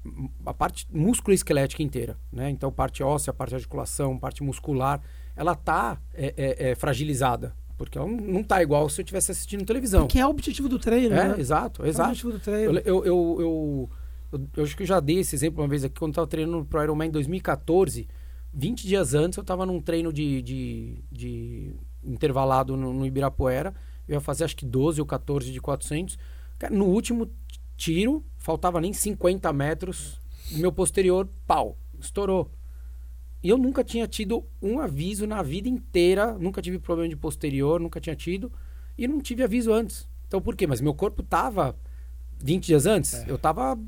a 0.46 0.54
parte 0.54 0.86
músculo 0.92 1.34
esquelética 1.34 1.82
inteira, 1.82 2.16
né? 2.32 2.50
Então 2.50 2.70
parte 2.70 3.02
óssea, 3.02 3.32
parte 3.32 3.54
articulação, 3.54 4.18
parte 4.18 4.42
muscular, 4.42 5.00
ela 5.36 5.54
tá 5.54 6.00
é, 6.14 6.34
é, 6.36 6.70
é, 6.70 6.74
fragilizada, 6.74 7.54
porque 7.76 7.96
ela 7.98 8.06
não- 8.06 8.42
tá 8.44 8.62
igual 8.62 8.88
se 8.88 9.00
eu 9.00 9.02
estivesse 9.02 9.30
assistindo 9.32 9.64
televisão. 9.64 10.06
Que 10.06 10.18
é 10.18 10.26
o 10.26 10.30
objetivo 10.30 10.68
do 10.68 10.78
treino, 10.78 11.14
É, 11.14 11.28
né? 11.30 11.34
exato, 11.38 11.82
É 11.82 11.86
o 11.86 11.88
exato. 11.88 12.10
objetivo 12.10 12.30
do 12.32 12.36
Eu, 12.36 12.40
treino. 12.40 12.78
eu, 12.78 13.04
eu, 13.04 13.04
eu, 13.04 13.90
eu- 14.32 14.48
eu 14.56 14.64
acho 14.64 14.76
que 14.76 14.82
eu 14.82 14.86
já 14.86 15.00
dei 15.00 15.18
esse 15.18 15.34
exemplo 15.34 15.60
uma 15.62 15.68
vez 15.68 15.82
aqui, 15.84 15.98
quando 15.98 16.12
eu 16.12 16.16
tava 16.16 16.26
treinando 16.26 16.64
pro 16.64 16.82
Ironman 16.82 17.08
em 17.08 17.12
2014, 17.12 18.06
20 18.52 18.86
dias 18.86 19.14
antes 19.14 19.36
eu 19.38 19.44
tava 19.44 19.64
num 19.66 19.80
treino 19.80 20.12
de, 20.12 20.40
de, 20.42 21.04
de 21.10 21.74
intervalado 22.04 22.76
no, 22.76 22.92
no 22.92 23.06
Ibirapuera, 23.06 23.74
eu 24.08 24.14
ia 24.14 24.20
fazer 24.20 24.44
acho 24.44 24.56
que 24.56 24.64
12 24.66 25.00
ou 25.00 25.06
14 25.06 25.50
de 25.52 25.60
400. 25.60 26.18
Cara, 26.58 26.74
no 26.74 26.84
último 26.86 27.30
tiro, 27.80 28.22
faltava 28.36 28.78
nem 28.78 28.92
50 28.92 29.50
metros, 29.54 30.20
meu 30.52 30.70
posterior, 30.70 31.26
pau, 31.46 31.78
estourou. 31.98 32.50
E 33.42 33.48
eu 33.48 33.56
nunca 33.56 33.82
tinha 33.82 34.06
tido 34.06 34.44
um 34.60 34.78
aviso 34.80 35.26
na 35.26 35.42
vida 35.42 35.66
inteira, 35.66 36.36
nunca 36.38 36.60
tive 36.60 36.78
problema 36.78 37.08
de 37.08 37.16
posterior, 37.16 37.80
nunca 37.80 37.98
tinha 37.98 38.14
tido, 38.14 38.52
e 38.98 39.08
não 39.08 39.18
tive 39.18 39.42
aviso 39.42 39.72
antes. 39.72 40.06
Então 40.28 40.42
por 40.42 40.54
quê? 40.54 40.66
Mas 40.66 40.82
meu 40.82 40.92
corpo 40.92 41.22
tava 41.22 41.74
20 42.38 42.66
dias 42.66 42.84
antes, 42.84 43.26
eu 43.26 43.38
tava 43.38 43.78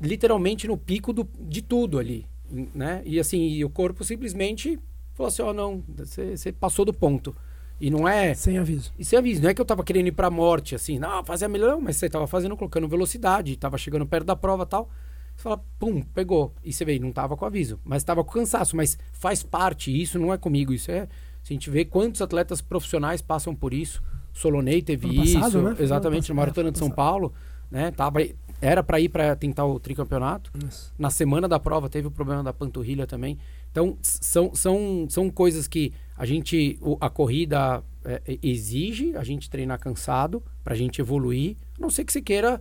literalmente 0.00 0.68
no 0.68 0.78
pico 0.78 1.12
do, 1.12 1.28
de 1.40 1.60
tudo 1.60 1.98
ali, 1.98 2.24
né? 2.72 3.02
E 3.04 3.18
assim, 3.18 3.48
e 3.48 3.64
o 3.64 3.70
corpo 3.70 4.04
simplesmente 4.04 4.78
falou 5.14 5.26
assim, 5.26 5.42
ó, 5.42 5.52
não, 5.52 5.82
você 5.88 6.36
você 6.36 6.52
passou 6.52 6.84
do 6.84 6.92
ponto. 6.94 7.34
E 7.80 7.90
não 7.90 8.08
é... 8.08 8.34
Sem 8.34 8.58
aviso. 8.58 8.92
E 8.98 9.04
sem 9.04 9.18
aviso, 9.18 9.42
não 9.42 9.50
é 9.50 9.54
que 9.54 9.60
eu 9.60 9.64
tava 9.64 9.84
querendo 9.84 10.08
ir 10.08 10.12
pra 10.12 10.30
morte, 10.30 10.74
assim, 10.74 10.98
não, 10.98 11.24
fazer 11.24 11.44
a 11.44 11.48
melhor, 11.48 11.80
mas 11.80 11.96
você 11.96 12.08
tava 12.08 12.26
fazendo, 12.26 12.56
colocando 12.56 12.88
velocidade, 12.88 13.56
tava 13.56 13.78
chegando 13.78 14.04
perto 14.06 14.26
da 14.26 14.34
prova 14.36 14.64
e 14.64 14.66
tal. 14.66 14.90
Você 15.36 15.42
fala, 15.44 15.62
pum, 15.78 16.02
pegou. 16.02 16.52
E 16.64 16.72
você 16.72 16.84
vê, 16.84 16.98
não 16.98 17.12
tava 17.12 17.36
com 17.36 17.44
aviso, 17.44 17.78
mas 17.84 18.02
tava 18.02 18.24
com 18.24 18.32
cansaço, 18.32 18.76
mas 18.76 18.98
faz 19.12 19.42
parte, 19.42 19.96
isso 19.96 20.18
não 20.18 20.32
é 20.32 20.38
comigo, 20.38 20.72
isso 20.72 20.90
é. 20.90 21.06
Se 21.44 21.52
a 21.52 21.54
gente 21.54 21.70
vê 21.70 21.84
quantos 21.84 22.20
atletas 22.20 22.60
profissionais 22.60 23.22
passam 23.22 23.54
por 23.54 23.72
isso. 23.72 24.02
Solonei 24.32 24.82
teve 24.82 25.16
passado, 25.16 25.48
isso, 25.48 25.62
né? 25.62 25.76
Exatamente, 25.78 26.28
na 26.28 26.34
Maratona 26.34 26.70
de 26.70 26.78
São. 26.78 26.90
Paulo, 26.90 27.32
né? 27.70 27.90
Tava, 27.92 28.18
era 28.60 28.82
para 28.82 29.00
ir 29.00 29.08
para 29.08 29.34
tentar 29.36 29.64
o 29.64 29.78
tricampeonato. 29.78 30.50
Isso. 30.66 30.92
Na 30.98 31.10
semana 31.10 31.48
da 31.48 31.58
prova 31.58 31.88
teve 31.88 32.08
o 32.08 32.10
problema 32.10 32.42
da 32.42 32.52
panturrilha 32.52 33.06
também. 33.06 33.38
Então, 33.70 33.96
são, 34.02 34.54
são, 34.54 35.06
são 35.08 35.30
coisas 35.30 35.68
que 35.68 35.92
a 36.18 36.26
gente, 36.26 36.78
a 37.00 37.08
corrida 37.08 37.82
é, 38.04 38.20
é, 38.26 38.38
exige 38.42 39.16
a 39.16 39.22
gente 39.22 39.48
treinar 39.48 39.78
cansado 39.78 40.42
pra 40.64 40.74
gente 40.74 41.00
evoluir. 41.00 41.56
A 41.78 41.80
não 41.80 41.90
ser 41.90 42.04
que 42.04 42.12
você 42.12 42.20
queira 42.20 42.60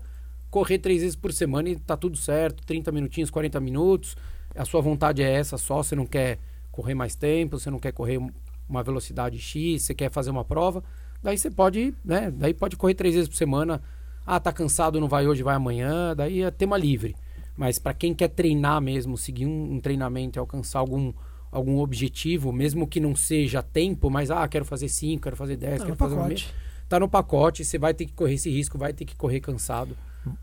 correr 0.52 0.78
três 0.78 1.02
vezes 1.02 1.16
por 1.16 1.34
semana 1.34 1.70
e 1.70 1.76
tá 1.76 1.98
tudo 1.98 2.16
certo, 2.16 2.64
30 2.64 2.92
minutinhos, 2.92 3.32
40 3.32 3.60
minutos. 3.60 4.16
A 4.56 4.64
sua 4.64 4.80
vontade 4.80 5.24
é 5.24 5.32
essa 5.32 5.58
só, 5.58 5.82
você 5.82 5.96
não 5.96 6.06
quer 6.06 6.38
correr 6.72 6.94
mais 6.94 7.16
tempo, 7.16 7.60
você 7.60 7.72
não 7.72 7.80
quer 7.80 7.92
correr 7.92 8.20
um- 8.20 8.30
uma 8.70 8.84
velocidade 8.84 9.40
X, 9.40 9.82
você 9.84 9.96
quer 9.96 10.12
fazer 10.12 10.30
uma 10.30 10.46
prova. 10.46 10.84
Daí 11.24 11.36
você 11.38 11.50
pode, 11.50 11.96
né? 12.06 12.30
Daí 12.30 12.54
pode 12.54 12.76
correr 12.78 12.94
três 12.94 13.16
vezes 13.16 13.28
por 13.28 13.36
semana. 13.36 13.82
Ah, 14.24 14.40
tá 14.40 14.54
cansado, 14.54 15.00
não 15.00 15.08
vai 15.08 15.26
hoje, 15.26 15.42
vai 15.42 15.56
amanhã. 15.56 16.16
Daí 16.16 16.44
é 16.44 16.52
tema 16.52 16.78
livre. 16.78 17.16
Mas 17.56 17.80
para 17.80 17.94
quem 17.96 18.14
quer 18.14 18.28
treinar 18.28 18.80
mesmo, 18.80 19.18
seguir 19.18 19.48
um, 19.48 19.74
um 19.74 19.80
treinamento 19.80 20.38
e 20.38 20.40
alcançar 20.40 20.78
algum, 20.78 21.12
algum 21.52 21.80
objetivo, 21.80 22.52
mesmo 22.52 22.88
que 22.88 23.00
não 23.00 23.16
seja 23.16 23.62
tempo, 23.64 24.10
mas 24.10 24.30
ah, 24.32 24.48
quero 24.48 24.66
fazer 24.66 24.90
5, 24.90 25.22
quero 25.24 25.36
fazer 25.36 25.56
10, 25.56 25.72
Tá 25.72 25.78
quero 25.80 25.90
no 25.92 25.96
fazer 25.96 26.16
pacote. 26.16 26.46
meia. 26.46 26.56
Tá 26.90 27.00
no 27.00 27.10
pacote, 27.10 27.66
você 27.66 27.78
vai 27.78 27.94
ter 27.94 28.06
que 28.06 28.14
correr 28.14 28.36
esse 28.36 28.50
risco, 28.50 28.78
vai 28.78 28.94
ter 28.94 29.06
que 29.06 29.16
correr 29.16 29.40
cansado. 29.40 29.96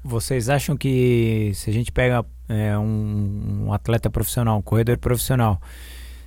Vocês 0.02 0.48
acham 0.48 0.76
que 0.76 1.52
se 1.54 1.68
a 1.68 1.72
gente 1.72 1.92
pega 1.92 2.24
é, 2.48 2.76
um, 2.78 3.64
um 3.66 3.72
atleta 3.72 4.08
profissional, 4.10 4.58
um 4.58 4.62
corredor 4.62 4.96
profissional, 4.98 5.60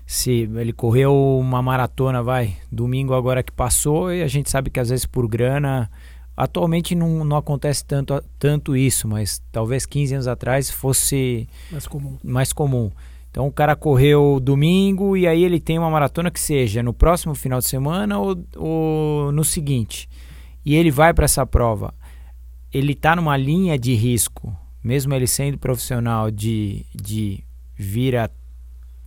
se 0.06 0.50
ele 0.56 0.72
correu 0.74 1.14
uma 1.40 1.62
maratona, 1.62 2.22
vai, 2.24 2.56
domingo 2.72 3.14
agora 3.14 3.44
que 3.44 3.52
passou, 3.52 4.12
e 4.14 4.22
a 4.24 4.28
gente 4.28 4.50
sabe 4.50 4.70
que 4.70 4.80
às 4.80 4.90
vezes 4.90 5.06
por 5.06 5.28
grana, 5.28 5.90
atualmente 6.36 6.94
não, 6.96 7.24
não 7.26 7.36
acontece 7.38 7.84
tanto, 7.84 8.24
tanto 8.40 8.76
isso, 8.76 9.08
mas 9.08 9.42
talvez 9.52 9.86
15 9.86 10.14
anos 10.16 10.28
atrás 10.28 10.70
fosse 10.72 11.48
Mais 11.72 11.88
comum. 11.88 12.18
mais 12.24 12.54
comum. 12.54 12.92
Então 13.38 13.46
o 13.46 13.52
cara 13.52 13.76
correu 13.76 14.40
domingo 14.40 15.16
e 15.16 15.28
aí 15.28 15.44
ele 15.44 15.60
tem 15.60 15.78
uma 15.78 15.92
maratona 15.92 16.32
que 16.32 16.40
seja 16.40 16.82
no 16.82 16.92
próximo 16.92 17.36
final 17.36 17.60
de 17.60 17.68
semana 17.68 18.18
ou, 18.18 18.36
ou 18.56 19.32
no 19.32 19.44
seguinte. 19.44 20.10
E 20.66 20.74
ele 20.74 20.90
vai 20.90 21.14
para 21.14 21.26
essa 21.26 21.46
prova. 21.46 21.94
Ele 22.74 22.94
está 22.94 23.16
numa 23.16 23.38
linha 23.38 23.78
de 23.78 23.94
risco, 23.94 24.58
mesmo 24.84 25.14
ele 25.14 25.28
sendo 25.28 25.56
profissional, 25.60 26.32
de, 26.32 26.84
de 26.96 27.44
vir 27.76 28.16
a 28.16 28.28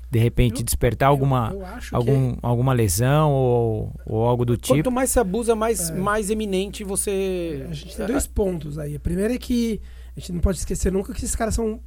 de 0.08 0.18
repente 0.20 0.60
Eu- 0.60 0.64
despertar 0.64 1.08
alguma, 1.08 1.50
Eu, 1.52 1.66
algum, 1.90 2.36
alguma 2.40 2.72
lesão 2.72 3.32
ou, 3.32 3.92
ou 4.06 4.22
algo 4.24 4.44
do 4.44 4.56
tipo. 4.56 4.76
Quanto 4.78 4.92
mais 4.92 5.10
se 5.10 5.18
abusa, 5.18 5.56
mais, 5.56 5.90
É. 5.90 5.94
mais 5.96 6.30
eminente 6.30 6.84
você. 6.84 7.66
a 7.68 7.72
gente 7.74 7.96
tem 7.96 8.06
dois 8.06 8.28
pontos 8.28 8.78
aí. 8.78 8.94
A 8.94 9.00
primeira 9.00 9.34
é 9.34 9.38
que 9.38 9.80
a 10.16 10.20
gente 10.20 10.32
não 10.32 10.40
pode 10.40 10.58
esquecer 10.58 10.92
nunca 10.92 11.12
que 11.12 11.18
esses 11.18 11.34
caras 11.34 11.54
são, 11.56 11.80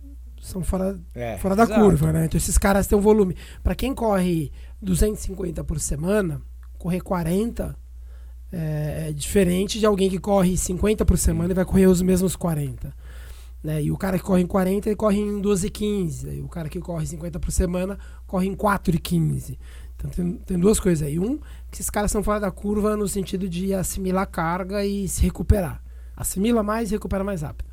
são 0.43 0.63
fora, 0.63 0.99
É, 1.15 1.37
fora 1.37 1.55
da 1.55 1.63
exato. 1.63 1.79
curva, 1.79 2.11
né? 2.11 2.25
Então 2.25 2.37
esses 2.37 2.57
caras 2.57 2.85
têm 2.85 2.97
um 2.97 3.01
volume. 3.01 3.35
Pra 3.63 3.73
quem 3.73 3.93
corre 3.95 4.51
250 4.81 5.63
por 5.63 5.79
semana, 5.79 6.41
correr 6.77 7.01
40 7.01 7.75
é, 8.51 9.07
é 9.09 9.13
diferente 9.13 9.79
de 9.79 9.85
alguém 9.85 10.09
que 10.09 10.19
corre 10.19 10.55
50 10.57 11.05
por 11.05 11.17
semana 11.17 11.51
e 11.51 11.55
vai 11.55 11.65
correr 11.65 11.87
os 11.87 12.01
mesmos 12.01 12.35
40. 12.35 12.93
Né? 13.63 13.83
E 13.83 13.91
o 13.91 13.97
cara 13.97 14.17
que 14.17 14.23
corre 14.23 14.41
em 14.43 14.47
40, 14.47 14.89
ele 14.89 14.95
corre 14.95 15.17
em 15.19 15.39
12 15.39 15.67
e 15.67 15.69
15. 15.69 16.29
E 16.29 16.41
o 16.41 16.49
cara 16.49 16.67
que 16.69 16.79
corre 16.79 17.07
50 17.07 17.39
por 17.39 17.51
semana, 17.51 17.97
corre 18.27 18.47
em 18.47 18.53
4 18.53 18.95
e 18.95 18.99
15. 18.99 19.57
Então 19.95 20.11
tem, 20.11 20.33
tem 20.45 20.59
duas 20.59 20.79
coisas 20.79 21.07
aí. 21.07 21.17
Um, 21.17 21.37
que 21.71 21.75
esses 21.77 21.89
caras 21.89 22.11
são 22.11 22.21
fora 22.21 22.41
da 22.41 22.51
curva 22.51 22.97
no 22.97 23.07
sentido 23.07 23.47
de 23.47 23.73
assimilar 23.73 24.27
carga 24.27 24.85
e 24.85 25.07
se 25.07 25.21
recuperar. 25.23 25.81
Assimila 26.15 26.61
mais 26.61 26.91
e 26.91 26.95
recupera 26.95 27.23
mais 27.23 27.41
rápido. 27.41 27.71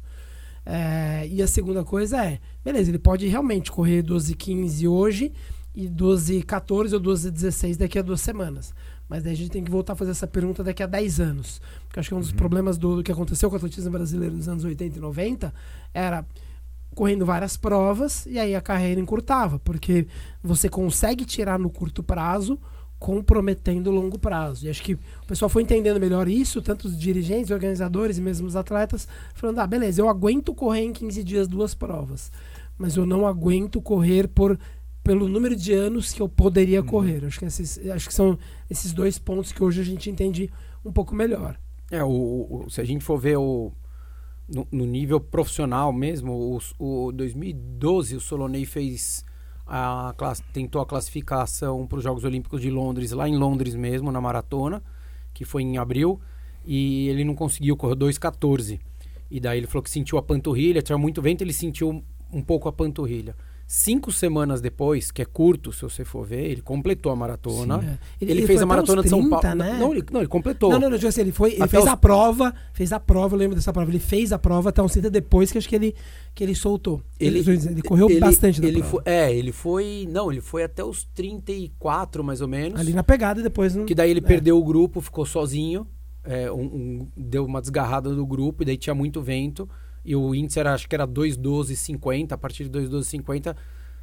É, 0.65 1.27
e 1.29 1.43
a 1.43 1.47
segunda 1.47 1.85
coisa 1.85 2.25
é, 2.25 2.39
beleza, 2.65 2.91
ele 2.91 2.99
pode 2.99 3.27
realmente 3.27 3.73
correr 3.73 4.03
12 4.03 4.33
e 4.33 4.35
15 4.37 4.89
hoje 4.89 5.33
e 5.75 5.89
12 5.89 6.39
e 6.39 6.43
14 6.43 6.95
ou 6.95 7.01
12 7.01 7.29
e 7.29 7.31
16 7.31 7.77
daqui 7.77 7.99
a 7.99 8.03
duas 8.03 8.21
semanas. 8.21 8.75
Mas 9.09 9.23
daí 9.23 9.33
a 9.33 9.37
gente 9.37 9.51
tem 9.51 9.65
que 9.65 9.71
voltar 9.71 9.95
a 9.95 9.97
fazer 9.97 10.13
essa 10.13 10.27
pergunta 10.27 10.63
daqui 10.63 10.83
a 10.83 10.87
10 10.87 11.21
anos. 11.21 11.61
Porque 11.87 11.99
acho 11.99 12.09
que 12.09 12.15
um 12.15 12.21
dos 12.21 12.33
problemas 12.33 12.79
do, 12.79 12.97
do 12.97 13.03
que 13.03 13.11
aconteceu 13.11 13.49
com 13.49 13.57
o 13.57 13.59
atletismo 13.59 13.91
brasileiro 13.91 14.37
nos 14.37 14.49
anos 14.49 14.65
80 14.65 14.99
e 14.99 15.01
90 15.01 15.53
era 15.93 16.25
correndo 16.95 17.25
várias 17.25 17.57
provas 17.57 18.27
e 18.27 18.39
aí 18.39 18.55
a 18.55 18.61
carreira 18.61 19.01
encurtava, 19.01 19.59
porque 19.61 20.07
você 20.43 20.69
consegue 20.69 21.25
tirar 21.25 21.59
no 21.59 21.71
curto 21.71 22.03
prazo 22.03 22.59
comprometendo 23.01 23.89
o 23.89 23.93
longo 23.93 24.19
prazo. 24.19 24.67
E 24.67 24.71
acho 24.71 24.83
que 24.83 24.93
o 24.95 25.27
pessoal 25.27 25.49
foi 25.49 25.63
entendendo 25.63 25.99
melhor 25.99 26.29
isso, 26.29 26.61
tanto 26.63 26.87
os 26.87 26.97
dirigentes, 26.97 27.51
organizadores 27.51 28.19
e 28.19 28.21
mesmo 28.21 28.47
os 28.47 28.55
atletas, 28.55 29.09
falando: 29.35 29.59
"Ah, 29.59 29.67
beleza, 29.67 30.01
eu 30.03 30.09
aguento 30.09 30.55
correr 30.55 30.83
em 30.83 30.93
15 30.93 31.25
dias 31.25 31.49
duas 31.49 31.75
provas, 31.75 32.31
mas 32.79 32.97
eu 32.97 33.07
não 33.07 33.27
aguento 33.27 33.81
correr 33.81 34.29
por 34.29 34.57
pelo 35.03 35.27
número 35.27 35.57
de 35.57 35.73
anos 35.73 36.13
que 36.13 36.21
eu 36.21 36.29
poderia 36.29 36.83
correr". 36.83 37.25
Acho 37.25 37.39
que 37.39 37.47
esses 37.47 37.79
acho 37.91 38.07
que 38.07 38.15
são 38.15 38.39
esses 38.69 38.93
dois 38.93 39.19
pontos 39.19 39.51
que 39.51 39.65
hoje 39.65 39.81
a 39.81 39.85
gente 39.85 40.11
entende 40.11 40.51
um 40.85 40.93
pouco 40.93 41.15
melhor. 41.15 41.59
É, 41.91 42.05
o, 42.05 42.09
o- 42.67 42.67
se 42.71 42.81
a 42.83 42.85
gente 42.85 43.03
for 43.03 43.19
ver 43.19 43.37
o, 43.39 43.73
no, 44.47 44.69
no 44.71 44.85
nível 44.85 45.19
profissional 45.19 45.91
mesmo, 45.93 46.61
o, 46.79 47.07
o 47.07 47.13
2012 47.13 48.15
o 48.15 48.21
Solonei 48.21 48.67
fez 48.67 49.25
a 49.73 50.13
classe, 50.17 50.43
tentou 50.53 50.83
a 50.83 50.87
classificação 50.87 51.87
para 51.87 51.99
os 51.99 52.03
Jogos 52.03 52.25
Olímpicos 52.25 52.61
de 52.61 52.69
Londres, 52.69 53.13
lá 53.13 53.29
em 53.29 53.37
Londres 53.37 53.77
mesmo, 53.77 54.11
na 54.11 54.21
maratona, 54.21 54.83
que 55.33 55.45
foi 55.45 55.63
em 55.63 55.79
abril, 55.79 56.21
e 56.67 57.09
ele 57.09 57.23
não 57.23 57.37
conseguiu, 57.37 57.77
correu 57.77 57.95
2,14. 57.97 58.81
E 59.31 59.39
daí 59.39 59.59
ele 59.59 59.69
falou 59.69 59.85
que 59.85 59.91
sentiu 59.91 60.19
a 60.19 60.23
panturrilha, 60.23 60.83
tinha 60.83 60.99
muito 60.99 61.23
vento, 61.23 61.43
ele 61.43 61.53
sentiu 61.53 62.03
um 62.33 62.43
pouco 62.43 62.69
a 62.69 62.73
panturrilha. 62.73 63.37
Cinco 63.73 64.11
semanas 64.11 64.61
depois, 64.61 65.13
que 65.13 65.23
é 65.23 65.25
curto 65.25 65.73
se 65.73 65.83
você 65.83 66.05
for 66.05 66.27
ver, 66.27 66.45
ele 66.51 66.61
completou 66.61 67.13
a 67.13 67.15
maratona. 67.15 67.79
Sim, 67.79 67.87
é. 67.87 67.91
Ele, 67.91 67.99
Ele- 68.21 68.33
ele 68.41 68.47
fez 68.49 68.61
a 68.61 68.67
maratona 68.67 68.99
até 69.01 69.09
de 69.09 69.15
uns 69.15 69.21
São 69.21 69.29
30, 69.31 69.41
Paulo. 69.43 69.57
né? 69.57 69.79
Não, 69.79 69.93
ele, 69.93 70.05
não, 70.11 70.21
ele 70.23 70.29
completou. 70.29 70.73
Não, 70.73 70.81
não, 70.81 70.91
não, 70.91 70.97
digo 70.97 71.09
assim, 71.09 71.21
ele 71.21 71.31
foi, 71.31 71.53
ele 71.53 71.63
Até 71.63 71.69
fez 71.71 71.85
os- 71.85 71.89
a 71.91 71.97
prova, 71.97 72.53
fez 72.73 72.93
a 72.93 72.99
prova, 72.99 73.37
eu 73.37 73.39
lembro 73.39 73.55
dessa 73.55 73.73
prova. 73.73 73.89
Ele 73.89 74.01
fez 74.01 74.33
a 74.33 74.39
prova 74.41 74.71
até 74.71 74.83
um 74.83 74.89
tempo 74.89 75.09
depois 75.09 75.53
que 75.53 75.59
acho 75.59 75.69
que 75.69 75.77
ele, 75.77 75.95
que 76.35 76.43
ele 76.43 76.57
soltou. 76.57 77.01
Ele, 77.21 77.39
ele, 77.49 77.81
correu 77.83 78.09
bastante 78.19 78.61
da 78.61 78.67
ele 78.67 78.79
prova. 78.81 78.91
foi, 78.91 79.03
É, 79.13 79.33
ele 79.33 79.53
foi. 79.53 80.09
Não, 80.11 80.33
ele 80.33 80.41
foi 80.41 80.65
até 80.65 80.83
os 80.83 81.05
34, 81.05 82.25
mais 82.25 82.41
ou 82.41 82.49
menos. 82.49 82.81
Ali 82.81 82.93
na 82.93 83.05
pegada 83.05 83.41
depois 83.41 83.77
não. 83.77 83.85
Que 83.87 83.95
daí 83.95 84.11
ele 84.11 84.19
é. 84.19 84.23
perdeu 84.23 84.59
o 84.59 84.65
grupo, 84.65 85.01
ficou 85.01 85.25
sozinho. 85.25 85.87
é, 86.23 86.53
um- 86.53 86.61
um- 86.65 87.09
deu 87.17 87.47
uma 87.47 87.63
desgarrada 87.63 88.15
do 88.15 88.27
grupo, 88.27 88.63
e 88.63 88.67
daí 88.67 88.77
tinha 88.77 88.95
muito 88.95 89.23
vento. 89.23 89.67
E 90.05 90.17
o 90.17 90.35
índice 90.35 90.59
era, 90.59 90.73
acho 90.75 90.89
que 90.89 90.95
era 90.95 91.07
2,12,50. 91.07 92.33
A 92.33 92.39
partir 92.39 92.69
de 92.69 92.71
2,12,50, 92.79 93.57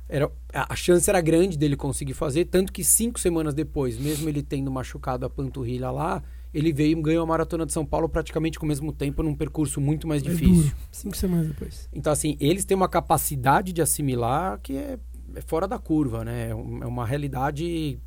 era, 0.09 0.31
a 0.53 0.75
chance 0.75 1.09
era 1.09 1.19
grande 1.21 1.57
dele 1.57 1.75
conseguir 1.75 2.13
fazer. 2.13 2.45
Tanto 2.45 2.71
que 2.71 2.83
cinco 2.83 3.19
semanas 3.19 3.53
depois, 3.53 3.97
mesmo 3.97 4.29
ele 4.29 4.41
tendo 4.41 4.71
machucado 4.71 5.25
a 5.25 5.29
panturrilha 5.29 5.91
lá, 5.91 6.23
ele 6.53 6.71
veio 6.71 6.97
e 6.97 7.01
ganhou 7.01 7.23
a 7.23 7.25
maratona 7.25 7.65
de 7.65 7.73
São 7.73 7.85
Paulo 7.85 8.07
praticamente 8.07 8.57
com 8.57 8.65
o 8.65 8.69
mesmo 8.69 8.91
tempo, 8.93 9.21
num 9.21 9.35
percurso 9.35 9.81
muito 9.81 10.07
mais 10.07 10.21
É 10.23 10.29
difícil. 10.29 10.55
duro. 10.63 10.75
Cinco 10.91 11.17
semanas 11.17 11.47
depois. 11.47 11.89
Então, 11.93 12.11
assim, 12.13 12.37
eles 12.39 12.63
têm 12.63 12.75
uma 12.75 12.87
capacidade 12.87 13.73
de 13.73 13.81
assimilar 13.81 14.59
que 14.61 14.77
é, 14.77 14.97
é 15.35 15.41
fora 15.41 15.67
da 15.67 15.77
curva, 15.77 16.23
né? 16.23 16.47
É 16.47 16.51
é 16.51 16.55
uma 16.55 17.05
realidade. 17.05 17.99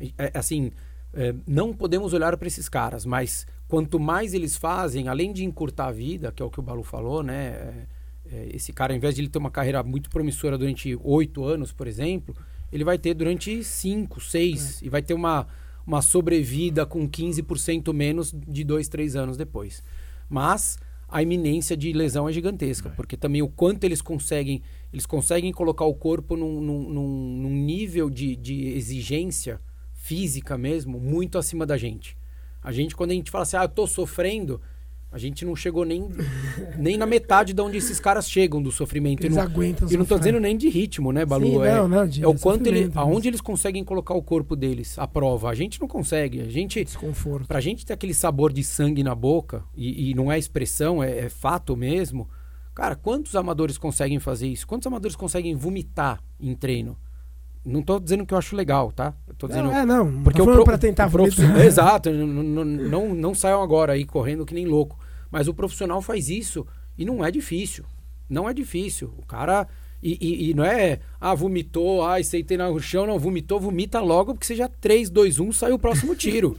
é- 0.00 0.10
é, 0.18 0.38
assim, 0.38 0.70
é, 1.12 1.34
não 1.46 1.72
podemos 1.74 2.12
olhar 2.12 2.36
para 2.36 2.46
esses 2.48 2.68
caras, 2.68 3.04
mas 3.04 3.46
quanto 3.68 3.98
mais 3.98 4.34
eles 4.34 4.56
fazem, 4.56 5.08
além 5.08 5.32
de 5.32 5.44
encurtar 5.44 5.86
a 5.88 5.92
vida, 5.92 6.30
que 6.32 6.42
é 6.42 6.46
o 6.46 6.50
que 6.50 6.60
o 6.60 6.62
Balu 6.62 6.82
falou, 6.82 7.22
né? 7.22 7.46
é, 7.46 7.86
é, 8.32 8.48
esse 8.54 8.72
cara, 8.72 8.92
ao 8.92 8.96
invés 8.96 9.14
de 9.14 9.20
ele 9.22 9.28
ter 9.28 9.38
uma 9.38 9.50
carreira 9.50 9.82
muito 9.82 10.10
promissora 10.10 10.56
durante 10.58 10.96
oito 11.02 11.44
anos, 11.44 11.72
por 11.72 11.86
exemplo, 11.86 12.34
ele 12.72 12.84
vai 12.84 12.98
ter 12.98 13.14
durante 13.14 13.62
cinco, 13.62 14.20
seis, 14.20 14.80
e 14.82 14.88
vai 14.88 15.02
ter 15.02 15.14
uma, 15.14 15.46
uma 15.86 16.02
sobrevida 16.02 16.84
com 16.84 17.08
15% 17.08 17.92
menos 17.92 18.32
de 18.32 18.64
dois, 18.64 18.88
três 18.88 19.14
anos 19.16 19.36
depois. 19.36 19.82
Mas 20.28 20.78
a 21.08 21.22
iminência 21.22 21.76
de 21.76 21.92
lesão 21.92 22.28
é 22.28 22.32
gigantesca, 22.32 22.90
porque 22.90 23.16
também 23.16 23.40
o 23.42 23.48
quanto 23.48 23.84
eles 23.84 24.02
conseguem, 24.02 24.60
eles 24.92 25.06
conseguem 25.06 25.52
colocar 25.52 25.84
o 25.84 25.94
corpo 25.94 26.36
num, 26.36 26.60
num- 26.60 26.88
num- 26.90 27.36
num 27.42 27.50
nível 27.50 28.10
de, 28.10 28.34
de 28.34 28.68
exigência 28.70 29.60
física 29.92 30.58
mesmo 30.58 30.98
muito 30.98 31.38
acima 31.38 31.64
da 31.64 31.76
gente. 31.76 32.16
A 32.66 32.72
gente, 32.72 32.96
quando 32.96 33.12
a 33.12 33.14
gente 33.14 33.30
fala 33.30 33.42
assim, 33.42 33.56
ah, 33.56 33.62
eu 33.62 33.68
tô 33.68 33.86
sofrendo, 33.86 34.60
a 35.12 35.18
gente 35.18 35.44
não 35.44 35.54
chegou 35.54 35.84
nem, 35.84 36.08
nem 36.76 36.96
na 36.96 37.06
metade 37.06 37.52
de 37.52 37.62
onde 37.62 37.76
esses 37.76 38.00
caras 38.00 38.28
chegam 38.28 38.60
do 38.60 38.72
sofrimento. 38.72 39.22
E 39.22 39.26
Eles 39.26 39.36
não, 39.36 39.44
aguentam 39.44 39.88
e 39.88 39.96
não 39.96 40.04
tô 40.04 40.18
dizendo 40.18 40.40
nem 40.40 40.56
de 40.56 40.68
ritmo, 40.68 41.12
né, 41.12 41.24
Balu? 41.24 41.46
Sim, 41.46 41.62
é, 41.62 41.76
não, 41.76 41.86
não, 41.86 42.08
de 42.08 42.24
é 42.24 42.26
o 42.26 42.34
quanto 42.34 42.66
ele, 42.66 42.80
mesmo. 42.80 42.98
aonde 42.98 43.28
eles 43.28 43.40
conseguem 43.40 43.84
colocar 43.84 44.14
o 44.14 44.22
corpo 44.22 44.56
deles 44.56 44.98
à 44.98 45.06
prova. 45.06 45.48
A 45.48 45.54
gente 45.54 45.80
não 45.80 45.86
consegue. 45.86 46.40
A 46.40 46.50
gente, 46.50 46.82
Desconforto. 46.82 47.46
Pra 47.46 47.60
gente 47.60 47.86
ter 47.86 47.92
aquele 47.92 48.12
sabor 48.12 48.52
de 48.52 48.64
sangue 48.64 49.04
na 49.04 49.14
boca, 49.14 49.62
e, 49.72 50.10
e 50.10 50.14
não 50.14 50.32
é 50.32 50.36
expressão, 50.36 51.00
é, 51.00 51.18
é 51.20 51.28
fato 51.28 51.76
mesmo. 51.76 52.28
Cara, 52.74 52.96
quantos 52.96 53.36
amadores 53.36 53.78
conseguem 53.78 54.18
fazer 54.18 54.48
isso? 54.48 54.66
Quantos 54.66 54.88
amadores 54.88 55.14
conseguem 55.14 55.54
vomitar 55.54 56.20
em 56.40 56.52
treino? 56.52 56.98
Não 57.66 57.82
tô 57.82 57.98
dizendo 57.98 58.24
que 58.24 58.32
eu 58.32 58.38
acho 58.38 58.54
legal, 58.54 58.92
tá? 58.92 59.12
Eu 59.26 59.34
tô 59.34 59.48
dizendo. 59.48 59.64
Não, 59.66 59.76
é, 59.76 59.84
não. 59.84 60.22
Porque 60.22 60.38
falando 60.38 60.54
pro, 60.54 60.64
pra 60.64 60.78
tentar. 60.78 61.10
Exato, 61.64 62.10
não, 62.12 62.64
não, 62.64 63.14
não, 63.14 63.34
saiam 63.34 63.60
agora 63.60 63.94
aí 63.94 64.04
correndo 64.04 64.46
que 64.46 64.54
nem 64.54 64.66
louco. 64.66 64.96
Mas 65.32 65.48
o 65.48 65.54
profissional 65.54 66.00
faz 66.00 66.30
isso 66.30 66.64
e 66.96 67.04
não 67.04 67.24
é 67.24 67.30
difícil. 67.30 67.84
Não 68.30 68.48
é 68.48 68.54
difícil. 68.54 69.12
O 69.18 69.26
cara. 69.26 69.66
E, 70.00 70.16
e- 70.20 70.50
e 70.50 70.54
não 70.54 70.62
é, 70.64 71.00
ah, 71.20 71.34
vomitou, 71.34 72.04
ah, 72.06 72.22
sentei 72.22 72.56
no 72.56 72.78
chão, 72.78 73.06
não, 73.06 73.18
vomitou, 73.18 73.58
vomita 73.58 73.98
logo, 73.98 74.34
porque 74.34 74.46
você 74.46 74.54
já 74.54 74.68
3, 74.68 75.10
2, 75.10 75.40
1, 75.40 75.52
sai 75.52 75.72
o 75.72 75.78
próximo 75.78 76.14
tiro. 76.16 76.56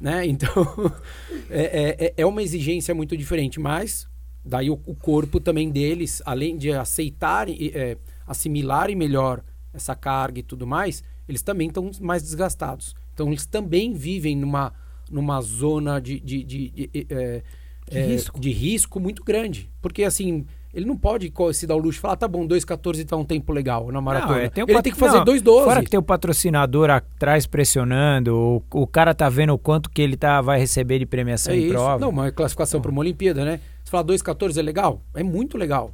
né? 0.00 0.24
Então, 0.24 0.48
é, 1.50 1.96
é, 2.06 2.14
é 2.16 2.24
uma 2.24 2.42
exigência 2.42 2.94
muito 2.94 3.14
diferente, 3.16 3.60
mas 3.60 4.08
daí 4.42 4.70
o, 4.70 4.80
o 4.86 4.94
corpo 4.94 5.38
também 5.40 5.68
deles, 5.68 6.22
além 6.24 6.56
de 6.56 6.72
aceitarem, 6.72 7.56
e, 7.60 7.68
é, 7.74 7.98
assimilarem 8.26 8.96
melhor 8.96 9.42
essa 9.72 9.94
carga 9.94 10.40
e 10.40 10.42
tudo 10.42 10.66
mais, 10.66 11.02
eles 11.28 11.42
também 11.42 11.68
estão 11.68 11.90
mais 12.00 12.22
desgastados. 12.22 12.94
Então, 13.14 13.28
eles 13.28 13.46
também 13.46 13.92
vivem 13.94 14.36
numa, 14.36 14.72
numa 15.10 15.40
zona 15.40 16.00
de, 16.00 16.18
de, 16.20 16.42
de, 16.42 16.70
de, 16.70 16.90
é, 17.10 17.42
De 17.90 17.98
é, 17.98 18.06
risco. 18.06 18.40
de 18.40 18.50
risco 18.50 18.98
muito 19.00 19.22
grande. 19.24 19.70
Porque, 19.82 20.04
assim, 20.04 20.46
ele 20.72 20.86
não 20.86 20.96
pode 20.96 21.32
se 21.52 21.66
dar 21.66 21.74
o 21.74 21.78
luxo 21.78 21.96
de 21.96 22.00
falar, 22.00 22.16
tá 22.16 22.26
bom, 22.28 22.46
2,14 22.46 23.04
tá 23.04 23.16
um 23.16 23.24
tempo 23.24 23.52
legal 23.52 23.90
na 23.92 24.00
maratona. 24.00 24.32
Não, 24.38 24.40
é, 24.44 24.48
tem 24.48 24.62
ele 24.64 24.72
pat- 24.72 24.82
tem 24.84 24.92
que 24.92 24.98
fazer 24.98 25.18
não, 25.18 25.24
2,12. 25.24 25.64
Fora 25.64 25.82
que 25.84 25.90
tem 25.90 25.98
o 25.98 26.02
patrocinador 26.02 26.90
atrás 26.90 27.46
pressionando, 27.46 28.34
o, 28.72 28.80
o 28.82 28.86
cara 28.86 29.14
tá 29.14 29.28
vendo 29.28 29.52
o 29.52 29.58
quanto 29.58 29.90
que 29.90 30.00
ele 30.00 30.16
tá, 30.16 30.40
vai 30.40 30.58
receber 30.58 30.98
de 31.00 31.06
premiação 31.06 31.52
É 31.52 31.56
em 31.56 31.60
isso. 31.64 31.72
prova. 31.72 31.98
Não, 31.98 32.10
uma 32.10 32.30
classificação 32.32 32.80
para 32.80 32.90
uma 32.90 33.00
Olimpíada, 33.00 33.44
né? 33.44 33.60
Você 33.84 33.90
fala 33.90 34.04
2,14 34.04 34.56
é 34.56 34.62
legal? 34.62 35.02
É 35.14 35.22
muito 35.22 35.58
legal. 35.58 35.90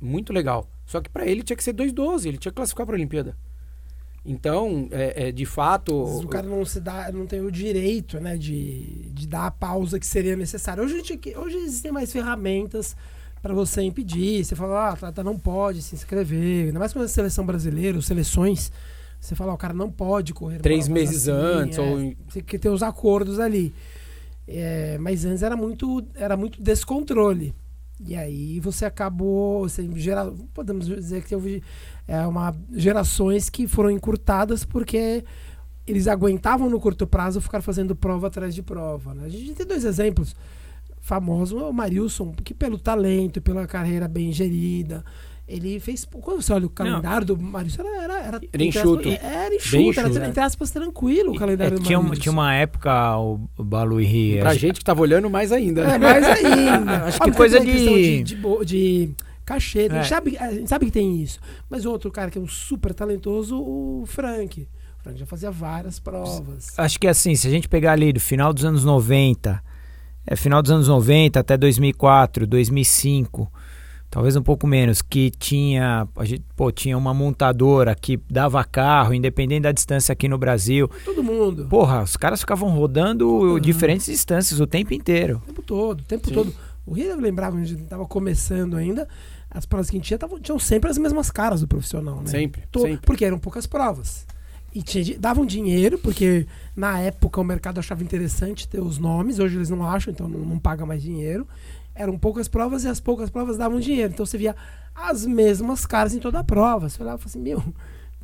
Muito 0.00 0.32
legal. 0.32 0.68
Só 0.86 1.00
que 1.00 1.10
para 1.10 1.26
ele 1.26 1.42
tinha 1.42 1.56
que 1.56 1.64
ser 1.64 1.74
2,12. 1.74 2.26
Ele 2.26 2.38
tinha 2.38 2.52
que 2.52 2.56
classificar 2.56 2.86
para 2.86 2.94
a 2.94 2.98
Olimpíada. 2.98 3.36
Então, 4.24 4.88
é, 4.90 5.28
é, 5.28 5.32
de 5.32 5.44
fato. 5.46 6.04
Vezes 6.04 6.24
o 6.24 6.28
cara 6.28 6.46
não 6.48 6.64
se 6.64 6.80
dá, 6.80 7.12
não 7.12 7.26
tem 7.26 7.40
o 7.40 7.50
direito, 7.50 8.18
né, 8.18 8.36
de, 8.36 9.08
de 9.12 9.26
dar 9.26 9.46
a 9.46 9.50
pausa 9.50 10.00
que 10.00 10.06
seria 10.06 10.34
necessária. 10.36 10.82
Hoje, 10.82 11.00
gente- 11.04 11.36
hoje 11.36 11.56
existem 11.58 11.92
mais 11.92 12.10
ferramentas 12.12 12.96
para 13.40 13.54
você 13.54 13.82
impedir. 13.82 14.44
Você 14.44 14.56
fala, 14.56 14.88
ah, 14.88 14.92
atleta 14.94 15.22
não 15.22 15.38
pode 15.38 15.80
se 15.82 15.94
inscrever. 15.94 16.66
Ainda 16.66 16.78
mais 16.80 16.92
com 16.92 16.98
a 17.00 17.06
seleção 17.08 17.46
brasileira, 17.46 17.96
ou 17.96 18.02
seleções. 18.02 18.72
Você 19.20 19.34
fala, 19.34 19.52
"Ah, 19.52 19.54
o 19.54 19.58
cara 19.58 19.72
não 19.72 19.90
pode 19.90 20.34
correr. 20.34 20.58
Três 20.60 20.88
meses 20.88 21.28
assim", 21.28 21.38
antes, 21.62 21.78
é. 21.78 21.80
ou 21.80 22.00
em- 22.00 22.16
Tem 22.32 22.42
que 22.42 22.58
ter 22.58 22.68
os 22.68 22.82
acordos 22.82 23.38
ali. 23.40 23.72
É, 24.46 24.98
mas 24.98 25.24
antes 25.24 25.42
era 25.42 25.56
muito, 25.56 26.04
era 26.14 26.36
muito 26.36 26.60
descontrole. 26.62 27.54
E 28.04 28.14
aí 28.16 28.60
você 28.60 28.84
acabou. 28.84 29.68
Você 29.68 29.88
gera, 29.96 30.32
podemos 30.52 30.86
dizer 30.86 31.24
que 31.24 31.34
houve 31.34 31.62
é, 32.06 32.26
uma, 32.26 32.54
gerações 32.72 33.48
que 33.48 33.66
foram 33.66 33.90
encurtadas 33.90 34.64
porque 34.64 35.24
eles 35.86 36.08
aguentavam 36.08 36.68
no 36.68 36.80
curto 36.80 37.06
prazo 37.06 37.40
ficar 37.40 37.62
fazendo 37.62 37.94
prova 37.94 38.26
atrás 38.26 38.54
de 38.54 38.62
prova. 38.62 39.14
né? 39.14 39.24
A 39.26 39.28
gente 39.28 39.54
tem 39.54 39.66
dois 39.66 39.84
exemplos 39.84 40.34
famosos. 41.00 41.60
O 41.60 41.72
Marilson, 41.72 42.32
que 42.32 42.52
pelo 42.52 42.78
talento, 42.78 43.40
pela 43.40 43.66
carreira 43.66 44.08
bem 44.08 44.32
gerida. 44.32 45.04
Ele 45.48 45.78
fez. 45.78 46.04
Quando 46.04 46.42
você 46.42 46.52
olha 46.52 46.66
o 46.66 46.70
calendário 46.70 47.24
do 47.26 47.36
Marilson, 47.40 47.82
era. 47.82 48.02
Era, 48.02 48.14
era, 48.14 48.26
Era 48.26 48.36
entre 48.42 48.66
aspas, 48.68 48.82
enxuto. 48.84 49.08
Era 49.08 49.54
enxuto, 49.54 49.76
Bem 49.76 49.90
era, 49.96 50.08
enxuto. 50.08 50.24
entre 50.26 50.40
aspas, 50.40 50.70
tranquilo 50.72 51.30
o 51.32 51.36
É, 51.36 51.38
calendário 51.38 51.78
do 51.78 51.84
tinha, 51.84 51.98
uma, 51.98 52.04
Marilson. 52.08 52.22
tinha 52.22 52.32
uma 52.32 52.54
época, 52.54 53.16
o, 53.18 53.40
o 53.56 53.62
Balu 53.64 54.00
e 54.00 54.38
Pra 54.40 54.50
a 54.50 54.54
gente 54.54 54.80
que 54.80 54.84
tava 54.84 55.00
olhando 55.02 55.30
mais 55.30 55.52
ainda. 55.52 55.82
É, 55.82 55.86
né? 55.86 55.98
mais 55.98 56.24
ainda. 56.26 57.04
Acho 57.06 57.20
que 57.20 57.30
coisa 57.32 57.60
de- 57.60 57.66
de, 57.72 58.22
de, 58.24 58.36
bo- 58.36 58.64
de 58.64 59.10
cachê. 59.44 59.80
A, 59.80 59.82
gente 59.82 59.92
É. 59.94 60.02
sabe, 60.04 60.36
a 60.36 60.52
gente 60.52 60.68
sabe 60.68 60.86
que 60.86 60.90
tem 60.90 61.22
isso. 61.22 61.38
Mas 61.70 61.86
outro 61.86 62.10
cara 62.10 62.28
que 62.28 62.38
é 62.38 62.40
um 62.40 62.48
super 62.48 62.92
talentoso, 62.92 63.56
o 63.56 64.02
Frank. 64.04 64.62
O 64.98 65.02
Frank 65.04 65.16
já 65.20 65.26
fazia 65.26 65.52
várias 65.52 66.00
provas. 66.00 66.76
Acho 66.76 66.98
que 66.98 67.06
assim, 67.06 67.36
se 67.36 67.46
a 67.46 67.50
gente 67.52 67.68
pegar 67.68 67.92
ali 67.92 68.12
do 68.12 68.18
final 68.18 68.52
dos 68.52 68.64
anos 68.64 68.84
90, 68.84 69.62
é, 70.26 70.34
final 70.34 70.60
dos 70.60 70.72
anos 70.72 70.88
90 70.88 71.38
até 71.38 71.56
2004, 71.56 72.48
2005, 72.48 73.48
talvez 74.10 74.36
um 74.36 74.42
pouco 74.42 74.66
menos, 74.66 75.02
que 75.02 75.30
tinha, 75.30 76.06
a 76.16 76.24
gente, 76.24 76.42
pô, 76.56 76.70
tinha 76.72 76.96
uma 76.96 77.12
montadora 77.12 77.94
que 77.94 78.18
dava 78.30 78.62
carro, 78.64 79.12
independente 79.14 79.62
da 79.62 79.72
distância 79.72 80.12
aqui 80.12 80.28
no 80.28 80.38
Brasil. 80.38 80.90
Todo 81.04 81.22
mundo. 81.22 81.66
Porra, 81.68 82.02
os 82.02 82.16
caras 82.16 82.40
ficavam 82.40 82.70
rodando 82.70 83.58
diferentes 83.60 84.06
distâncias 84.06 84.60
o 84.60 84.66
tempo 84.66 84.94
inteiro. 84.94 85.40
O 85.44 85.46
tempo 85.46 85.62
todo, 85.62 86.00
o 86.00 86.04
tempo 86.04 86.28
Sim. 86.28 86.34
todo. 86.34 86.54
O 86.86 86.92
Rio 86.92 87.16
quando 87.16 87.58
a 87.58 87.64
gente 87.64 87.82
tava 87.84 88.06
começando 88.06 88.76
ainda, 88.76 89.08
as 89.50 89.66
provas 89.66 89.90
que 89.90 89.96
a 89.96 89.98
gente 89.98 90.06
tinha 90.06 90.18
tavam- 90.18 90.38
tinham 90.38 90.58
sempre 90.58 90.88
as 90.88 90.96
mesmas 90.98 91.30
caras 91.30 91.60
do 91.60 91.66
profissional, 91.66 92.16
né? 92.20 92.26
Sempre, 92.26 92.62
To- 92.70 92.80
sempre. 92.80 93.04
Porque 93.04 93.24
eram 93.24 93.38
poucas 93.38 93.66
provas. 93.66 94.24
E 94.72 94.82
tinha, 94.82 95.18
davam 95.18 95.44
dinheiro, 95.46 95.98
porque 95.98 96.46
na 96.76 97.00
época 97.00 97.40
o 97.40 97.44
mercado 97.44 97.78
achava 97.80 98.04
interessante 98.04 98.68
ter 98.68 98.80
os 98.80 98.98
nomes, 98.98 99.38
hoje 99.38 99.56
eles 99.56 99.70
não 99.70 99.84
acham, 99.84 100.12
então 100.12 100.28
não, 100.28 100.40
não 100.40 100.58
paga 100.58 100.84
mais 100.86 101.02
dinheiro. 101.02 101.46
Eram 101.96 102.18
poucas 102.18 102.46
provas 102.48 102.84
e 102.84 102.88
as 102.88 103.00
poucas 103.00 103.30
provas 103.30 103.56
davam 103.56 103.80
dinheiro. 103.80 104.12
Então 104.12 104.26
você 104.26 104.36
via 104.38 104.54
as 104.94 105.24
mesmas 105.26 105.86
caras 105.86 106.14
em 106.14 106.18
toda 106.18 106.38
a 106.38 106.44
prova. 106.44 106.88
Você 106.88 107.02
olhava 107.02 107.18
e 107.18 107.22
falava 107.22 107.24
assim, 107.26 107.40
meu, 107.40 107.62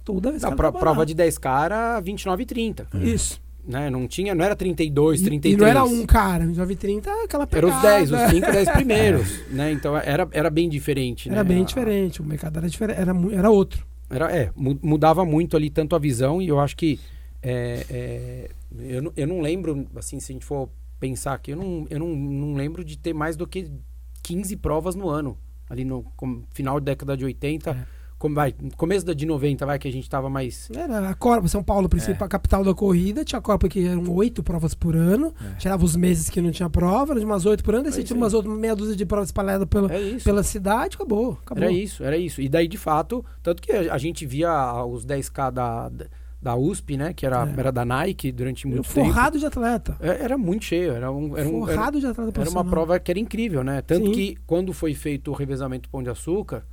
toda 0.05 0.31
vez 0.31 0.45
A 0.45 0.51
que 0.51 0.57
tava 0.57 0.73
prova 0.73 1.07
de 1.07 1.15
10K 1.15 1.65
era 1.65 2.01
29 2.01 2.43
e 2.43 2.47
30. 2.47 2.87
Isso. 3.01 3.41
Né? 3.67 3.89
Não, 3.91 4.09
tinha, 4.09 4.35
não 4.35 4.45
era 4.45 4.57
32, 4.57 5.21
E, 5.21 5.25
33. 5.25 5.55
e 5.55 5.57
não 5.61 5.67
era 5.69 5.85
um 5.85 6.05
cara, 6.05 6.45
930 6.45 7.11
aquela 7.25 7.45
Era 7.45 7.47
pegada. 7.47 7.77
os 7.77 8.11
10, 8.11 8.13
os 8.13 8.31
5, 8.31 8.53
10 8.53 8.69
primeiros. 8.71 9.41
né? 9.51 9.73
Então 9.73 9.97
era, 9.97 10.29
era 10.33 10.51
bem 10.51 10.69
diferente. 10.69 11.29
Era 11.29 11.45
né? 11.45 11.49
bem 11.49 11.63
A- 11.63 11.67
diferente, 11.67 12.21
o 12.21 12.25
mercado 12.25 12.59
era 12.59 12.69
diferente, 12.69 13.01
era, 13.01 13.13
era 13.33 13.51
outro. 13.51 13.87
Era, 14.11 14.31
é, 14.37 14.51
mudava 14.57 15.25
muito 15.25 15.57
ali 15.57 15.71
tanto 15.71 15.97
a 15.97 15.99
visão 15.99 16.43
e 16.43 16.49
eu 16.49 16.61
acho 16.61 16.77
que 16.77 16.99
é, 17.43 17.87
é, 17.89 18.51
eu, 18.79 19.03
não, 19.03 19.13
eu 19.17 19.27
não 19.27 19.41
lembro, 19.41 19.87
assim, 19.97 20.21
se 20.21 20.33
a 20.33 20.35
gente 20.35 20.45
for 20.45 20.69
pensar 21.03 21.35
aqui, 21.35 21.51
eu 21.51 21.57
não, 21.57 21.85
eu 21.91 21.99
não, 21.99 22.15
não 22.15 22.55
lembro 22.55 22.85
de 22.85 22.97
ter 22.97 23.13
mais 23.13 23.37
do 23.37 23.45
que 23.45 23.69
15 24.23 24.57
provas 24.59 24.95
no 24.95 25.09
ano. 25.09 25.37
Ali 25.69 25.85
no 25.85 26.05
final 26.53 26.79
da 26.79 26.93
década 26.93 27.17
de 27.17 27.25
80. 27.25 27.71
É. 27.71 28.03
Como 28.19 28.37
vai, 28.37 28.55
começo 28.77 29.05
da 29.05 29.13
de 29.13 29.27
90, 29.27 29.67
vai, 29.67 29.81
que 29.81 29.89
a 29.89 29.91
gente 29.91 30.09
tava 30.09 30.31
mais. 30.31 30.71
Era 30.73 31.09
a 31.09 31.15
Copa, 31.15 31.49
São 31.49 31.61
Paulo, 31.61 31.89
principal, 31.89 32.27
é. 32.27 32.31
capital 32.31 32.63
da 32.63 32.73
corrida, 32.73 33.25
tinha 33.25 33.41
a 33.41 33.43
Copa 33.43 33.69
que 33.69 33.85
eram 33.85 34.09
oito 34.15 34.45
provas 34.45 34.77
por 34.77 34.95
ano. 34.95 35.35
É. 35.45 35.57
Tirava 35.57 35.85
os 35.85 35.97
meses 35.97 36.31
que 36.31 36.41
não 36.41 36.53
tinha 36.53 36.71
prova, 36.71 37.17
de 37.17 37.25
umas 37.25 37.45
oito 37.47 37.65
por 37.65 37.75
ano, 37.75 37.83
daí 37.83 37.93
você 37.93 38.05
tinha 38.05 38.17
umas 38.17 38.33
outras 38.33 38.57
meia 38.57 38.77
dúzia 38.77 38.95
de 38.95 39.05
provas 39.05 39.31
espalhadas 39.31 39.67
pela, 39.67 39.93
é 39.93 40.19
pela 40.23 40.45
cidade, 40.45 40.95
acabou, 40.95 41.37
acabou. 41.43 41.65
Era 41.65 41.73
isso, 41.73 42.05
era 42.05 42.17
isso. 42.17 42.41
E 42.41 42.49
daí, 42.49 42.69
de 42.69 42.79
fato, 42.79 43.25
tanto 43.43 43.61
que 43.61 43.73
a, 43.73 43.93
a 43.93 43.99
gente 43.99 44.25
via 44.25 44.85
os 44.85 45.05
10K 45.05 45.51
da, 45.51 45.89
da 45.89 46.07
da 46.43 46.57
USP, 46.57 46.97
né? 46.97 47.13
Que 47.13 47.25
era, 47.25 47.49
é. 47.49 47.61
era 47.61 47.71
da 47.71 47.85
Nike 47.85 48.33
durante 48.33 48.67
muito 48.67 48.83
forrado 48.83 49.05
tempo. 49.05 49.15
Forrado 49.15 49.39
de 49.39 49.47
atleta. 49.47 49.97
É, 50.01 50.25
era 50.25 50.37
muito 50.37 50.65
cheio. 50.65 50.93
Era 50.93 51.13
um, 51.13 51.37
era 51.37 51.49
um, 51.49 51.61
forrado 51.61 51.99
era, 51.99 52.01
de 52.01 52.07
atleta 52.07 52.41
Era 52.41 52.51
uma 52.51 52.65
prova 52.65 52.99
que 52.99 53.13
era 53.13 53.21
incrível, 53.21 53.63
né? 53.63 53.81
Tanto 53.81 54.07
Sim. 54.07 54.13
que 54.13 54.37
quando 54.45 54.73
foi 54.73 54.93
feito 54.93 55.31
o 55.31 55.35
revezamento 55.35 55.89
Pão 55.89 56.03
de 56.03 56.11
Açúcar, 56.11 56.65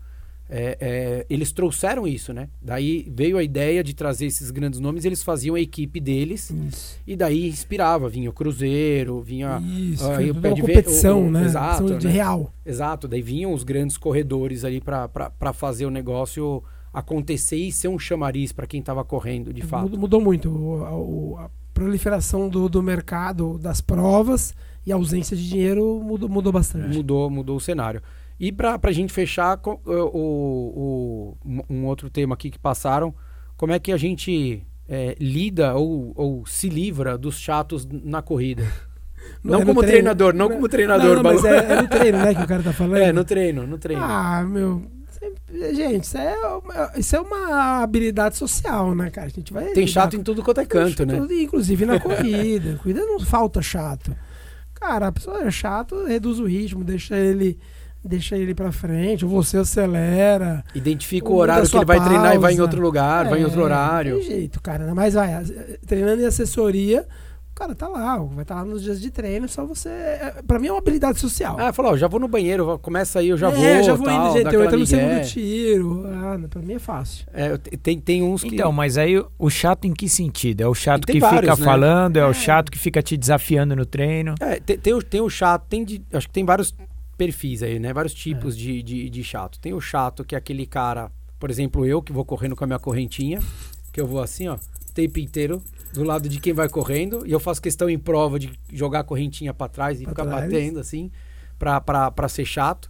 é, 0.50 0.78
é, 0.82 1.26
eles 1.30 1.52
trouxeram 1.52 2.08
isso, 2.08 2.34
né? 2.34 2.50
Daí 2.60 3.08
veio 3.16 3.38
a 3.38 3.44
ideia 3.44 3.84
de 3.84 3.94
trazer 3.94 4.26
esses 4.26 4.50
grandes 4.50 4.80
nomes, 4.80 5.06
eles 5.06 5.22
faziam 5.22 5.54
a 5.54 5.60
equipe 5.60 6.00
deles 6.00 6.50
isso. 6.50 7.00
e 7.06 7.16
daí 7.16 7.48
inspirava, 7.48 8.10
vinha 8.10 8.32
o 8.32 8.34
Cruzeiro, 8.34 9.22
vinha 9.22 9.62
isso, 9.62 10.04
uh, 10.04 10.32
o 10.32 10.42
pé 10.42 10.54
de 10.54 10.62
competição, 10.62 11.26
o, 11.26 11.28
o, 11.28 11.32
né? 11.32 11.46
Exato, 11.46 11.96
de 12.00 12.08
né? 12.08 12.14
real. 12.14 12.52
Exato, 12.66 13.08
daí 13.08 13.22
vinham 13.22 13.54
os 13.54 13.64
grandes 13.64 13.96
corredores 13.96 14.66
ali 14.66 14.82
para 14.82 15.54
fazer 15.54 15.86
o 15.86 15.92
negócio 15.92 16.64
acontecer 16.94 17.58
e 17.58 17.72
ser 17.72 17.88
um 17.88 18.00
chamariz 18.00 18.52
para 18.52 18.68
quem 18.68 18.80
estava 18.80 19.04
correndo, 19.04 19.54
de 19.54 19.62
fato. 19.62 19.98
Mudou 19.98 20.22
muito 20.22 20.84
a, 21.38 21.46
a 21.46 21.50
proliferação 21.74 22.50
do, 22.50 22.68
do 22.68 22.82
mercado, 22.82 23.58
das 23.58 23.82
provas 23.82 24.54
e 24.86 24.92
a 24.92 24.96
ausência 24.96 25.36
de 25.36 25.48
dinheiro 25.48 26.02
mudou, 26.04 26.28
mudou 26.28 26.52
bastante. 26.52 26.98
Mudou, 26.98 27.30
mudou 27.30 27.58
o 27.58 27.62
cenário. 27.62 28.02
E 28.40 28.52
para 28.52 28.80
a 28.82 28.92
gente 28.92 29.12
fechar, 29.12 29.60
o, 29.66 31.38
o, 31.44 31.64
um 31.70 31.86
outro 31.86 32.10
tema 32.10 32.36
aqui 32.36 32.50
que 32.50 32.58
passaram, 32.58 33.14
como 33.58 33.74
é 33.74 33.80
que 33.80 33.92
a 33.92 33.98
gente 33.98 34.66
é, 34.88 35.16
lida 35.20 35.76
ou, 35.76 36.14
ou 36.16 36.46
se 36.46 36.70
livra 36.70 37.18
dos 37.18 37.38
chatos 37.38 37.86
na 37.86 38.22
corrida? 38.22 38.64
Não, 39.44 39.56
não 39.60 39.62
é 39.62 39.66
como 39.66 39.82
treinador, 39.82 40.34
não, 40.34 40.48
não 40.48 40.56
como 40.56 40.70
treinador. 40.70 41.16
Não, 41.18 41.24
mas 41.24 41.44
é, 41.44 41.74
é, 41.74 41.82
no 41.82 41.88
treino, 41.90 42.18
né, 42.18 42.34
que 42.34 42.42
o 42.42 42.48
cara 42.48 42.64
tá 42.64 42.74
falando. 42.74 42.98
É, 43.04 43.12
no 43.12 43.24
treino, 43.26 43.68
no 43.68 43.78
treino. 43.78 44.02
Ah, 44.04 44.44
meu, 44.44 44.90
Gente, 45.74 46.04
isso 46.04 46.18
é, 46.18 46.36
isso 46.98 47.16
é 47.16 47.20
uma 47.20 47.82
habilidade 47.82 48.38
social, 48.38 48.94
né, 48.96 49.10
cara? 49.10 49.28
A 49.28 49.30
gente 49.30 49.52
vai 49.52 49.66
Tem 49.74 49.88
chato 49.88 50.16
em 50.16 50.24
tudo 50.24 50.44
quanto 50.44 50.62
é 50.62 50.66
canto, 50.66 51.06
né? 51.06 51.18
Inclusive 51.42 51.86
na 51.86 52.00
corrida. 52.02 52.78
corrida 52.82 53.02
não 53.06 53.20
falta 53.20 53.62
chato. 53.62 54.16
Cara, 54.74 55.08
a 55.08 55.12
pessoa 55.12 55.44
é 55.44 55.52
chato, 55.52 56.06
reduz 56.06 56.40
o 56.40 56.46
ritmo, 56.46 56.84
deixa 56.84 57.18
ele 57.18 57.60
deixa 58.04 58.38
ele 58.38 58.56
para 58.56 58.72
frente, 58.72 59.26
ou 59.26 59.32
você 59.32 59.58
acelera. 59.58 60.64
Identifica 60.74 61.30
o 61.30 61.36
horário 61.36 61.70
que 61.70 61.76
ele 61.76 61.86
vai 61.86 61.98
pausa. 61.98 62.10
treinar 62.12 62.36
e 62.36 62.38
vai 62.38 62.54
em 62.54 62.62
outro 62.62 62.82
lugar, 62.82 63.26
é, 63.26 63.30
vai 63.30 63.42
em 63.42 63.44
outro 63.44 63.62
horário. 63.62 64.16
Tem 64.20 64.24
jeito, 64.24 64.62
cara. 64.62 64.94
Mas 64.96 65.16
vai, 65.16 65.44
treinando 65.86 66.22
em 66.22 66.26
assessoria, 66.26 67.06
cara 67.60 67.76
tá 67.76 67.89
lá, 67.89 68.18
vai 68.18 68.43
estar 68.43 68.55
tá 68.55 68.62
lá 68.62 68.66
nos 68.66 68.82
dias 68.82 69.01
de 69.01 69.12
treino, 69.12 69.47
só 69.49 69.66
você. 69.66 69.89
É, 69.89 70.41
pra 70.47 70.57
mim 70.57 70.68
é 70.68 70.72
uma 70.72 70.78
habilidade 70.78 71.20
social. 71.20 71.57
Ah, 71.60 71.74
falou, 71.74 71.97
já 71.97 72.07
vou 72.07 72.18
no 72.18 72.28
banheiro, 72.28 72.80
começa 72.80 73.20
aí, 73.20 73.28
eu 73.28 73.38
já 73.38 73.49
é, 73.49 73.51
vou. 73.51 73.66
É, 73.66 73.84
já 73.84 73.93
vou 73.95 74.05
tal, 74.05 74.28
indo, 74.28 74.38
gente, 74.38 74.55
eu 74.55 74.64
entro 74.64 74.80
no 74.80 74.86
segundo 74.86 75.26
tiro. 75.28 76.03
Ah, 76.07 76.39
pra 76.49 76.62
mim 76.62 76.74
é 76.74 76.80
fácil. 76.80 77.28
É, 77.34 77.57
tem, 77.57 77.99
tem 77.99 78.24
uns 78.24 78.43
que. 78.43 78.55
Então, 78.55 78.72
mas 78.72 78.97
aí 78.97 79.22
o 79.38 79.49
chato 79.49 79.86
em 79.86 79.93
que 79.93 80.07
sentido? 80.07 80.62
É 80.62 80.68
o 80.68 80.74
chato 80.74 81.05
que 81.05 81.20
vários, 81.20 81.41
fica 81.41 81.55
né? 81.57 81.66
falando, 81.66 82.18
é, 82.18 82.22
é, 82.22 82.26
o 82.26 82.34
chato 82.34 82.72
que 82.72 82.78
fica 82.78 83.03
te 83.03 83.18
desafiando 83.18 83.76
no 83.76 83.86
treino. 83.86 84.36
É, 84.39 84.60
tem, 84.62 84.78
tem, 84.78 84.93
o, 84.93 85.03
tem 85.03 85.22
o 85.22 85.30
chato, 85.30 85.66
tem 85.68 85.84
de, 85.84 86.01
acho 86.14 86.28
que 86.28 86.34
tem 86.34 86.45
vários 86.45 86.74
perfis 87.18 87.62
aí, 87.62 87.78
né? 87.78 87.91
Vários 87.91 88.14
tipos 88.14 88.55
é. 88.55 88.57
de, 88.57 88.82
de, 88.82 89.10
de 89.10 89.24
chato. 89.24 89.60
Tem 89.60 89.74
o 89.74 89.82
chato, 89.82 90.24
que 90.24 90.34
é 90.34 90.38
aquele 90.38 90.66
cara, 90.66 91.12
por 91.38 91.49
exemplo, 91.49 91.86
eu 91.86 92.01
que 92.01 92.14
vou 92.14 92.24
correndo 92.24 92.55
com 92.55 92.64
a 92.64 92.68
minha 92.68 92.80
correntinha, 92.80 93.39
que 93.91 93.99
eu 93.99 94.07
vou 94.07 94.22
assim, 94.22 94.47
ó, 94.47 94.55
o 94.55 94.93
tempo 94.93 95.20
inteiro 95.20 95.62
do 95.94 96.04
lado 96.04 96.30
de 96.30 96.40
quem 96.40 96.54
vai 96.54 96.70
correndo. 96.70 97.26
E 97.26 97.32
eu 97.32 97.40
faço 97.40 97.62
questão 97.62 97.90
em 97.90 97.98
prova 97.98 98.40
de 98.40 98.52
jogar 98.72 99.02
a 99.02 99.04
correntinha 99.04 99.54
para 99.54 99.68
trás 99.68 100.00
e 100.00 100.04
pra 100.04 100.12
ficar 100.12 100.26
trás. 100.26 100.44
batendo 100.46 100.80
assim, 100.80 101.12
para 101.58 102.30
ser 102.30 102.46
chato. 102.46 102.90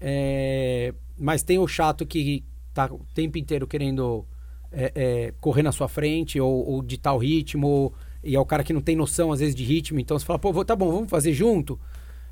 É, 0.00 0.92
mas 1.18 1.42
tem 1.42 1.58
o 1.58 1.66
chato 1.66 2.04
que 2.04 2.44
tá 2.72 2.86
o 2.86 3.00
tempo 3.14 3.38
inteiro 3.38 3.66
querendo 3.66 4.26
é, 4.70 4.92
é, 4.94 5.34
correr 5.40 5.62
na 5.62 5.72
sua 5.72 5.88
frente 5.88 6.40
ou, 6.40 6.68
ou 6.68 6.82
de 6.82 6.98
tal 6.98 7.18
ritmo. 7.18 7.66
Ou, 7.66 7.94
e 8.22 8.34
é 8.34 8.40
o 8.40 8.46
cara 8.46 8.64
que 8.64 8.72
não 8.72 8.80
tem 8.80 8.96
noção, 8.96 9.32
às 9.32 9.40
vezes, 9.40 9.54
de 9.54 9.64
ritmo. 9.64 10.00
Então 10.00 10.18
você 10.18 10.24
fala, 10.24 10.38
pô, 10.38 10.64
tá 10.64 10.76
bom, 10.76 10.90
vamos 10.90 11.10
fazer 11.10 11.32
junto. 11.32 11.78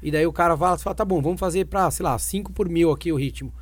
E 0.03 0.11
daí 0.11 0.27
o 0.27 0.33
cara 0.33 0.55
vai, 0.57 0.77
fala, 0.79 0.95
tá 0.95 1.05
bom, 1.05 1.23
vamos 1.23 1.39
fazer 1.39 1.67
pra, 1.67 1.91
sei 1.91 2.03
lá, 2.05 2.19
5 2.19 2.53
por 2.53 2.69
mil 2.69 2.91
aqui 2.91 3.13
o 3.13 3.17
ritmo. 3.17 3.53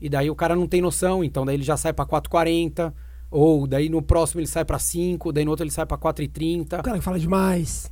E 0.00 0.08
daí 0.08 0.30
o 0.30 0.34
cara 0.34 0.56
não 0.56 0.66
tem 0.66 0.80
noção, 0.80 1.22
então 1.22 1.44
daí 1.44 1.56
ele 1.56 1.62
já 1.62 1.76
sai 1.76 1.92
pra 1.92 2.06
4,40 2.06 2.92
ou 3.30 3.66
daí 3.66 3.88
no 3.88 4.02
próximo 4.02 4.40
ele 4.40 4.46
sai 4.46 4.64
para 4.64 4.78
5, 4.78 5.32
daí 5.32 5.44
no 5.44 5.50
outro 5.50 5.64
ele 5.64 5.70
sai 5.70 5.86
para 5.86 5.96
4,30. 5.96 6.80
O 6.80 6.82
cara 6.82 6.98
que 6.98 7.04
fala 7.04 7.18
demais. 7.18 7.90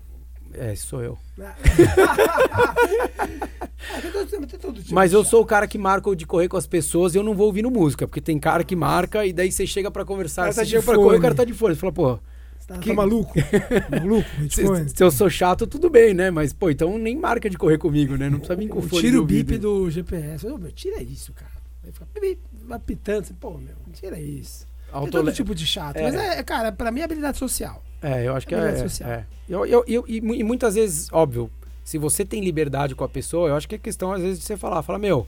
É, 0.54 0.74
sou 0.74 1.02
eu. 1.02 1.18
Mas 4.90 5.12
eu 5.12 5.22
sou 5.24 5.42
o 5.42 5.46
cara 5.46 5.66
que 5.66 5.76
marca 5.78 6.16
de 6.16 6.26
correr 6.26 6.48
com 6.48 6.56
as 6.56 6.66
pessoas 6.66 7.14
e 7.14 7.18
eu 7.18 7.22
não 7.22 7.34
vou 7.34 7.46
ouvindo 7.46 7.70
música, 7.70 8.08
porque 8.08 8.20
tem 8.20 8.38
cara 8.38 8.64
que 8.64 8.74
marca 8.74 9.24
e 9.26 9.32
daí 9.32 9.52
você 9.52 9.66
chega 9.66 9.90
para 9.90 10.04
conversar, 10.04 10.52
você 10.52 10.60
tá 10.60 10.66
chega 10.66 10.82
pra 10.82 10.96
correr, 10.96 11.18
o 11.18 11.20
cara 11.20 11.34
tá 11.34 11.44
de 11.44 11.52
fone. 11.52 11.74
Você 11.74 11.80
fala, 11.80 11.92
pô, 11.92 12.18
Tá, 12.68 12.76
que... 12.78 12.90
tá 12.90 12.94
maluco? 12.94 13.32
maluco? 13.90 14.28
Se, 14.50 14.88
se, 14.94 15.02
eu 15.02 15.10
sou 15.10 15.30
chato, 15.30 15.66
tudo 15.66 15.88
bem, 15.88 16.12
né? 16.12 16.30
Mas, 16.30 16.52
pô, 16.52 16.68
então 16.68 16.98
nem 16.98 17.16
marca 17.16 17.48
de 17.48 17.56
correr 17.56 17.78
comigo, 17.78 18.14
né? 18.18 18.28
Não 18.28 18.38
precisa 18.38 18.56
vir 18.56 18.68
com 18.68 18.82
fone. 18.82 19.00
Tira 19.00 19.18
o 19.18 19.24
bip 19.24 19.56
do 19.56 19.90
GPS. 19.90 20.46
Ô, 20.46 20.58
meu, 20.58 20.70
tira 20.70 21.02
isso, 21.02 21.32
cara. 21.32 21.50
Vai 21.82 21.92
ficar 21.92 22.06
apitando. 22.74 23.34
Pô, 23.40 23.52
meu, 23.52 23.74
tira 23.94 24.20
isso. 24.20 24.67
Autole... 24.92 25.10
Tem 25.10 25.20
todo 25.24 25.32
tipo 25.32 25.54
de 25.54 25.66
chato. 25.66 25.96
É. 25.96 26.02
Mas 26.02 26.14
é, 26.14 26.42
cara, 26.42 26.72
pra 26.72 26.90
mim 26.90 27.00
é 27.00 27.04
habilidade 27.04 27.38
social. 27.38 27.82
É, 28.02 28.26
eu 28.26 28.34
acho 28.34 28.46
que 28.46 28.54
é. 28.54 28.76
Social. 28.76 29.10
é. 29.10 29.26
Eu, 29.48 29.66
eu, 29.66 29.84
eu, 29.86 30.04
e, 30.06 30.18
e, 30.18 30.44
muitas 30.44 30.74
vezes, 30.74 31.08
óbvio, 31.12 31.50
se 31.82 31.98
você 31.98 32.24
tem 32.24 32.42
liberdade 32.42 32.94
com 32.94 33.04
a 33.04 33.08
pessoa, 33.08 33.48
eu 33.48 33.56
acho 33.56 33.68
que 33.68 33.74
é 33.74 33.78
questão, 33.78 34.12
às 34.12 34.20
vezes, 34.20 34.38
de 34.38 34.44
você 34.44 34.56
falar, 34.56 34.82
fala, 34.82 34.98
meu, 34.98 35.26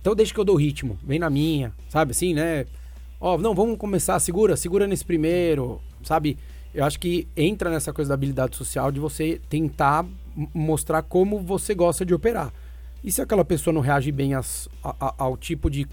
então 0.00 0.14
deixa 0.14 0.32
que 0.32 0.38
eu 0.38 0.44
dou 0.44 0.56
ritmo, 0.56 0.98
vem 1.02 1.18
na 1.18 1.30
minha, 1.30 1.72
sabe 1.88 2.10
assim, 2.10 2.34
né? 2.34 2.66
Ó, 3.20 3.38
não, 3.38 3.54
vamos 3.54 3.78
começar, 3.78 4.18
segura, 4.18 4.56
segura 4.56 4.86
nesse 4.86 5.04
primeiro, 5.04 5.80
sabe? 6.02 6.36
Eu 6.74 6.84
acho 6.84 6.98
que 6.98 7.28
entra 7.36 7.70
nessa 7.70 7.92
coisa 7.92 8.08
da 8.08 8.14
habilidade 8.14 8.56
social 8.56 8.90
de 8.90 8.98
você 8.98 9.40
tentar 9.48 10.04
mostrar 10.52 11.02
como 11.02 11.38
você 11.38 11.74
gosta 11.74 12.04
de 12.04 12.12
operar. 12.12 12.52
E 13.04 13.10
se 13.10 13.20
aquela 13.20 13.44
pessoa 13.44 13.72
não 13.72 13.80
reage 13.80 14.10
bem 14.12 14.34
as, 14.34 14.68
a, 14.82 14.94
a, 14.98 15.14
ao 15.18 15.36
tipo 15.36 15.70
de 15.70 15.86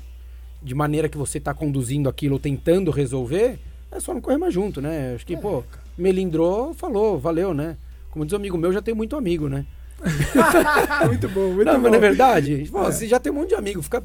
de 0.61 0.75
maneira 0.75 1.07
que 1.07 1.17
você 1.17 1.37
está 1.37 1.53
conduzindo 1.53 2.09
aquilo, 2.09 2.37
tentando 2.37 2.91
resolver, 2.91 3.59
é 3.91 3.99
só 3.99 4.13
não 4.13 4.21
correr 4.21 4.37
mais 4.37 4.53
junto, 4.53 4.81
né? 4.81 5.13
Acho 5.15 5.25
que, 5.25 5.35
é, 5.35 5.37
pô, 5.37 5.63
melindrou, 5.97 6.73
falou, 6.73 7.17
valeu, 7.17 7.53
né? 7.53 7.77
Como 8.11 8.25
diz 8.25 8.33
um 8.33 8.37
amigo 8.37 8.57
meu, 8.57 8.73
já 8.73 8.81
tem 8.81 8.93
muito 8.93 9.15
amigo, 9.15 9.47
né? 9.47 9.65
muito 11.07 11.27
bom, 11.29 11.53
muito 11.53 11.65
não, 11.65 11.75
bom. 11.75 11.81
Mas 11.81 11.91
não 11.91 11.97
é 11.97 11.99
verdade? 11.99 12.69
Pô, 12.71 12.83
é. 12.83 12.91
Você 12.91 13.07
já 13.07 13.19
tem 13.19 13.31
um 13.31 13.35
monte 13.35 13.49
de 13.49 13.55
amigo, 13.55 13.81
fica 13.81 14.03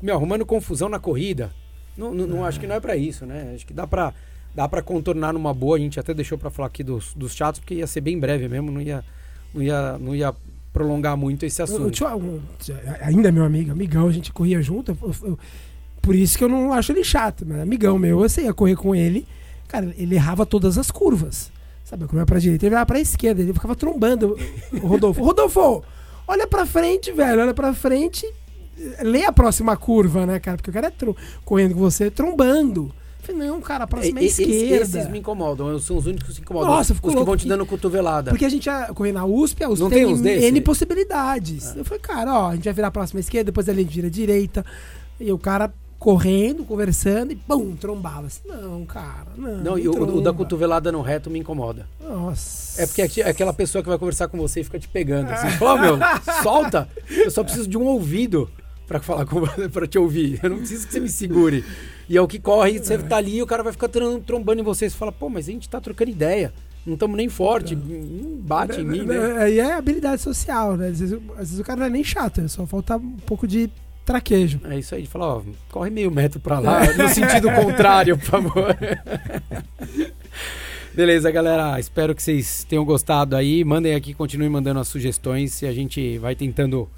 me 0.00 0.10
arrumando 0.10 0.46
confusão 0.46 0.88
na 0.88 0.98
corrida. 0.98 1.50
Não, 1.96 2.12
não, 2.12 2.26
não, 2.26 2.44
acho 2.44 2.60
que 2.60 2.66
não 2.66 2.74
é 2.74 2.80
para 2.80 2.96
isso, 2.96 3.24
né? 3.24 3.52
Acho 3.54 3.66
que 3.66 3.72
dá 3.72 3.86
para 3.86 4.12
dá 4.54 4.66
para 4.68 4.82
contornar 4.82 5.32
numa 5.32 5.52
boa. 5.52 5.76
A 5.76 5.80
gente 5.80 6.00
até 6.00 6.14
deixou 6.14 6.38
para 6.38 6.50
falar 6.50 6.68
aqui 6.68 6.82
dos, 6.82 7.12
dos 7.14 7.34
chatos, 7.34 7.60
porque 7.60 7.74
ia 7.74 7.86
ser 7.86 8.00
bem 8.00 8.18
breve 8.18 8.48
mesmo, 8.48 8.70
não 8.70 8.80
ia, 8.80 9.04
não 9.52 9.62
ia, 9.62 9.98
não 9.98 10.14
ia 10.14 10.34
prolongar 10.76 11.16
muito 11.16 11.46
esse 11.46 11.62
assunto. 11.62 12.04
Eu, 12.04 12.42
eu, 12.68 12.78
ainda 13.00 13.30
é 13.30 13.32
meu 13.32 13.44
amigo, 13.44 13.72
amigão, 13.72 14.08
a 14.08 14.12
gente 14.12 14.30
corria 14.30 14.60
junto. 14.60 14.96
Eu, 15.22 15.38
por 16.02 16.14
isso 16.14 16.36
que 16.36 16.44
eu 16.44 16.50
não 16.50 16.70
acho 16.70 16.92
ele 16.92 17.02
chato, 17.02 17.46
mas 17.48 17.60
amigão 17.60 17.98
meu, 17.98 18.22
eu 18.22 18.44
ia 18.44 18.52
correr 18.52 18.76
com 18.76 18.94
ele. 18.94 19.26
Cara, 19.66 19.94
ele 19.96 20.14
errava 20.14 20.44
todas 20.44 20.76
as 20.76 20.90
curvas. 20.90 21.50
Sabe, 21.82 22.04
eu 22.04 22.08
corria 22.08 22.26
pra 22.26 22.38
direita, 22.38 22.66
ele 22.66 22.74
ia 22.74 22.84
pra 22.84 23.00
esquerda, 23.00 23.40
ele 23.40 23.54
ficava 23.54 23.74
trombando 23.74 24.36
o 24.74 24.86
Rodolfo. 24.86 25.24
Rodolfo, 25.24 25.82
olha 26.28 26.46
pra 26.46 26.66
frente, 26.66 27.10
velho, 27.10 27.40
olha 27.40 27.54
pra 27.54 27.72
frente, 27.72 28.30
lê 29.00 29.24
a 29.24 29.32
próxima 29.32 29.78
curva, 29.78 30.26
né, 30.26 30.38
cara? 30.38 30.58
Porque 30.58 30.68
o 30.68 30.72
cara 30.74 30.88
é 30.88 31.14
correndo 31.42 31.72
com 31.72 31.80
você, 31.80 32.10
trombando. 32.10 32.92
Falei, 33.26 33.48
não, 33.48 33.60
cara, 33.60 33.84
a 33.84 33.86
próxima 33.86 34.20
é, 34.20 34.22
é 34.22 34.26
esquerda. 34.26 34.98
Esses 34.98 35.10
me 35.10 35.18
incomodam, 35.18 35.78
são 35.80 35.96
os 35.96 36.06
únicos 36.06 36.36
que 36.36 36.42
incomodam. 36.42 36.70
Nossa, 36.70 36.92
os, 36.92 37.00
os 37.02 37.14
que 37.14 37.24
vão 37.24 37.36
te 37.36 37.48
dando 37.48 37.66
cotovelada. 37.66 38.30
Porque 38.30 38.44
a 38.44 38.48
gente 38.48 38.66
ia 38.66 38.86
correr 38.94 39.12
na 39.12 39.24
USP, 39.24 39.64
a 39.64 39.68
USP 39.68 39.82
não 39.82 39.90
tem, 39.90 40.22
tem 40.22 40.44
N 40.44 40.60
possibilidades. 40.60 41.74
É. 41.74 41.80
Eu 41.80 41.84
falei, 41.84 42.00
cara, 42.00 42.32
ó, 42.32 42.48
a 42.50 42.54
gente 42.54 42.64
vai 42.64 42.74
virar 42.74 42.88
a 42.88 42.92
próxima 42.92 43.18
esquerda, 43.18 43.46
depois 43.46 43.68
a 43.68 43.74
gente 43.74 43.92
vira 43.92 44.06
a 44.06 44.10
direita. 44.10 44.64
E 45.18 45.32
o 45.32 45.38
cara 45.38 45.72
correndo, 45.98 46.64
conversando 46.64 47.32
e 47.32 47.36
pum, 47.36 47.74
trombava. 47.74 48.26
Assim, 48.26 48.42
não, 48.46 48.84
cara, 48.84 49.26
não. 49.36 49.56
Não, 49.58 49.78
e 49.78 49.88
o, 49.88 50.16
o, 50.18 50.20
da 50.20 50.32
cotovelada 50.32 50.92
no 50.92 51.00
reto 51.00 51.28
me 51.30 51.38
incomoda. 51.38 51.86
Nossa. 52.00 52.82
É 52.82 52.86
porque 52.86 53.20
é 53.20 53.28
aquela 53.28 53.52
pessoa 53.52 53.82
que 53.82 53.88
vai 53.88 53.98
conversar 53.98 54.28
com 54.28 54.38
você 54.38 54.60
e 54.60 54.64
fica 54.64 54.78
te 54.78 54.88
pegando. 54.88 55.30
Assim, 55.30 55.50
fala, 55.58 55.74
oh, 55.74 55.78
meu, 55.78 55.98
solta. 56.42 56.88
Eu 57.10 57.30
só 57.30 57.42
preciso 57.42 57.68
de 57.68 57.76
um 57.76 57.84
ouvido 57.84 58.48
para 58.86 59.00
falar 59.00 59.26
com 59.26 59.40
para 59.70 59.86
te 59.86 59.98
ouvir. 59.98 60.38
Eu 60.42 60.50
não 60.50 60.58
preciso 60.58 60.86
que 60.86 60.92
você 60.92 61.00
me 61.00 61.08
segure. 61.08 61.64
E 62.08 62.16
é 62.16 62.20
o 62.20 62.28
que 62.28 62.38
corre, 62.38 62.78
você 62.78 62.98
tá 62.98 63.16
ali 63.16 63.36
e 63.38 63.42
o 63.42 63.46
cara 63.46 63.62
vai 63.62 63.72
ficar 63.72 63.88
trom- 63.88 64.20
trombando 64.20 64.60
em 64.60 64.64
você. 64.64 64.88
Você 64.88 64.96
fala, 64.96 65.10
pô, 65.12 65.28
mas 65.28 65.48
a 65.48 65.52
gente 65.52 65.68
tá 65.68 65.80
trocando 65.80 66.10
ideia. 66.10 66.52
Não 66.86 66.94
estamos 66.94 67.16
nem 67.16 67.28
forte, 67.28 67.74
não 67.74 68.36
bate 68.38 68.80
em 68.80 68.84
mim, 68.84 69.02
né? 69.04 69.42
Aí 69.42 69.58
é 69.58 69.72
habilidade 69.72 70.22
social, 70.22 70.76
né? 70.76 70.86
Às 70.88 71.00
vezes, 71.00 71.18
às 71.32 71.38
vezes 71.38 71.58
o 71.58 71.64
cara 71.64 71.80
não 71.80 71.86
é 71.86 71.90
nem 71.90 72.04
chato, 72.04 72.40
né? 72.40 72.46
só 72.46 72.64
falta 72.64 72.96
um 72.96 73.16
pouco 73.26 73.44
de 73.44 73.68
traquejo. 74.04 74.60
É 74.66 74.78
isso 74.78 74.94
aí, 74.94 75.02
de 75.02 75.08
falar, 75.08 75.38
ó, 75.38 75.42
corre 75.72 75.90
meio 75.90 76.12
metro 76.12 76.38
pra 76.38 76.60
lá, 76.60 76.82
no 76.94 77.08
sentido 77.08 77.50
contrário, 77.52 78.16
por 78.16 78.26
favor. 78.26 78.76
Beleza, 80.94 81.30
galera. 81.30 81.78
Espero 81.80 82.14
que 82.14 82.22
vocês 82.22 82.64
tenham 82.64 82.84
gostado 82.84 83.34
aí. 83.36 83.64
Mandem 83.64 83.94
aqui, 83.94 84.14
continuem 84.14 84.48
mandando 84.48 84.78
as 84.78 84.86
sugestões 84.88 85.60
e 85.62 85.66
a 85.66 85.72
gente 85.72 86.18
vai 86.18 86.34
tentando 86.36 86.88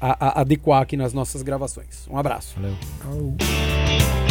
a- 0.00 0.16
a- 0.28 0.40
adequar 0.40 0.80
aqui 0.82 0.96
nas 0.96 1.12
nossas 1.12 1.42
gravações. 1.42 2.06
Um 2.10 2.16
abraço. 2.18 2.54
Valeu. 2.58 2.74
Au. 3.04 4.23